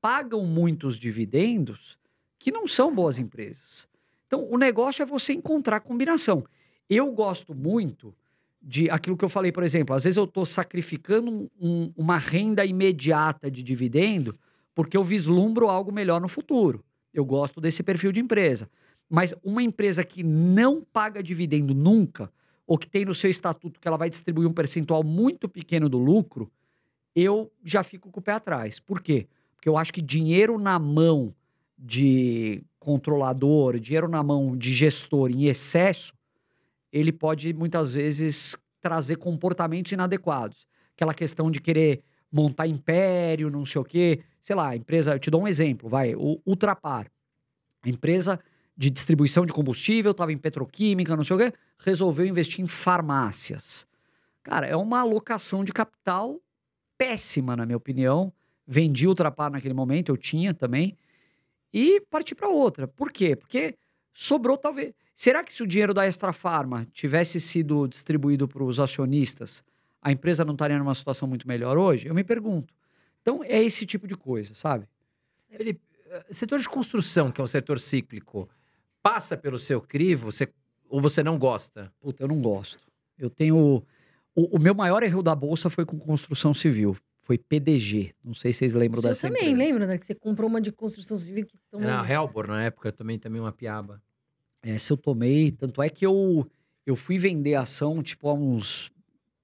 [0.00, 1.98] pagam muitos dividendos
[2.38, 3.86] que não são boas empresas.
[4.32, 6.42] Então, o negócio é você encontrar combinação.
[6.88, 8.14] Eu gosto muito
[8.62, 12.16] de aquilo que eu falei, por exemplo, às vezes eu estou sacrificando um- um- uma
[12.16, 14.34] renda imediata de dividendo
[14.74, 16.82] porque eu vislumbro algo melhor no futuro.
[17.12, 18.70] Eu gosto desse perfil de empresa.
[19.06, 22.32] Mas uma empresa que não paga dividendo nunca,
[22.66, 25.98] ou que tem no seu estatuto que ela vai distribuir um percentual muito pequeno do
[25.98, 26.50] lucro,
[27.14, 28.80] eu já fico com o pé atrás.
[28.80, 29.26] Por quê?
[29.54, 31.34] Porque eu acho que dinheiro na mão
[31.84, 36.14] de controlador, dinheiro na mão de gestor em excesso,
[36.92, 40.66] ele pode muitas vezes trazer comportamentos inadequados.
[40.94, 44.20] Aquela questão de querer montar império, não sei o quê.
[44.40, 47.10] Sei lá, empresa, eu te dou um exemplo, vai, o Ultrapar.
[47.82, 48.38] A empresa
[48.76, 53.86] de distribuição de combustível, estava em petroquímica, não sei o quê, resolveu investir em farmácias.
[54.42, 56.40] Cara, é uma alocação de capital
[56.96, 58.32] péssima, na minha opinião.
[58.66, 60.96] Vendi Ultrapar naquele momento, eu tinha também,
[61.72, 62.86] e parti para outra.
[62.86, 63.34] Por quê?
[63.34, 63.76] Porque
[64.12, 64.92] sobrou talvez.
[65.14, 69.62] Será que se o dinheiro da Extra Farma tivesse sido distribuído para os acionistas,
[70.00, 72.08] a empresa não estaria numa situação muito melhor hoje?
[72.08, 72.74] Eu me pergunto.
[73.20, 74.88] Então é esse tipo de coisa, sabe?
[75.48, 78.48] Felipe, eh, setor de construção, que é um setor cíclico,
[79.02, 80.48] passa pelo seu crivo você,
[80.88, 81.92] ou você não gosta?
[82.00, 82.80] Puta, eu não gosto.
[83.18, 83.82] Eu tenho.
[84.34, 86.96] O, o meu maior erro da bolsa foi com construção civil.
[87.22, 88.14] Foi PDG.
[88.22, 89.58] Não sei se vocês lembram Você dessa também, empresa.
[89.70, 89.98] lembra, né?
[89.98, 91.88] Que você comprou uma de construção civil que tomou...
[91.88, 94.02] Era a Helbor na época, também, também uma piaba.
[94.62, 95.52] Essa eu tomei.
[95.52, 96.50] Tanto é que eu,
[96.84, 98.90] eu fui vender ação, tipo, há uns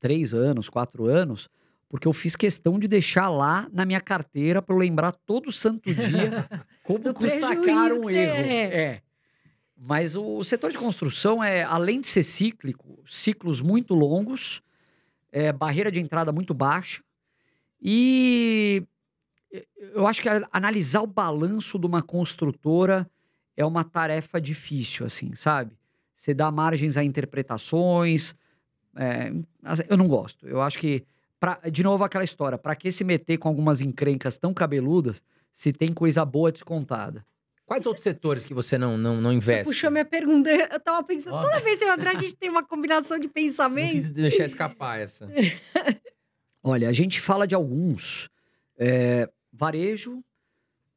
[0.00, 1.48] três anos, quatro anos,
[1.88, 5.92] porque eu fiz questão de deixar lá na minha carteira para eu lembrar todo santo
[5.94, 6.46] dia
[6.82, 8.46] como custa caro um erro.
[8.46, 8.64] é.
[8.64, 9.02] É.
[9.80, 14.60] Mas o setor de construção é, além de ser cíclico, ciclos muito longos,
[15.30, 17.00] é, barreira de entrada muito baixa.
[17.80, 18.82] E
[19.94, 23.08] eu acho que analisar o balanço de uma construtora
[23.56, 25.72] é uma tarefa difícil, assim, sabe?
[26.18, 28.34] você dá margens a interpretações.
[28.96, 29.32] É,
[29.88, 30.48] eu não gosto.
[30.48, 31.04] Eu acho que,
[31.38, 35.22] pra, de novo, aquela história: para que se meter com algumas encrencas tão cabeludas
[35.52, 37.24] se tem coisa boa descontada?
[37.64, 39.64] Quais outros setores que você não, não, não Você investe?
[39.64, 40.50] puxou minha pergunta.
[40.50, 43.26] Eu tava pensando, toda vez que eu e André, a gente tem uma combinação de
[43.26, 43.92] Não pensamento.
[43.92, 45.28] quis deixar escapar essa.
[46.62, 48.28] Olha, a gente fala de alguns.
[48.76, 50.22] É, varejo,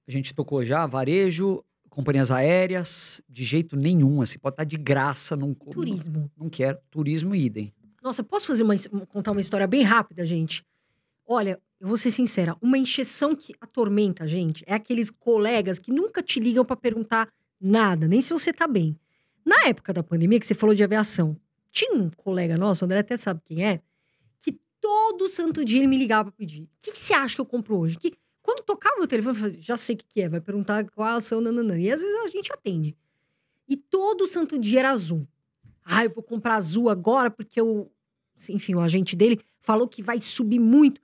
[0.07, 5.35] a gente tocou já, varejo, companhias aéreas, de jeito nenhum, assim, pode estar de graça,
[5.35, 6.31] não, Turismo.
[6.37, 6.77] não quero.
[6.89, 7.73] Turismo, idem.
[8.01, 8.75] Nossa, posso fazer uma,
[9.07, 10.65] contar uma história bem rápida, gente?
[11.25, 15.91] Olha, eu vou ser sincera, uma encheção que atormenta a gente é aqueles colegas que
[15.91, 17.27] nunca te ligam pra perguntar
[17.59, 18.97] nada, nem se você tá bem.
[19.45, 21.35] Na época da pandemia, que você falou de aviação,
[21.71, 23.81] tinha um colega nosso, o André até sabe quem é,
[24.91, 26.63] todo santo dia ele me ligava pra pedir.
[26.63, 27.97] O que, que você acha que eu compro hoje?
[27.97, 30.83] Que, quando tocava meu telefone, eu falava, já sei o que, que é, vai perguntar
[30.89, 31.79] qual a ação, nananã.
[31.79, 32.95] E às vezes a gente atende.
[33.69, 35.25] E todo santo dia era azul.
[35.85, 37.89] Ah, eu vou comprar azul agora porque o,
[38.49, 40.99] enfim, o agente dele falou que vai subir muito.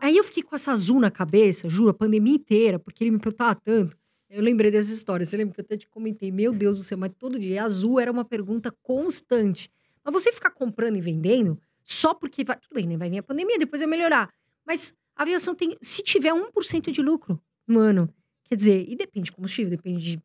[0.00, 3.18] Aí eu fiquei com essa azul na cabeça, juro, a pandemia inteira, porque ele me
[3.18, 3.96] perguntava tanto.
[4.28, 5.24] Eu lembrei dessa história.
[5.24, 6.30] Você lembra que eu até te comentei?
[6.30, 7.54] Meu Deus do céu, mas todo dia.
[7.54, 9.70] E azul era uma pergunta constante.
[10.04, 12.56] Mas você ficar comprando e vendendo só porque vai.
[12.58, 12.96] Tudo bem, né?
[12.96, 14.28] Vai vir a pandemia, depois vai melhorar.
[14.66, 15.76] Mas a aviação tem.
[15.82, 18.08] Se tiver 1% de lucro no ano,
[18.44, 20.22] quer dizer, e depende de combustível, depende de.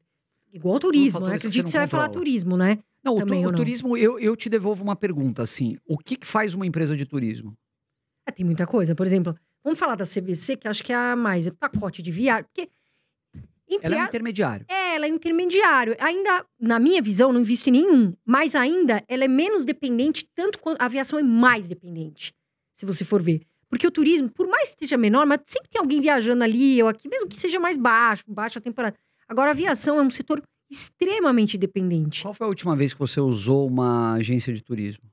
[0.52, 1.26] Igual ao turismo, né?
[1.26, 2.80] fatores que Acredito que você não vai falar turismo, né?
[3.03, 3.56] Não, o, tu- Também o não?
[3.57, 7.06] turismo, eu, eu te devolvo uma pergunta, assim, o que, que faz uma empresa de
[7.06, 7.56] turismo?
[8.27, 8.95] É, tem muita coisa.
[8.95, 11.45] Por exemplo, vamos falar da CVC, que acho que é a mais.
[11.48, 12.45] É pacote de viagem.
[12.45, 12.69] Porque.
[13.69, 14.65] Entre Ela é um a- intermediário.
[14.67, 15.95] É, ela é intermediário.
[15.99, 18.13] Ainda, na minha visão, não invisto em nenhum.
[18.25, 22.33] Mas ainda, ela é menos dependente, tanto quanto a aviação é mais dependente.
[22.73, 23.41] Se você for ver.
[23.69, 26.89] Porque o turismo, por mais que esteja menor, mas sempre tem alguém viajando ali ou
[26.89, 28.95] aqui, mesmo que seja mais baixo, baixa temporada.
[29.27, 30.41] Agora, a aviação é um setor
[30.71, 32.23] extremamente dependente.
[32.23, 35.03] Qual foi a última vez que você usou uma agência de turismo?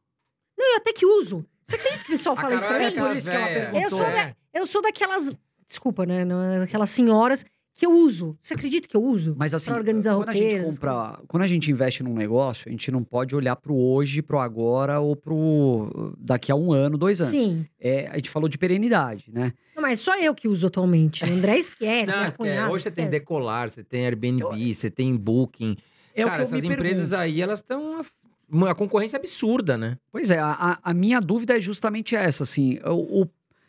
[0.58, 1.44] Não, eu até que uso.
[1.64, 2.94] Você acredita que o pessoal fala isso pra mim?
[2.94, 3.80] por isso que ela perguntou.
[3.82, 4.12] Eu sou, é.
[4.14, 5.32] da- eu sou daquelas.
[5.66, 6.24] Desculpa, né?
[6.24, 7.44] não é Daquelas senhoras
[7.76, 8.34] que eu uso.
[8.40, 9.36] Você acredita que eu uso?
[9.38, 12.68] Mas assim, Pra organizar quando a gente roteiros, compra, quando a gente investe num negócio,
[12.68, 16.96] a gente não pode olhar pro hoje, pro agora ou pro daqui a um ano,
[16.96, 17.30] dois anos.
[17.30, 17.66] Sim.
[17.78, 19.52] É, a gente falou de perenidade, né?
[19.74, 21.22] Não, mas só eu que uso atualmente.
[21.24, 22.10] O André esquece.
[22.10, 22.38] Não, esquece.
[22.38, 23.20] cunhada Hoje você tem esquece.
[23.20, 25.76] Decolar, você tem Airbnb, você tem Booking.
[26.14, 27.16] É Cara, o que eu essas me empresas pergunto.
[27.22, 28.00] aí, elas estão...
[28.48, 29.98] Uma concorrência absurda, né?
[30.10, 33.28] Pois é, a, a- a minha dúvida é justamente essa, assim, o, o-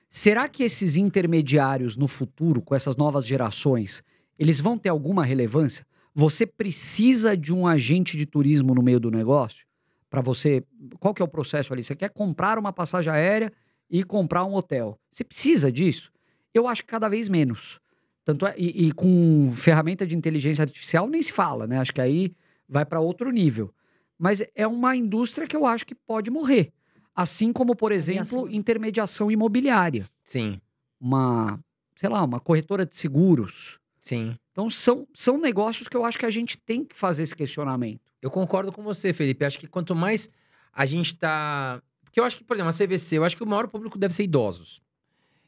[0.10, 4.04] será que esses intermediários no futuro, com essas novas gerações,
[4.38, 5.86] eles vão ter alguma relevância?
[6.14, 9.66] Você precisa de um agente de turismo no meio do negócio?
[10.10, 10.64] Para você,
[11.00, 11.84] qual que é o processo ali?
[11.84, 13.52] Você quer comprar uma passagem aérea
[13.90, 15.00] e comprar um hotel?
[15.12, 16.12] Você precisa disso?
[16.54, 17.80] Eu acho que cada vez menos.
[18.24, 21.78] Tanto é, e, e com ferramenta de inteligência artificial nem se fala, né?
[21.78, 22.36] Acho que aí
[22.68, 23.74] vai para outro nível.
[24.18, 26.74] Mas é uma indústria que eu acho que pode morrer.
[27.20, 30.06] Assim como, por exemplo, intermediação imobiliária.
[30.24, 30.62] Sim,
[31.02, 31.60] Uma,
[31.96, 33.80] sei lá, uma corretora de seguros.
[34.00, 34.38] sim.
[34.52, 38.02] Então, são, são negócios que eu acho que a gente tem que fazer esse questionamento.
[38.22, 39.46] Eu concordo com você, Felipe.
[39.46, 40.30] Acho que quanto mais
[40.74, 41.80] a gente tá.
[42.04, 44.16] Porque eu acho que, por exemplo, a CVC, eu acho que o maior público deve
[44.16, 44.82] ser idosos.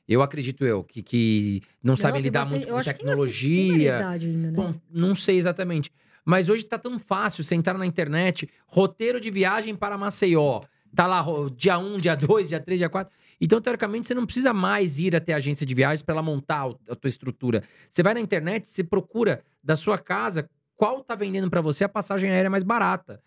[0.08, 4.08] Eu acredito eu, que, que não, sabem tem lidar bastante- muito com tecnologia.
[4.10, 4.52] ainda, né?
[4.52, 5.92] Bom, não sei exatamente.
[6.24, 10.62] Mas hoje tá tão fácil você entrar na internet, roteiro de viagem para Maceió.
[10.96, 11.24] Tá lá
[11.56, 13.14] dia 1, dia 2, dia 3, dia 4.
[13.42, 16.70] Então, teoricamente, você não precisa mais ir até a agência de viagens para ela montar
[16.90, 17.64] a tua estrutura.
[17.90, 21.90] Você vai na internet, você procura da sua casa qual tá vendendo para você a
[21.90, 23.22] passagem aérea mais barata.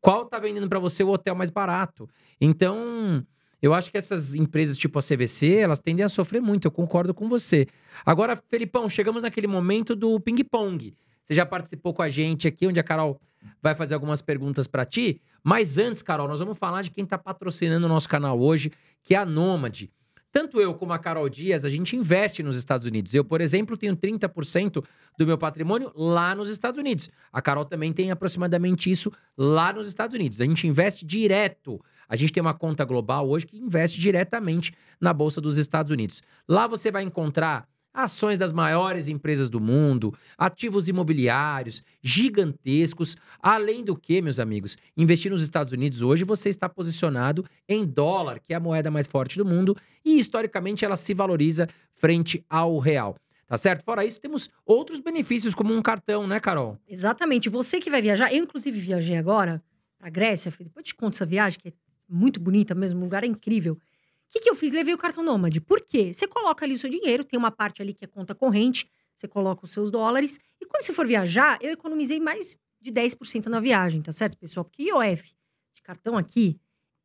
[0.00, 2.08] Qual tá vendendo para você o hotel mais barato.
[2.40, 3.24] Então,
[3.62, 7.14] eu acho que essas empresas tipo a CVC, elas tendem a sofrer muito, eu concordo
[7.14, 7.66] com você.
[8.04, 10.94] Agora, Felipão, chegamos naquele momento do ping-pong.
[11.22, 13.18] Você já participou com a gente aqui, onde a Carol
[13.62, 15.22] vai fazer algumas perguntas para ti.
[15.44, 18.72] Mas antes, Carol, nós vamos falar de quem está patrocinando o nosso canal hoje,
[19.02, 19.92] que é a Nômade.
[20.32, 23.14] Tanto eu como a Carol Dias, a gente investe nos Estados Unidos.
[23.14, 24.84] Eu, por exemplo, tenho 30%
[25.16, 27.08] do meu patrimônio lá nos Estados Unidos.
[27.32, 30.40] A Carol também tem aproximadamente isso lá nos Estados Unidos.
[30.40, 31.80] A gente investe direto.
[32.08, 36.20] A gente tem uma conta global hoje que investe diretamente na Bolsa dos Estados Unidos.
[36.48, 43.16] Lá você vai encontrar ações das maiores empresas do mundo, ativos imobiliários gigantescos.
[43.40, 48.40] Além do que, meus amigos, investir nos Estados Unidos hoje você está posicionado em dólar,
[48.40, 52.78] que é a moeda mais forte do mundo, e historicamente ela se valoriza frente ao
[52.78, 53.16] real.
[53.46, 53.84] Tá certo?
[53.84, 56.78] Fora isso, temos outros benefícios, como um cartão, né, Carol?
[56.88, 57.48] Exatamente.
[57.48, 59.62] Você que vai viajar, eu inclusive viajei agora
[59.98, 61.72] pra Grécia, depois te conto essa viagem, que é
[62.08, 63.78] muito bonita mesmo, o lugar é incrível.
[64.34, 64.72] Que, que eu fiz?
[64.72, 65.60] Levei o cartão Nômade.
[65.60, 66.12] Por quê?
[66.12, 69.28] Você coloca ali o seu dinheiro, tem uma parte ali que é conta corrente, você
[69.28, 73.60] coloca os seus dólares, e quando você for viajar, eu economizei mais de 10% na
[73.60, 74.64] viagem, tá certo, pessoal?
[74.64, 75.36] Porque IOF
[75.72, 76.58] de cartão aqui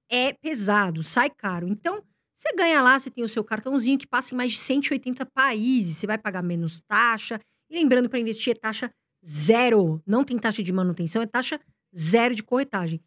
[0.09, 1.67] é pesado, sai caro.
[1.67, 2.03] Então,
[2.33, 5.97] você ganha lá, você tem o seu cartãozinho que passa em mais de 180 países,
[5.97, 7.39] você vai pagar menos taxa.
[7.69, 8.91] E lembrando, para investir é taxa
[9.23, 10.01] zero.
[10.03, 11.61] Não tem taxa de manutenção, é taxa
[11.95, 12.99] zero de corretagem.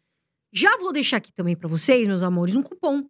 [0.53, 3.03] Já vou deixar aqui também para vocês, meus amores, um cupom,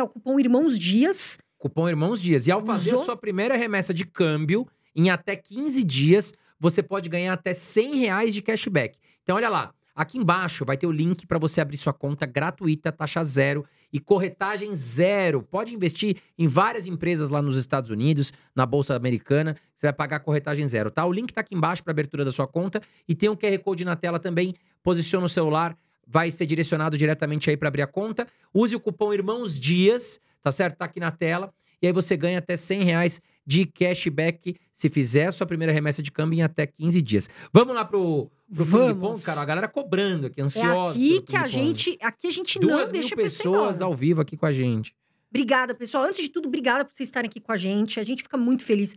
[0.00, 1.38] que é o cupom Irmãos Dias.
[1.58, 2.46] Cupom Irmãos Dias.
[2.46, 3.02] E ao fazer Usou?
[3.02, 4.66] a sua primeira remessa de câmbio,
[4.96, 8.98] em até 15 dias, você pode ganhar até 100 reais de cashback.
[9.22, 9.74] Então, olha lá.
[9.92, 14.00] Aqui embaixo vai ter o link para você abrir sua conta gratuita, taxa zero e
[14.00, 15.42] corretagem zero.
[15.42, 20.20] Pode investir em várias empresas lá nos Estados Unidos, na Bolsa Americana, você vai pagar
[20.20, 21.04] corretagem zero, tá?
[21.04, 23.84] O link tá aqui embaixo para abertura da sua conta e tem um QR Code
[23.84, 24.54] na tela também.
[24.82, 25.76] Posiciona o celular,
[26.10, 28.26] vai ser direcionado diretamente aí para abrir a conta.
[28.52, 30.76] Use o cupom Irmãos Dias, tá certo?
[30.78, 31.52] Tá aqui na tela.
[31.80, 36.02] E aí você ganha até 100 reais de cashback se fizer a sua primeira remessa
[36.02, 37.30] de câmbio em até 15 dias.
[37.52, 39.24] Vamos lá pro, pro Vamos.
[39.24, 39.40] cara.
[39.40, 40.92] A galera cobrando aqui, É ansiosa.
[40.92, 43.82] aqui pelo que a gente, aqui a gente Duas não mil deixa a pessoa pessoas
[43.82, 44.94] ao vivo aqui com a gente.
[45.30, 46.04] Obrigada, pessoal.
[46.04, 48.00] Antes de tudo, obrigada por vocês estarem aqui com a gente.
[48.00, 48.96] A gente fica muito feliz.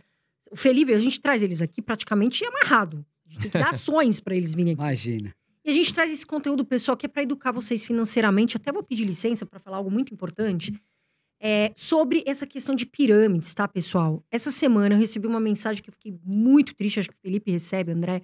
[0.50, 3.04] O Felipe, a gente traz eles aqui praticamente amarrado.
[3.26, 4.82] A gente tem que dar ações para eles virem aqui.
[4.82, 5.34] Imagina.
[5.64, 8.56] E a gente traz esse conteúdo, pessoal, que é para educar vocês financeiramente.
[8.56, 10.74] Até vou pedir licença para falar algo muito importante.
[11.40, 14.22] É, sobre essa questão de pirâmides, tá, pessoal?
[14.30, 17.50] Essa semana eu recebi uma mensagem que eu fiquei muito triste, acho que o Felipe
[17.50, 18.22] recebe, André,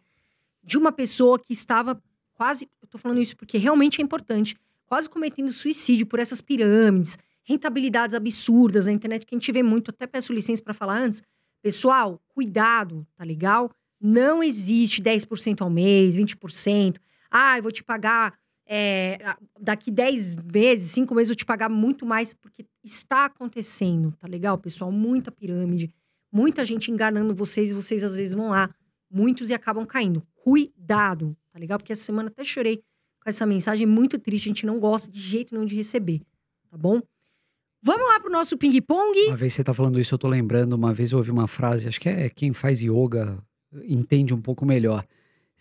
[0.62, 2.02] de uma pessoa que estava
[2.34, 2.68] quase.
[2.80, 4.56] Eu tô falando isso porque realmente é importante,
[4.86, 9.90] quase cometendo suicídio por essas pirâmides, rentabilidades absurdas na internet, que a gente vê muito.
[9.90, 11.22] Até peço licença para falar antes.
[11.62, 13.70] Pessoal, cuidado, tá legal?
[14.00, 16.96] Não existe 10% ao mês, 20%.
[17.30, 18.34] Ah, eu vou te pagar
[18.72, 19.18] é,
[19.60, 24.56] daqui 10 meses, 5 meses, eu te pagar muito mais, porque está acontecendo, tá legal,
[24.58, 24.92] pessoal?
[24.92, 25.92] Muita pirâmide,
[26.32, 28.72] muita gente enganando vocês, e vocês às vezes vão lá,
[29.10, 30.22] muitos e acabam caindo.
[30.34, 31.78] Cuidado, tá legal?
[31.78, 32.76] Porque essa semana até chorei
[33.22, 36.20] com essa mensagem muito triste, a gente não gosta de jeito nenhum de receber,
[36.70, 37.02] tá bom?
[37.82, 39.18] Vamos lá pro nosso ping-pong.
[39.26, 41.88] Uma vez você tá falando isso, eu tô lembrando, uma vez eu ouvi uma frase,
[41.88, 43.42] acho que é quem faz yoga
[43.84, 45.04] entende um pouco melhor.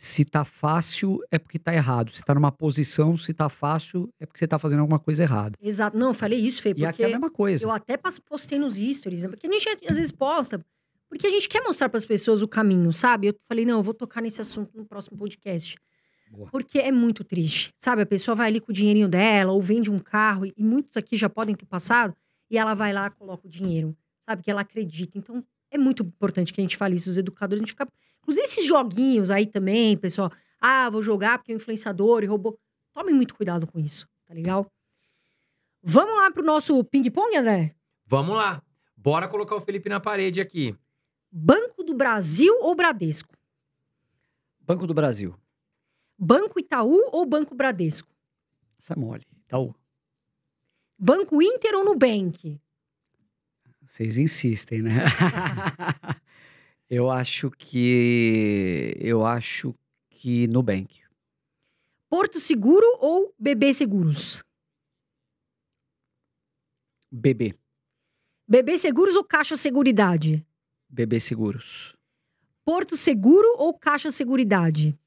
[0.01, 2.13] Se tá fácil, é porque tá errado.
[2.13, 5.57] Se tá numa posição, se tá fácil, é porque você tá fazendo alguma coisa errada.
[5.61, 7.65] Exato, não, eu falei isso, Fê, E aqui porque é a mesma coisa.
[7.65, 9.30] Eu até postei nos stories, né?
[9.30, 10.65] porque a gente às vezes posta,
[11.09, 13.27] porque a gente quer mostrar para as pessoas o caminho, sabe?
[13.27, 15.77] Eu falei, não, eu vou tocar nesse assunto no próximo podcast.
[16.31, 16.49] Boa.
[16.49, 18.01] Porque é muito triste, sabe?
[18.01, 21.17] A pessoa vai ali com o dinheirinho dela, ou vende um carro, e muitos aqui
[21.17, 22.15] já podem ter passado,
[22.49, 23.93] e ela vai lá, coloca o dinheiro,
[24.26, 24.43] sabe?
[24.43, 25.17] Que ela acredita.
[25.17, 27.85] Então, é muito importante que a gente fale isso, os educadores, a gente fica...
[28.21, 30.31] Inclusive esses joguinhos aí também, pessoal.
[30.59, 32.59] Ah, vou jogar porque é um influenciador e roubou.
[32.93, 34.69] Tomem muito cuidado com isso, tá legal?
[35.81, 37.75] Vamos lá pro nosso ping-pong, André?
[38.05, 38.61] Vamos lá.
[38.95, 40.75] Bora colocar o Felipe na parede aqui.
[41.31, 43.33] Banco do Brasil ou Bradesco?
[44.59, 45.33] Banco do Brasil.
[46.17, 48.09] Banco Itaú ou Banco Bradesco?
[48.77, 49.25] Essa é mole.
[49.45, 49.73] Então,
[50.97, 52.59] Banco Inter ou Nubank?
[53.89, 55.05] vocês insistem, né?
[56.89, 58.95] eu acho que.
[58.99, 59.75] Eu acho
[60.09, 61.03] que Nubank.
[62.09, 64.43] Porto Seguro ou BB Seguros?
[67.11, 67.55] BB.
[68.47, 70.45] BB Seguros ou Caixa Seguridade?
[70.89, 71.95] BB Seguros.
[72.65, 74.97] Porto Seguro ou Caixa Seguridade?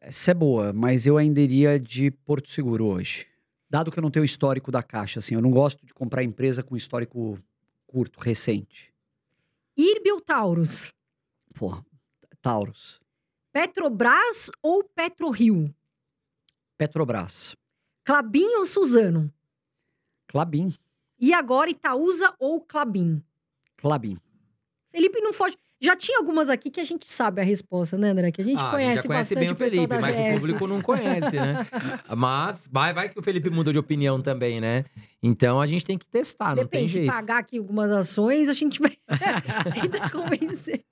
[0.00, 3.26] Essa é boa, mas eu ainda iria de Porto Seguro hoje.
[3.68, 6.24] Dado que eu não tenho o histórico da Caixa, assim, eu não gosto de comprar
[6.24, 7.38] empresa com histórico
[7.86, 8.89] curto, recente.
[9.76, 10.92] IRB ou Taurus?
[11.54, 11.82] Pô,
[12.42, 13.00] Taurus.
[13.52, 15.74] Petrobras ou PetroRio?
[16.76, 17.54] Petrobras.
[18.04, 19.32] Clabin ou Suzano?
[20.28, 20.72] Clabin.
[21.18, 23.22] E agora Itaúsa ou Clabin?
[23.76, 24.16] Clabin.
[24.90, 25.56] Felipe não foge.
[25.82, 28.30] Já tinha algumas aqui que a gente sabe a resposta, né, André?
[28.30, 30.28] Que a gente Ah, conhece, já conhece bastante bem o Felipe, mas GF.
[30.30, 31.66] o público não conhece, né?
[32.16, 34.84] Mas vai, vai que o Felipe mudou de opinião também, né?
[35.22, 37.10] Então a gente tem que testar, não tem Depende, se jeito.
[37.10, 38.92] pagar aqui algumas ações, a gente vai
[39.80, 40.82] tentar convencer.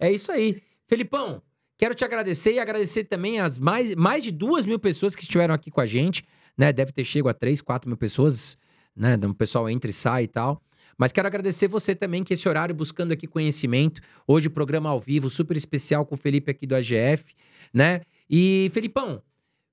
[0.00, 0.62] É isso aí.
[0.86, 1.42] Felipão,
[1.76, 5.54] quero te agradecer e agradecer também as mais, mais de duas mil pessoas que estiveram
[5.54, 6.24] aqui com a gente,
[6.56, 6.72] né?
[6.72, 8.56] Deve ter chego a três, quatro mil pessoas,
[8.96, 9.18] né?
[9.26, 10.60] O pessoal entra e sai e tal.
[10.98, 14.00] Mas quero agradecer você também, que esse horário buscando aqui conhecimento.
[14.26, 17.34] Hoje, programa ao vivo, super especial com o Felipe aqui do AGF,
[17.72, 18.02] né?
[18.28, 19.22] E, Felipão,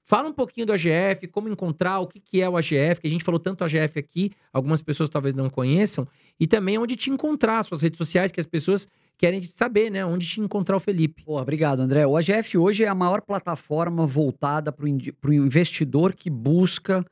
[0.03, 3.11] fala um pouquinho do AGF, como encontrar, o que, que é o AGF, que a
[3.11, 6.07] gente falou tanto AGF aqui, algumas pessoas talvez não conheçam,
[6.39, 8.87] e também onde te encontrar, suas redes sociais, que as pessoas
[9.19, 10.05] querem saber, né?
[10.05, 11.23] Onde te encontrar o Felipe.
[11.25, 12.07] Pô, obrigado, André.
[12.07, 17.05] O AGF hoje é a maior plataforma voltada para o investidor que busca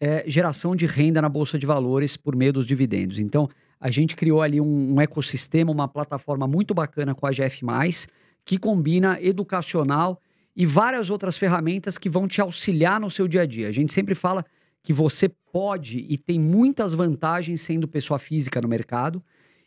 [0.00, 3.18] é, geração de renda na Bolsa de Valores por meio dos dividendos.
[3.18, 3.48] Então,
[3.78, 7.60] a gente criou ali um, um ecossistema, uma plataforma muito bacana com a AGF,
[8.44, 10.20] que combina educacional
[10.56, 13.68] e várias outras ferramentas que vão te auxiliar no seu dia a dia.
[13.68, 14.44] A gente sempre fala
[14.82, 19.22] que você pode e tem muitas vantagens sendo pessoa física no mercado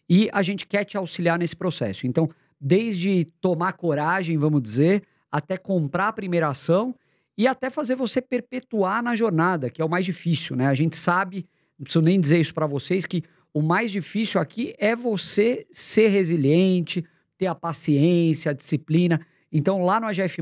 [0.09, 2.05] e a gente quer te auxiliar nesse processo.
[2.07, 2.29] Então,
[2.59, 6.95] desde tomar coragem, vamos dizer, até comprar a primeira ação
[7.37, 10.67] e até fazer você perpetuar na jornada, que é o mais difícil, né?
[10.67, 11.47] A gente sabe,
[11.77, 13.23] não preciso nem dizer isso para vocês, que
[13.53, 17.03] o mais difícil aqui é você ser resiliente,
[17.37, 19.25] ter a paciência, a disciplina.
[19.51, 20.41] Então, lá no AGF,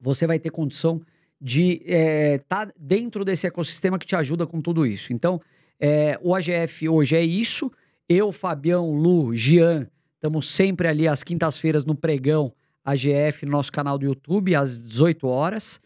[0.00, 1.00] você vai ter condição
[1.40, 5.12] de estar é, tá dentro desse ecossistema que te ajuda com tudo isso.
[5.12, 5.40] Então,
[5.78, 7.70] é, o AGF hoje é isso.
[8.08, 12.52] Eu, Fabião, Lu, Gian, estamos sempre ali às quintas-feiras no Pregão
[12.84, 15.80] AGF, no nosso canal do YouTube, às 18 horas.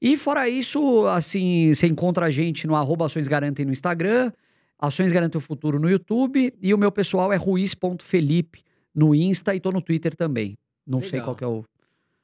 [0.00, 4.32] E fora isso, assim, você encontra a gente no arroba Ações Garantem no Instagram,
[4.78, 8.62] Ações Garantem o Futuro no YouTube, e o meu pessoal é ruiz.felipe
[8.94, 10.56] no Insta e tô no Twitter também.
[10.86, 11.10] Não Legal.
[11.10, 11.64] sei qual que é o...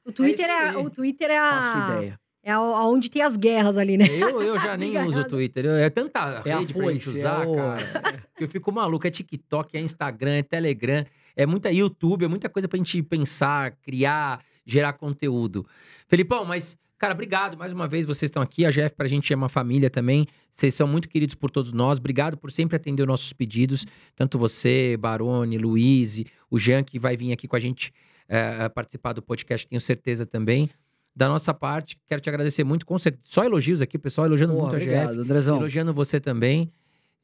[0.05, 1.61] O Twitter é, é o Twitter é a...
[1.61, 2.19] Faço ideia.
[2.45, 4.05] É onde tem as guerras ali, né?
[4.09, 5.65] Eu, eu já nem uso o Twitter.
[5.65, 7.55] É tanta é rede pra gente usar, é o...
[7.55, 8.23] cara.
[8.35, 9.07] Que eu fico maluco.
[9.07, 11.05] É TikTok, é Instagram, é Telegram.
[11.35, 15.65] É muita YouTube, é muita coisa pra gente pensar, criar, gerar conteúdo.
[16.07, 18.65] Felipão, mas Cara, obrigado mais uma vez, vocês estão aqui.
[18.65, 20.25] A GF pra gente é uma família também.
[20.49, 21.97] Vocês são muito queridos por todos nós.
[21.97, 23.85] Obrigado por sempre atender os nossos pedidos.
[24.15, 27.91] Tanto você, Barone, Luiz, o Jean, que vai vir aqui com a gente
[28.25, 30.69] é, participar do podcast, tenho certeza também.
[31.13, 32.85] Da nossa parte, quero te agradecer muito.
[32.85, 35.21] Com certeza, só elogios aqui, pessoal elogiando Pô, muito obrigado, a GF.
[35.23, 35.57] Andrezão.
[35.57, 36.71] Elogiando você também.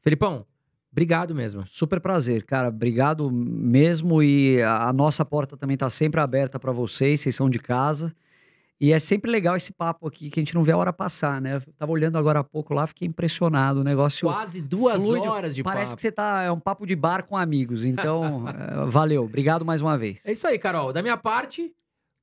[0.02, 0.46] Felipão,
[0.92, 1.66] Obrigado mesmo.
[1.68, 2.70] Super prazer, cara.
[2.70, 4.24] Obrigado mesmo.
[4.24, 7.22] E a nossa porta também está sempre aberta para vocês.
[7.22, 8.14] Vocês são de casa.
[8.82, 11.42] E é sempre legal esse papo aqui, que a gente não vê a hora passar,
[11.42, 11.58] né?
[11.58, 13.82] Eu tava olhando agora há pouco lá, fiquei impressionado.
[13.82, 14.26] O negócio.
[14.26, 15.28] Quase duas fluido.
[15.28, 15.96] horas de Parece papo.
[15.98, 16.44] que você tá.
[16.44, 17.84] É um papo de bar com amigos.
[17.84, 19.26] Então, é, valeu.
[19.26, 20.26] Obrigado mais uma vez.
[20.26, 20.94] É isso aí, Carol.
[20.94, 21.74] Da minha parte,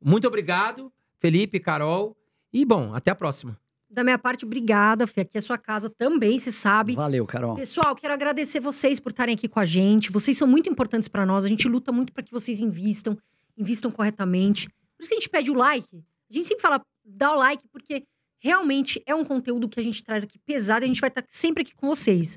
[0.03, 0.91] muito obrigado,
[1.21, 2.17] Felipe, Carol.
[2.51, 3.59] E bom, até a próxima.
[3.89, 5.21] Da minha parte, obrigada, Fê.
[5.21, 6.95] Aqui é a sua casa também, você sabe.
[6.95, 7.55] Valeu, Carol.
[7.55, 10.11] Pessoal, quero agradecer vocês por estarem aqui com a gente.
[10.11, 11.45] Vocês são muito importantes para nós.
[11.45, 13.17] A gente luta muito para que vocês invistam,
[13.57, 14.69] invistam corretamente.
[14.69, 16.05] Por isso que a gente pede o like.
[16.31, 18.05] A gente sempre fala, dá o like, porque
[18.41, 21.25] realmente é um conteúdo que a gente traz aqui pesado e a gente vai estar
[21.31, 22.37] sempre aqui com vocês.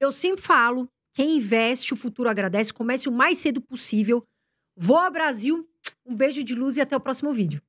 [0.00, 2.72] Eu sempre falo, quem investe, o futuro agradece.
[2.72, 4.24] Comece o mais cedo possível.
[4.76, 5.68] Vou ao Brasil.
[6.04, 7.62] Um beijo de luz e até o próximo vídeo.